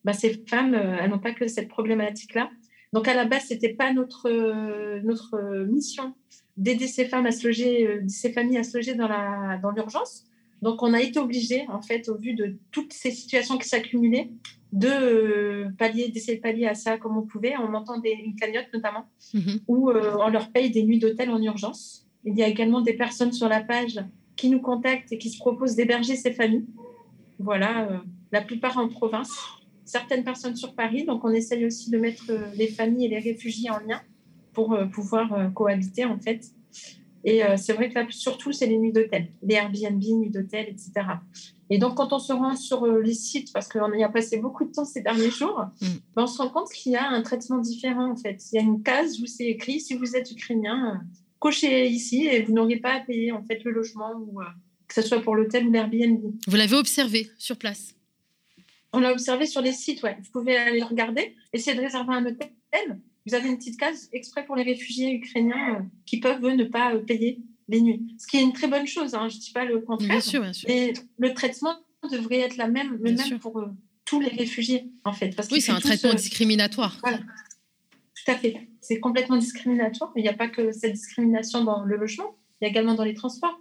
bah, 0.04 0.12
ces 0.12 0.42
femmes, 0.46 0.74
euh, 0.74 0.96
elles 1.00 1.10
n'ont 1.10 1.18
pas 1.18 1.32
que 1.32 1.46
cette 1.46 1.68
problématique-là. 1.68 2.48
Donc 2.92 3.06
à 3.06 3.14
la 3.14 3.26
base, 3.26 3.44
c'était 3.48 3.74
pas 3.74 3.92
notre 3.92 4.30
notre 5.02 5.66
mission 5.66 6.14
d'aider 6.56 6.86
ces 6.86 7.04
femmes 7.04 7.26
à 7.26 7.32
se 7.32 7.46
loger, 7.46 8.00
ces 8.08 8.32
familles 8.32 8.58
à 8.58 8.62
se 8.62 8.78
loger 8.78 8.94
dans 8.94 9.08
la 9.08 9.58
dans 9.62 9.72
l'urgence. 9.72 10.24
Donc, 10.62 10.82
on 10.82 10.94
a 10.94 11.00
été 11.00 11.18
obligé, 11.18 11.66
en 11.68 11.82
fait, 11.82 12.08
au 12.08 12.16
vu 12.16 12.34
de 12.34 12.56
toutes 12.70 12.92
ces 12.92 13.10
situations 13.10 13.58
qui 13.58 13.68
s'accumulaient, 13.68 14.30
de 14.76 14.88
euh, 14.88 15.68
pallier, 15.78 16.08
d'essayer 16.08 16.36
de 16.36 16.42
pallier 16.42 16.66
à 16.66 16.74
ça 16.74 16.98
comme 16.98 17.16
on 17.16 17.22
pouvait, 17.22 17.56
en 17.56 17.68
montant 17.68 17.98
des, 17.98 18.10
une 18.10 18.36
cagnotte 18.36 18.68
notamment, 18.74 19.06
mhm. 19.32 19.60
où 19.66 19.90
euh, 19.90 20.16
on 20.20 20.28
leur 20.28 20.52
paye 20.52 20.70
des 20.70 20.82
nuits 20.82 20.98
d'hôtel 20.98 21.30
en 21.30 21.40
urgence. 21.40 22.06
Il 22.24 22.36
y 22.36 22.42
a 22.42 22.48
également 22.48 22.82
des 22.82 22.92
personnes 22.92 23.32
sur 23.32 23.48
la 23.48 23.60
page 23.60 23.98
qui 24.36 24.50
nous 24.50 24.60
contactent 24.60 25.10
et 25.12 25.18
qui 25.18 25.30
se 25.30 25.38
proposent 25.38 25.76
d'héberger 25.76 26.14
ces 26.14 26.32
familles. 26.32 26.66
Voilà, 27.38 27.90
euh, 27.90 27.98
la 28.32 28.42
plupart 28.42 28.76
en 28.76 28.88
province, 28.88 29.32
certaines 29.86 30.24
personnes 30.24 30.56
sur 30.56 30.74
Paris. 30.74 31.04
Donc, 31.06 31.24
on 31.24 31.30
essaye 31.30 31.64
aussi 31.64 31.90
de 31.90 31.96
mettre 31.96 32.30
les 32.54 32.68
familles 32.68 33.06
et 33.06 33.08
les 33.08 33.18
réfugiés 33.18 33.70
en 33.70 33.78
lien 33.78 34.02
pour 34.52 34.76
pouvoir 34.92 35.52
cohabiter, 35.54 36.04
en 36.04 36.18
fait. 36.18 36.46
Et 37.24 37.42
c'est 37.56 37.74
vrai 37.74 37.90
que 37.90 37.94
là, 37.94 38.06
surtout, 38.08 38.52
c'est 38.52 38.66
les 38.66 38.78
nuits 38.78 38.92
d'hôtel, 38.92 39.28
les 39.42 39.54
Airbnb, 39.54 40.02
nuits 40.02 40.30
d'hôtel, 40.30 40.66
etc. 40.68 41.06
Et 41.68 41.78
donc, 41.78 41.96
quand 41.96 42.12
on 42.12 42.18
se 42.18 42.32
rend 42.32 42.54
sur 42.54 42.84
euh, 42.84 43.00
les 43.00 43.14
sites, 43.14 43.52
parce 43.52 43.68
qu'on 43.68 43.92
y 43.92 44.04
a 44.04 44.08
passé 44.08 44.38
beaucoup 44.38 44.64
de 44.64 44.72
temps 44.72 44.84
ces 44.84 45.00
derniers 45.00 45.30
jours, 45.30 45.64
mm. 45.80 45.86
ben, 46.14 46.22
on 46.22 46.26
se 46.26 46.40
rend 46.40 46.48
compte 46.48 46.70
qu'il 46.70 46.92
y 46.92 46.96
a 46.96 47.08
un 47.08 47.22
traitement 47.22 47.58
différent, 47.58 48.12
en 48.12 48.16
fait. 48.16 48.40
Il 48.52 48.56
y 48.56 48.58
a 48.58 48.62
une 48.62 48.82
case 48.82 49.20
où 49.20 49.26
c'est 49.26 49.46
écrit, 49.46 49.80
si 49.80 49.94
vous 49.94 50.14
êtes 50.16 50.30
ukrainien, 50.30 50.94
euh, 50.94 51.04
cochez 51.38 51.88
ici 51.88 52.26
et 52.26 52.42
vous 52.42 52.52
n'aurez 52.52 52.76
pas 52.76 52.94
à 52.94 53.00
payer, 53.00 53.32
en 53.32 53.42
fait, 53.42 53.64
le 53.64 53.72
logement, 53.72 54.12
ou, 54.14 54.40
que 54.86 54.94
ce 54.94 55.02
soit 55.02 55.20
pour 55.20 55.34
l'hôtel 55.34 55.66
ou 55.66 55.72
l'Airbnb. 55.72 56.20
Vous 56.46 56.56
l'avez 56.56 56.76
observé 56.76 57.30
sur 57.38 57.56
place? 57.56 57.94
On 58.92 59.00
l'a 59.00 59.12
observé 59.12 59.46
sur 59.46 59.60
les 59.60 59.72
sites, 59.72 60.02
ouais. 60.04 60.16
Vous 60.22 60.30
pouvez 60.30 60.56
aller 60.56 60.82
regarder, 60.82 61.34
essayer 61.52 61.76
de 61.76 61.82
réserver 61.82 62.14
un 62.14 62.24
hôtel 62.24 62.50
vous 63.26 63.34
avez 63.34 63.48
une 63.48 63.58
petite 63.58 63.78
case 63.78 64.08
exprès 64.12 64.44
pour 64.44 64.54
les 64.54 64.62
réfugiés 64.62 65.12
ukrainiens 65.12 65.76
euh, 65.76 65.82
qui 66.06 66.20
peuvent 66.20 66.40
ne 66.40 66.64
pas 66.64 66.94
euh, 66.94 67.00
payer 67.00 67.40
les 67.68 67.80
nuits. 67.80 68.14
Ce 68.18 68.26
qui 68.26 68.36
est 68.36 68.42
une 68.42 68.52
très 68.52 68.68
bonne 68.68 68.86
chose, 68.86 69.14
hein, 69.14 69.28
je 69.28 69.36
ne 69.36 69.40
dis 69.40 69.52
pas 69.52 69.64
le 69.64 69.80
contraire. 69.80 70.08
Bien 70.08 70.20
sûr, 70.20 70.40
bien 70.40 70.52
sûr. 70.52 70.68
Mais 70.68 70.92
le 71.18 71.34
traitement 71.34 71.76
devrait 72.10 72.40
être 72.40 72.56
la 72.56 72.68
même, 72.68 72.98
le 73.02 73.12
même 73.12 73.38
pour 73.38 73.58
euh, 73.58 73.66
tous 74.04 74.20
les 74.20 74.28
réfugiés, 74.28 74.90
en 75.04 75.12
fait. 75.12 75.34
Parce 75.34 75.50
oui, 75.50 75.60
c'est 75.60 75.72
un 75.72 75.80
traitement 75.80 76.14
discriminatoire. 76.14 77.00
Tout 77.02 78.32
à 78.32 78.34
fait. 78.36 78.68
C'est 78.80 79.00
complètement 79.00 79.36
discriminatoire. 79.36 80.12
Il 80.16 80.22
n'y 80.22 80.28
a 80.28 80.34
pas 80.34 80.48
que 80.48 80.72
cette 80.72 80.92
discrimination 80.92 81.64
dans 81.64 81.82
le 81.82 81.96
logement, 81.96 82.36
il 82.60 82.64
y 82.64 82.66
a 82.68 82.70
également 82.70 82.94
dans 82.94 83.04
les 83.04 83.14
transports, 83.14 83.58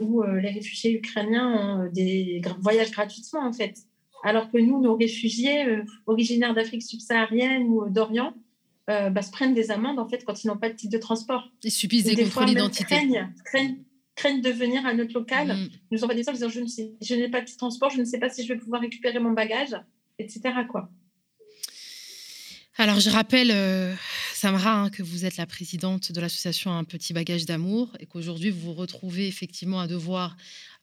où 0.00 0.22
les 0.22 0.50
réfugiés 0.50 0.92
ukrainiens 0.92 1.48
ont 1.48 1.90
des 1.92 2.40
voyages 2.60 2.92
gratuitement, 2.92 3.40
en 3.40 3.52
fait. 3.52 3.74
Alors 4.22 4.50
que 4.50 4.58
nous, 4.58 4.80
nos 4.80 4.96
réfugiés 4.96 5.64
originaires 6.06 6.54
d'Afrique 6.54 6.82
subsaharienne 6.82 7.64
ou 7.64 7.88
d'Orient, 7.88 8.34
euh, 8.90 9.10
bah, 9.10 9.22
se 9.22 9.30
prennent 9.30 9.54
des 9.54 9.70
amendes 9.70 9.98
en 9.98 10.08
fait 10.08 10.24
quand 10.24 10.42
ils 10.42 10.48
n'ont 10.48 10.58
pas 10.58 10.68
de 10.68 10.74
titre 10.74 10.92
de 10.92 10.98
transport. 10.98 11.48
Ils 11.62 11.70
subissent 11.70 12.04
des, 12.04 12.16
contrôles 12.16 12.46
d'identité. 12.46 12.84
Craignent, 12.84 13.32
craignent, 13.44 13.78
craignent 14.16 14.40
de 14.40 14.50
venir 14.50 14.84
à 14.84 14.92
notre 14.94 15.14
local, 15.14 15.48
mm. 15.48 15.68
nous 15.92 16.02
envoient 16.02 16.14
des 16.14 16.20
messages 16.20 16.34
disant 16.34 16.48
je, 16.48 16.60
ne 16.60 16.66
sais, 16.66 16.92
je 17.00 17.14
n'ai 17.14 17.28
pas 17.28 17.40
de 17.40 17.50
transport, 17.56 17.90
je 17.90 18.00
ne 18.00 18.04
sais 18.04 18.18
pas 18.18 18.28
si 18.28 18.42
je 18.42 18.52
vais 18.52 18.58
pouvoir 18.58 18.80
récupérer 18.80 19.18
mon 19.18 19.32
bagage, 19.32 19.76
etc. 20.18 20.40
Quoi. 20.68 20.90
Alors, 22.76 22.98
je 22.98 23.10
rappelle, 23.10 23.50
euh, 23.50 23.94
Samra, 24.32 24.72
hein, 24.72 24.90
que 24.90 25.02
vous 25.02 25.26
êtes 25.26 25.36
la 25.36 25.46
présidente 25.46 26.12
de 26.12 26.20
l'association 26.20 26.72
Un 26.72 26.84
Petit 26.84 27.12
Bagage 27.12 27.44
d'Amour 27.44 27.92
et 28.00 28.06
qu'aujourd'hui, 28.06 28.50
vous 28.50 28.60
vous 28.60 28.74
retrouvez 28.74 29.26
effectivement 29.26 29.80
à 29.80 29.86
devoir 29.86 30.36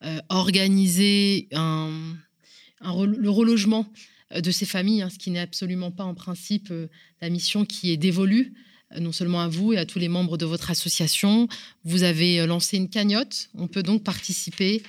euh, 0.04 0.20
organiser 0.28 1.48
un, 1.52 1.90
le 2.80 3.28
relogement 3.28 3.84
de 4.34 4.50
ces 4.50 4.66
familles, 4.66 5.02
hein, 5.02 5.10
ce 5.10 5.18
qui 5.18 5.30
n'est 5.30 5.40
absolument 5.40 5.90
pas 5.90 6.04
en 6.04 6.14
principe 6.14 6.72
la 7.20 7.30
mission 7.30 7.64
qui 7.64 7.92
est 7.92 7.96
dévolue 7.96 8.52
non 8.98 9.12
seulement 9.12 9.40
à 9.40 9.48
vous 9.48 9.74
et 9.74 9.76
à 9.76 9.84
tous 9.84 9.98
les 9.98 10.08
membres 10.08 10.38
de 10.38 10.46
votre 10.46 10.70
association. 10.70 11.46
Vous 11.84 12.04
avez 12.04 12.46
lancé 12.46 12.78
une 12.78 12.88
cagnotte. 12.88 13.50
On 13.54 13.68
peut 13.68 13.82
donc 13.82 14.02
participer 14.02 14.82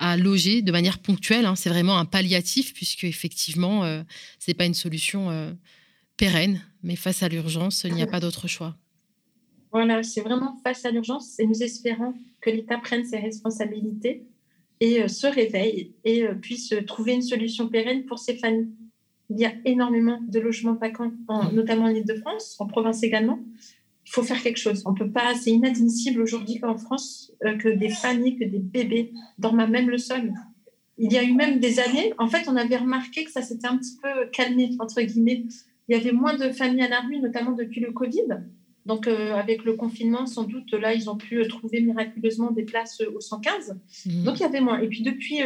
à 0.00 0.16
loger 0.16 0.60
de 0.60 0.72
manière 0.72 0.98
ponctuelle. 0.98 1.46
Hein. 1.46 1.54
C'est 1.54 1.68
vraiment 1.68 1.96
un 1.96 2.04
palliatif 2.04 2.74
puisque 2.74 3.04
effectivement, 3.04 3.84
ce 3.84 4.50
n'est 4.50 4.54
pas 4.54 4.66
une 4.66 4.74
solution 4.74 5.56
pérenne, 6.16 6.60
mais 6.82 6.96
face 6.96 7.22
à 7.22 7.28
l'urgence, 7.28 7.84
il 7.84 7.94
n'y 7.94 8.02
a 8.02 8.08
pas 8.08 8.18
d'autre 8.20 8.48
choix. 8.48 8.76
Voilà, 9.74 10.04
c'est 10.04 10.20
vraiment 10.20 10.56
face 10.62 10.84
à 10.84 10.92
l'urgence 10.92 11.38
et 11.40 11.46
nous 11.48 11.60
espérons 11.60 12.14
que 12.40 12.48
l'État 12.48 12.78
prenne 12.78 13.04
ses 13.04 13.18
responsabilités 13.18 14.24
et 14.78 15.02
euh, 15.02 15.08
se 15.08 15.26
réveille 15.26 15.92
et 16.04 16.22
euh, 16.22 16.34
puisse 16.34 16.72
trouver 16.86 17.14
une 17.14 17.22
solution 17.22 17.68
pérenne 17.68 18.04
pour 18.04 18.20
ces 18.20 18.36
familles. 18.36 18.68
Il 19.34 19.40
y 19.40 19.46
a 19.46 19.52
énormément 19.64 20.20
de 20.26 20.40
logements 20.40 20.74
vacants, 20.74 21.12
notamment 21.52 21.86
en 21.86 21.88
Ile-de-France, 21.88 22.56
en 22.60 22.66
province 22.66 23.02
également. 23.02 23.40
Il 24.06 24.10
faut 24.10 24.22
faire 24.22 24.40
quelque 24.42 24.58
chose. 24.58 24.82
On 24.86 24.94
peut 24.94 25.10
pas, 25.10 25.34
c'est 25.34 25.50
inadmissible 25.50 26.20
aujourd'hui 26.20 26.60
qu'en 26.60 26.76
France, 26.76 27.32
euh, 27.44 27.56
que 27.56 27.68
des 27.68 27.88
familles, 27.88 28.36
que 28.36 28.44
des 28.44 28.58
bébés 28.58 29.12
dorment 29.38 29.66
même 29.66 29.90
le 29.90 29.98
sol. 29.98 30.32
Il 30.98 31.12
y 31.12 31.18
a 31.18 31.24
eu 31.24 31.32
même 31.32 31.58
des 31.58 31.80
années, 31.80 32.12
en 32.18 32.28
fait, 32.28 32.48
on 32.48 32.54
avait 32.54 32.76
remarqué 32.76 33.24
que 33.24 33.32
ça 33.32 33.42
s'était 33.42 33.66
un 33.66 33.76
petit 33.76 33.96
peu 34.00 34.26
calmé, 34.30 34.70
entre 34.78 35.00
guillemets, 35.02 35.44
il 35.88 35.96
y 35.96 36.00
avait 36.00 36.12
moins 36.12 36.36
de 36.36 36.50
familles 36.50 36.82
à 36.82 36.88
la 36.88 37.00
rue, 37.00 37.18
notamment 37.18 37.52
depuis 37.52 37.80
le 37.80 37.92
Covid. 37.92 38.28
Donc, 38.86 39.06
euh, 39.06 39.34
avec 39.34 39.64
le 39.64 39.74
confinement, 39.74 40.26
sans 40.26 40.44
doute, 40.44 40.72
là, 40.72 40.92
ils 40.92 41.08
ont 41.08 41.16
pu 41.16 41.40
euh, 41.40 41.48
trouver 41.48 41.80
miraculeusement 41.80 42.50
des 42.50 42.64
places 42.64 43.00
euh, 43.00 43.10
au 43.16 43.20
115. 43.20 43.78
Mhm. 44.04 44.24
Donc, 44.24 44.40
il 44.40 44.42
y 44.42 44.46
avait 44.46 44.60
moins. 44.60 44.78
Et 44.80 44.88
puis, 44.88 45.02
depuis, 45.02 45.40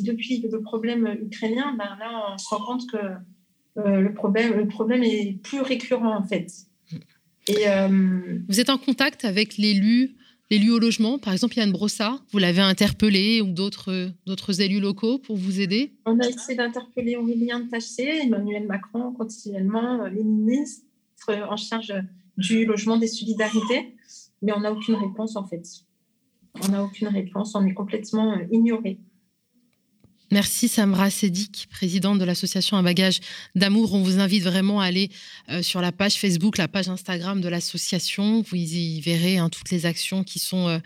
depuis 0.00 0.40
le 0.40 0.60
problème 0.60 1.18
ukrainien, 1.20 1.74
ben, 1.76 1.96
là, 1.98 2.32
on 2.32 2.38
se 2.38 2.48
rend 2.48 2.64
compte 2.64 2.90
que 2.90 2.98
le, 3.76 4.14
problème, 4.14 4.56
le 4.56 4.68
problème 4.68 5.02
est 5.02 5.36
plus 5.42 5.62
récurrent, 5.62 6.16
en 6.16 6.22
fait. 6.22 6.46
Mhm. 6.92 7.00
Et, 7.48 8.44
Vous 8.48 8.60
êtes 8.60 8.70
en 8.70 8.78
contact 8.78 9.24
avec 9.24 9.56
l'élu 9.56 10.14
L'élu 10.50 10.72
au 10.72 10.78
logement, 10.78 11.18
par 11.18 11.32
exemple 11.32 11.56
Yann 11.56 11.72
Brossard, 11.72 12.22
vous 12.30 12.38
l'avez 12.38 12.60
interpellé 12.60 13.40
ou 13.40 13.46
d'autres, 13.46 14.10
d'autres 14.26 14.60
élus 14.60 14.78
locaux 14.78 15.18
pour 15.18 15.36
vous 15.36 15.58
aider? 15.58 15.94
On 16.04 16.20
a 16.20 16.28
essayé 16.28 16.54
d'interpeller 16.54 17.16
Aurélien 17.16 17.66
Taché, 17.66 18.20
Emmanuel 18.24 18.66
Macron 18.66 19.10
continuellement, 19.12 20.04
les 20.06 20.22
ministres 20.22 20.84
en 21.30 21.56
charge 21.56 21.94
du 22.36 22.64
logement 22.64 22.96
des 22.96 23.08
solidarités, 23.08 23.94
mais 24.42 24.52
on 24.52 24.60
n'a 24.60 24.72
aucune 24.72 24.94
réponse 24.96 25.36
en 25.36 25.46
fait. 25.46 25.62
On 26.62 26.68
n'a 26.68 26.82
aucune 26.82 27.08
réponse, 27.08 27.54
on 27.54 27.66
est 27.66 27.74
complètement 27.74 28.32
euh, 28.32 28.44
ignoré. 28.50 28.98
Merci 30.30 30.68
Samra 30.68 31.10
Sedik, 31.10 31.68
présidente 31.70 32.18
de 32.18 32.24
l'association 32.24 32.76
Un 32.76 32.82
bagage 32.82 33.20
d'amour. 33.54 33.94
On 33.94 34.02
vous 34.02 34.18
invite 34.18 34.42
vraiment 34.42 34.80
à 34.80 34.86
aller 34.86 35.10
euh, 35.48 35.62
sur 35.62 35.80
la 35.80 35.92
page 35.92 36.14
Facebook, 36.14 36.58
la 36.58 36.66
page 36.66 36.88
Instagram 36.88 37.40
de 37.40 37.48
l'association. 37.48 38.42
Vous 38.42 38.56
y 38.56 39.00
verrez 39.00 39.38
hein, 39.38 39.48
toutes 39.48 39.70
les 39.70 39.86
actions 39.86 40.24
qui 40.24 40.38
sont 40.38 40.68
euh, 40.68 40.78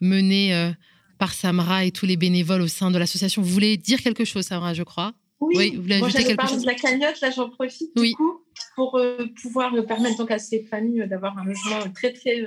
menées 0.00 0.72
par 1.18 1.34
Samra 1.34 1.84
et 1.84 1.90
tous 1.90 2.06
les 2.06 2.16
bénévoles 2.16 2.62
au 2.62 2.68
sein 2.68 2.90
de 2.90 2.98
l'association. 2.98 3.42
Vous 3.42 3.48
voulez 3.48 3.76
dire 3.76 4.00
quelque 4.00 4.24
chose, 4.24 4.46
Samra, 4.46 4.74
je 4.74 4.84
crois? 4.84 5.14
Oui, 5.40 5.76
vous 5.76 5.82
voulez 5.82 6.02
ajouter 6.02 6.24
quelque 6.24 6.48
chose 6.48 6.62
de 6.62 6.66
la 6.66 6.74
cagnotte, 6.74 7.20
là 7.20 7.30
j'en 7.30 7.48
profite 7.48 7.92
oui. 7.96 8.10
du 8.10 8.16
coup, 8.16 8.44
pour 8.74 9.00
pouvoir 9.40 9.72
permettre 9.86 10.18
donc 10.18 10.30
à 10.32 10.38
ces 10.38 10.64
familles 10.64 11.06
d'avoir 11.08 11.38
un 11.38 11.44
logement 11.44 11.78
très 11.94 12.12
très 12.12 12.44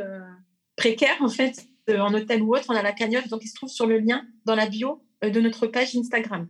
précaire 0.76 1.16
en 1.22 1.30
fait, 1.30 1.68
en 1.90 2.14
hôtel 2.14 2.42
ou 2.42 2.56
autre. 2.56 2.66
On 2.70 2.76
a 2.76 2.82
la 2.82 2.92
cagnotte, 2.92 3.28
donc 3.30 3.42
il 3.44 3.48
se 3.48 3.56
trouve 3.56 3.70
sur 3.70 3.86
le 3.86 4.00
lien 4.00 4.26
dans 4.46 4.56
la 4.56 4.68
bio 4.68 5.02
euh, 5.24 5.30
de 5.30 5.42
notre 5.42 5.68
page 5.68 5.96
Instagram. 5.96 6.48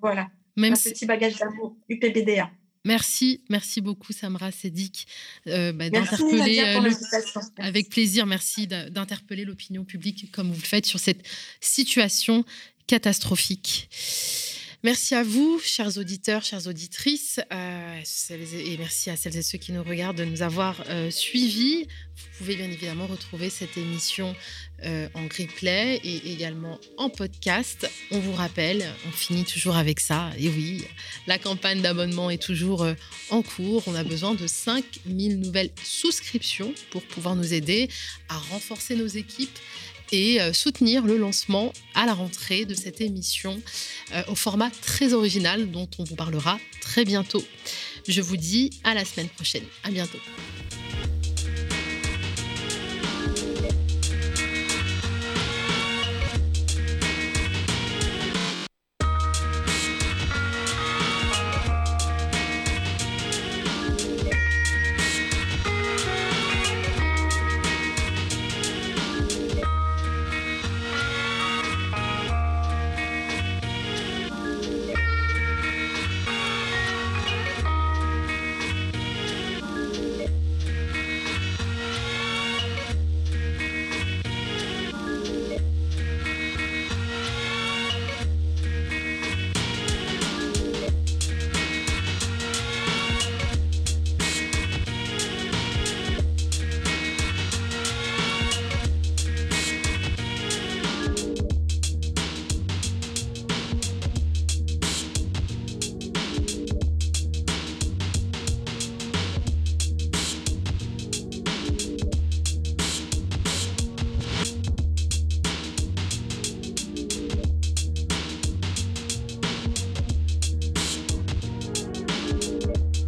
voilà. 0.00 0.28
Même 0.56 0.72
un 0.72 0.76
petit 0.76 1.06
bagage 1.06 1.36
d'amour, 1.36 1.76
UPBDA. 1.88 2.50
Merci, 2.86 3.42
merci 3.48 3.80
beaucoup 3.80 4.12
Samra 4.12 4.52
Sedik 4.52 5.06
euh, 5.46 5.72
bah, 5.72 5.88
d'interpeller 5.88 6.60
euh, 6.60 6.90
avec 7.56 7.88
plaisir. 7.88 8.26
Merci 8.26 8.66
d'interpeller 8.66 9.44
l'opinion 9.44 9.84
publique 9.84 10.30
comme 10.30 10.48
vous 10.48 10.60
le 10.60 10.66
faites 10.66 10.86
sur 10.86 11.00
cette 11.00 11.22
situation 11.60 12.44
catastrophique. 12.86 13.88
Merci 14.84 15.14
à 15.14 15.22
vous, 15.22 15.58
chers 15.64 15.96
auditeurs, 15.96 16.42
chères 16.42 16.66
auditrices, 16.66 17.40
euh, 17.50 18.02
et 18.30 18.76
merci 18.76 19.08
à 19.08 19.16
celles 19.16 19.38
et 19.38 19.42
ceux 19.42 19.56
qui 19.56 19.72
nous 19.72 19.82
regardent 19.82 20.18
de 20.18 20.26
nous 20.26 20.42
avoir 20.42 20.84
euh, 20.90 21.10
suivis. 21.10 21.84
Vous 21.84 22.28
pouvez 22.36 22.54
bien 22.54 22.66
évidemment 22.66 23.06
retrouver 23.06 23.48
cette 23.48 23.78
émission 23.78 24.36
euh, 24.84 25.08
en 25.14 25.22
replay 25.22 26.02
et 26.04 26.30
également 26.32 26.78
en 26.98 27.08
podcast. 27.08 27.90
On 28.10 28.18
vous 28.18 28.34
rappelle, 28.34 28.84
on 29.08 29.10
finit 29.10 29.44
toujours 29.44 29.76
avec 29.76 30.00
ça. 30.00 30.30
Et 30.36 30.50
oui, 30.50 30.84
la 31.26 31.38
campagne 31.38 31.80
d'abonnement 31.80 32.28
est 32.28 32.42
toujours 32.42 32.86
en 33.30 33.40
cours. 33.40 33.84
On 33.86 33.94
a 33.94 34.04
besoin 34.04 34.34
de 34.34 34.46
5000 34.46 35.40
nouvelles 35.40 35.70
souscriptions 35.82 36.74
pour 36.90 37.00
pouvoir 37.04 37.36
nous 37.36 37.54
aider 37.54 37.88
à 38.28 38.36
renforcer 38.36 38.96
nos 38.96 39.06
équipes 39.06 39.58
et 40.12 40.40
euh, 40.40 40.52
soutenir 40.52 41.04
le 41.04 41.16
lancement 41.16 41.72
à 41.94 42.06
la 42.06 42.14
rentrée 42.14 42.64
de 42.64 42.74
cette 42.74 43.00
émission 43.00 43.60
euh, 44.14 44.22
au 44.28 44.34
format 44.34 44.70
très 44.70 45.12
original 45.12 45.70
dont 45.70 45.88
on 45.98 46.04
vous 46.04 46.16
parlera 46.16 46.58
très 46.80 47.04
bientôt. 47.04 47.44
Je 48.06 48.20
vous 48.20 48.36
dis 48.36 48.70
à 48.84 48.94
la 48.94 49.04
semaine 49.04 49.28
prochaine. 49.28 49.64
À 49.82 49.90
bientôt. 49.90 50.18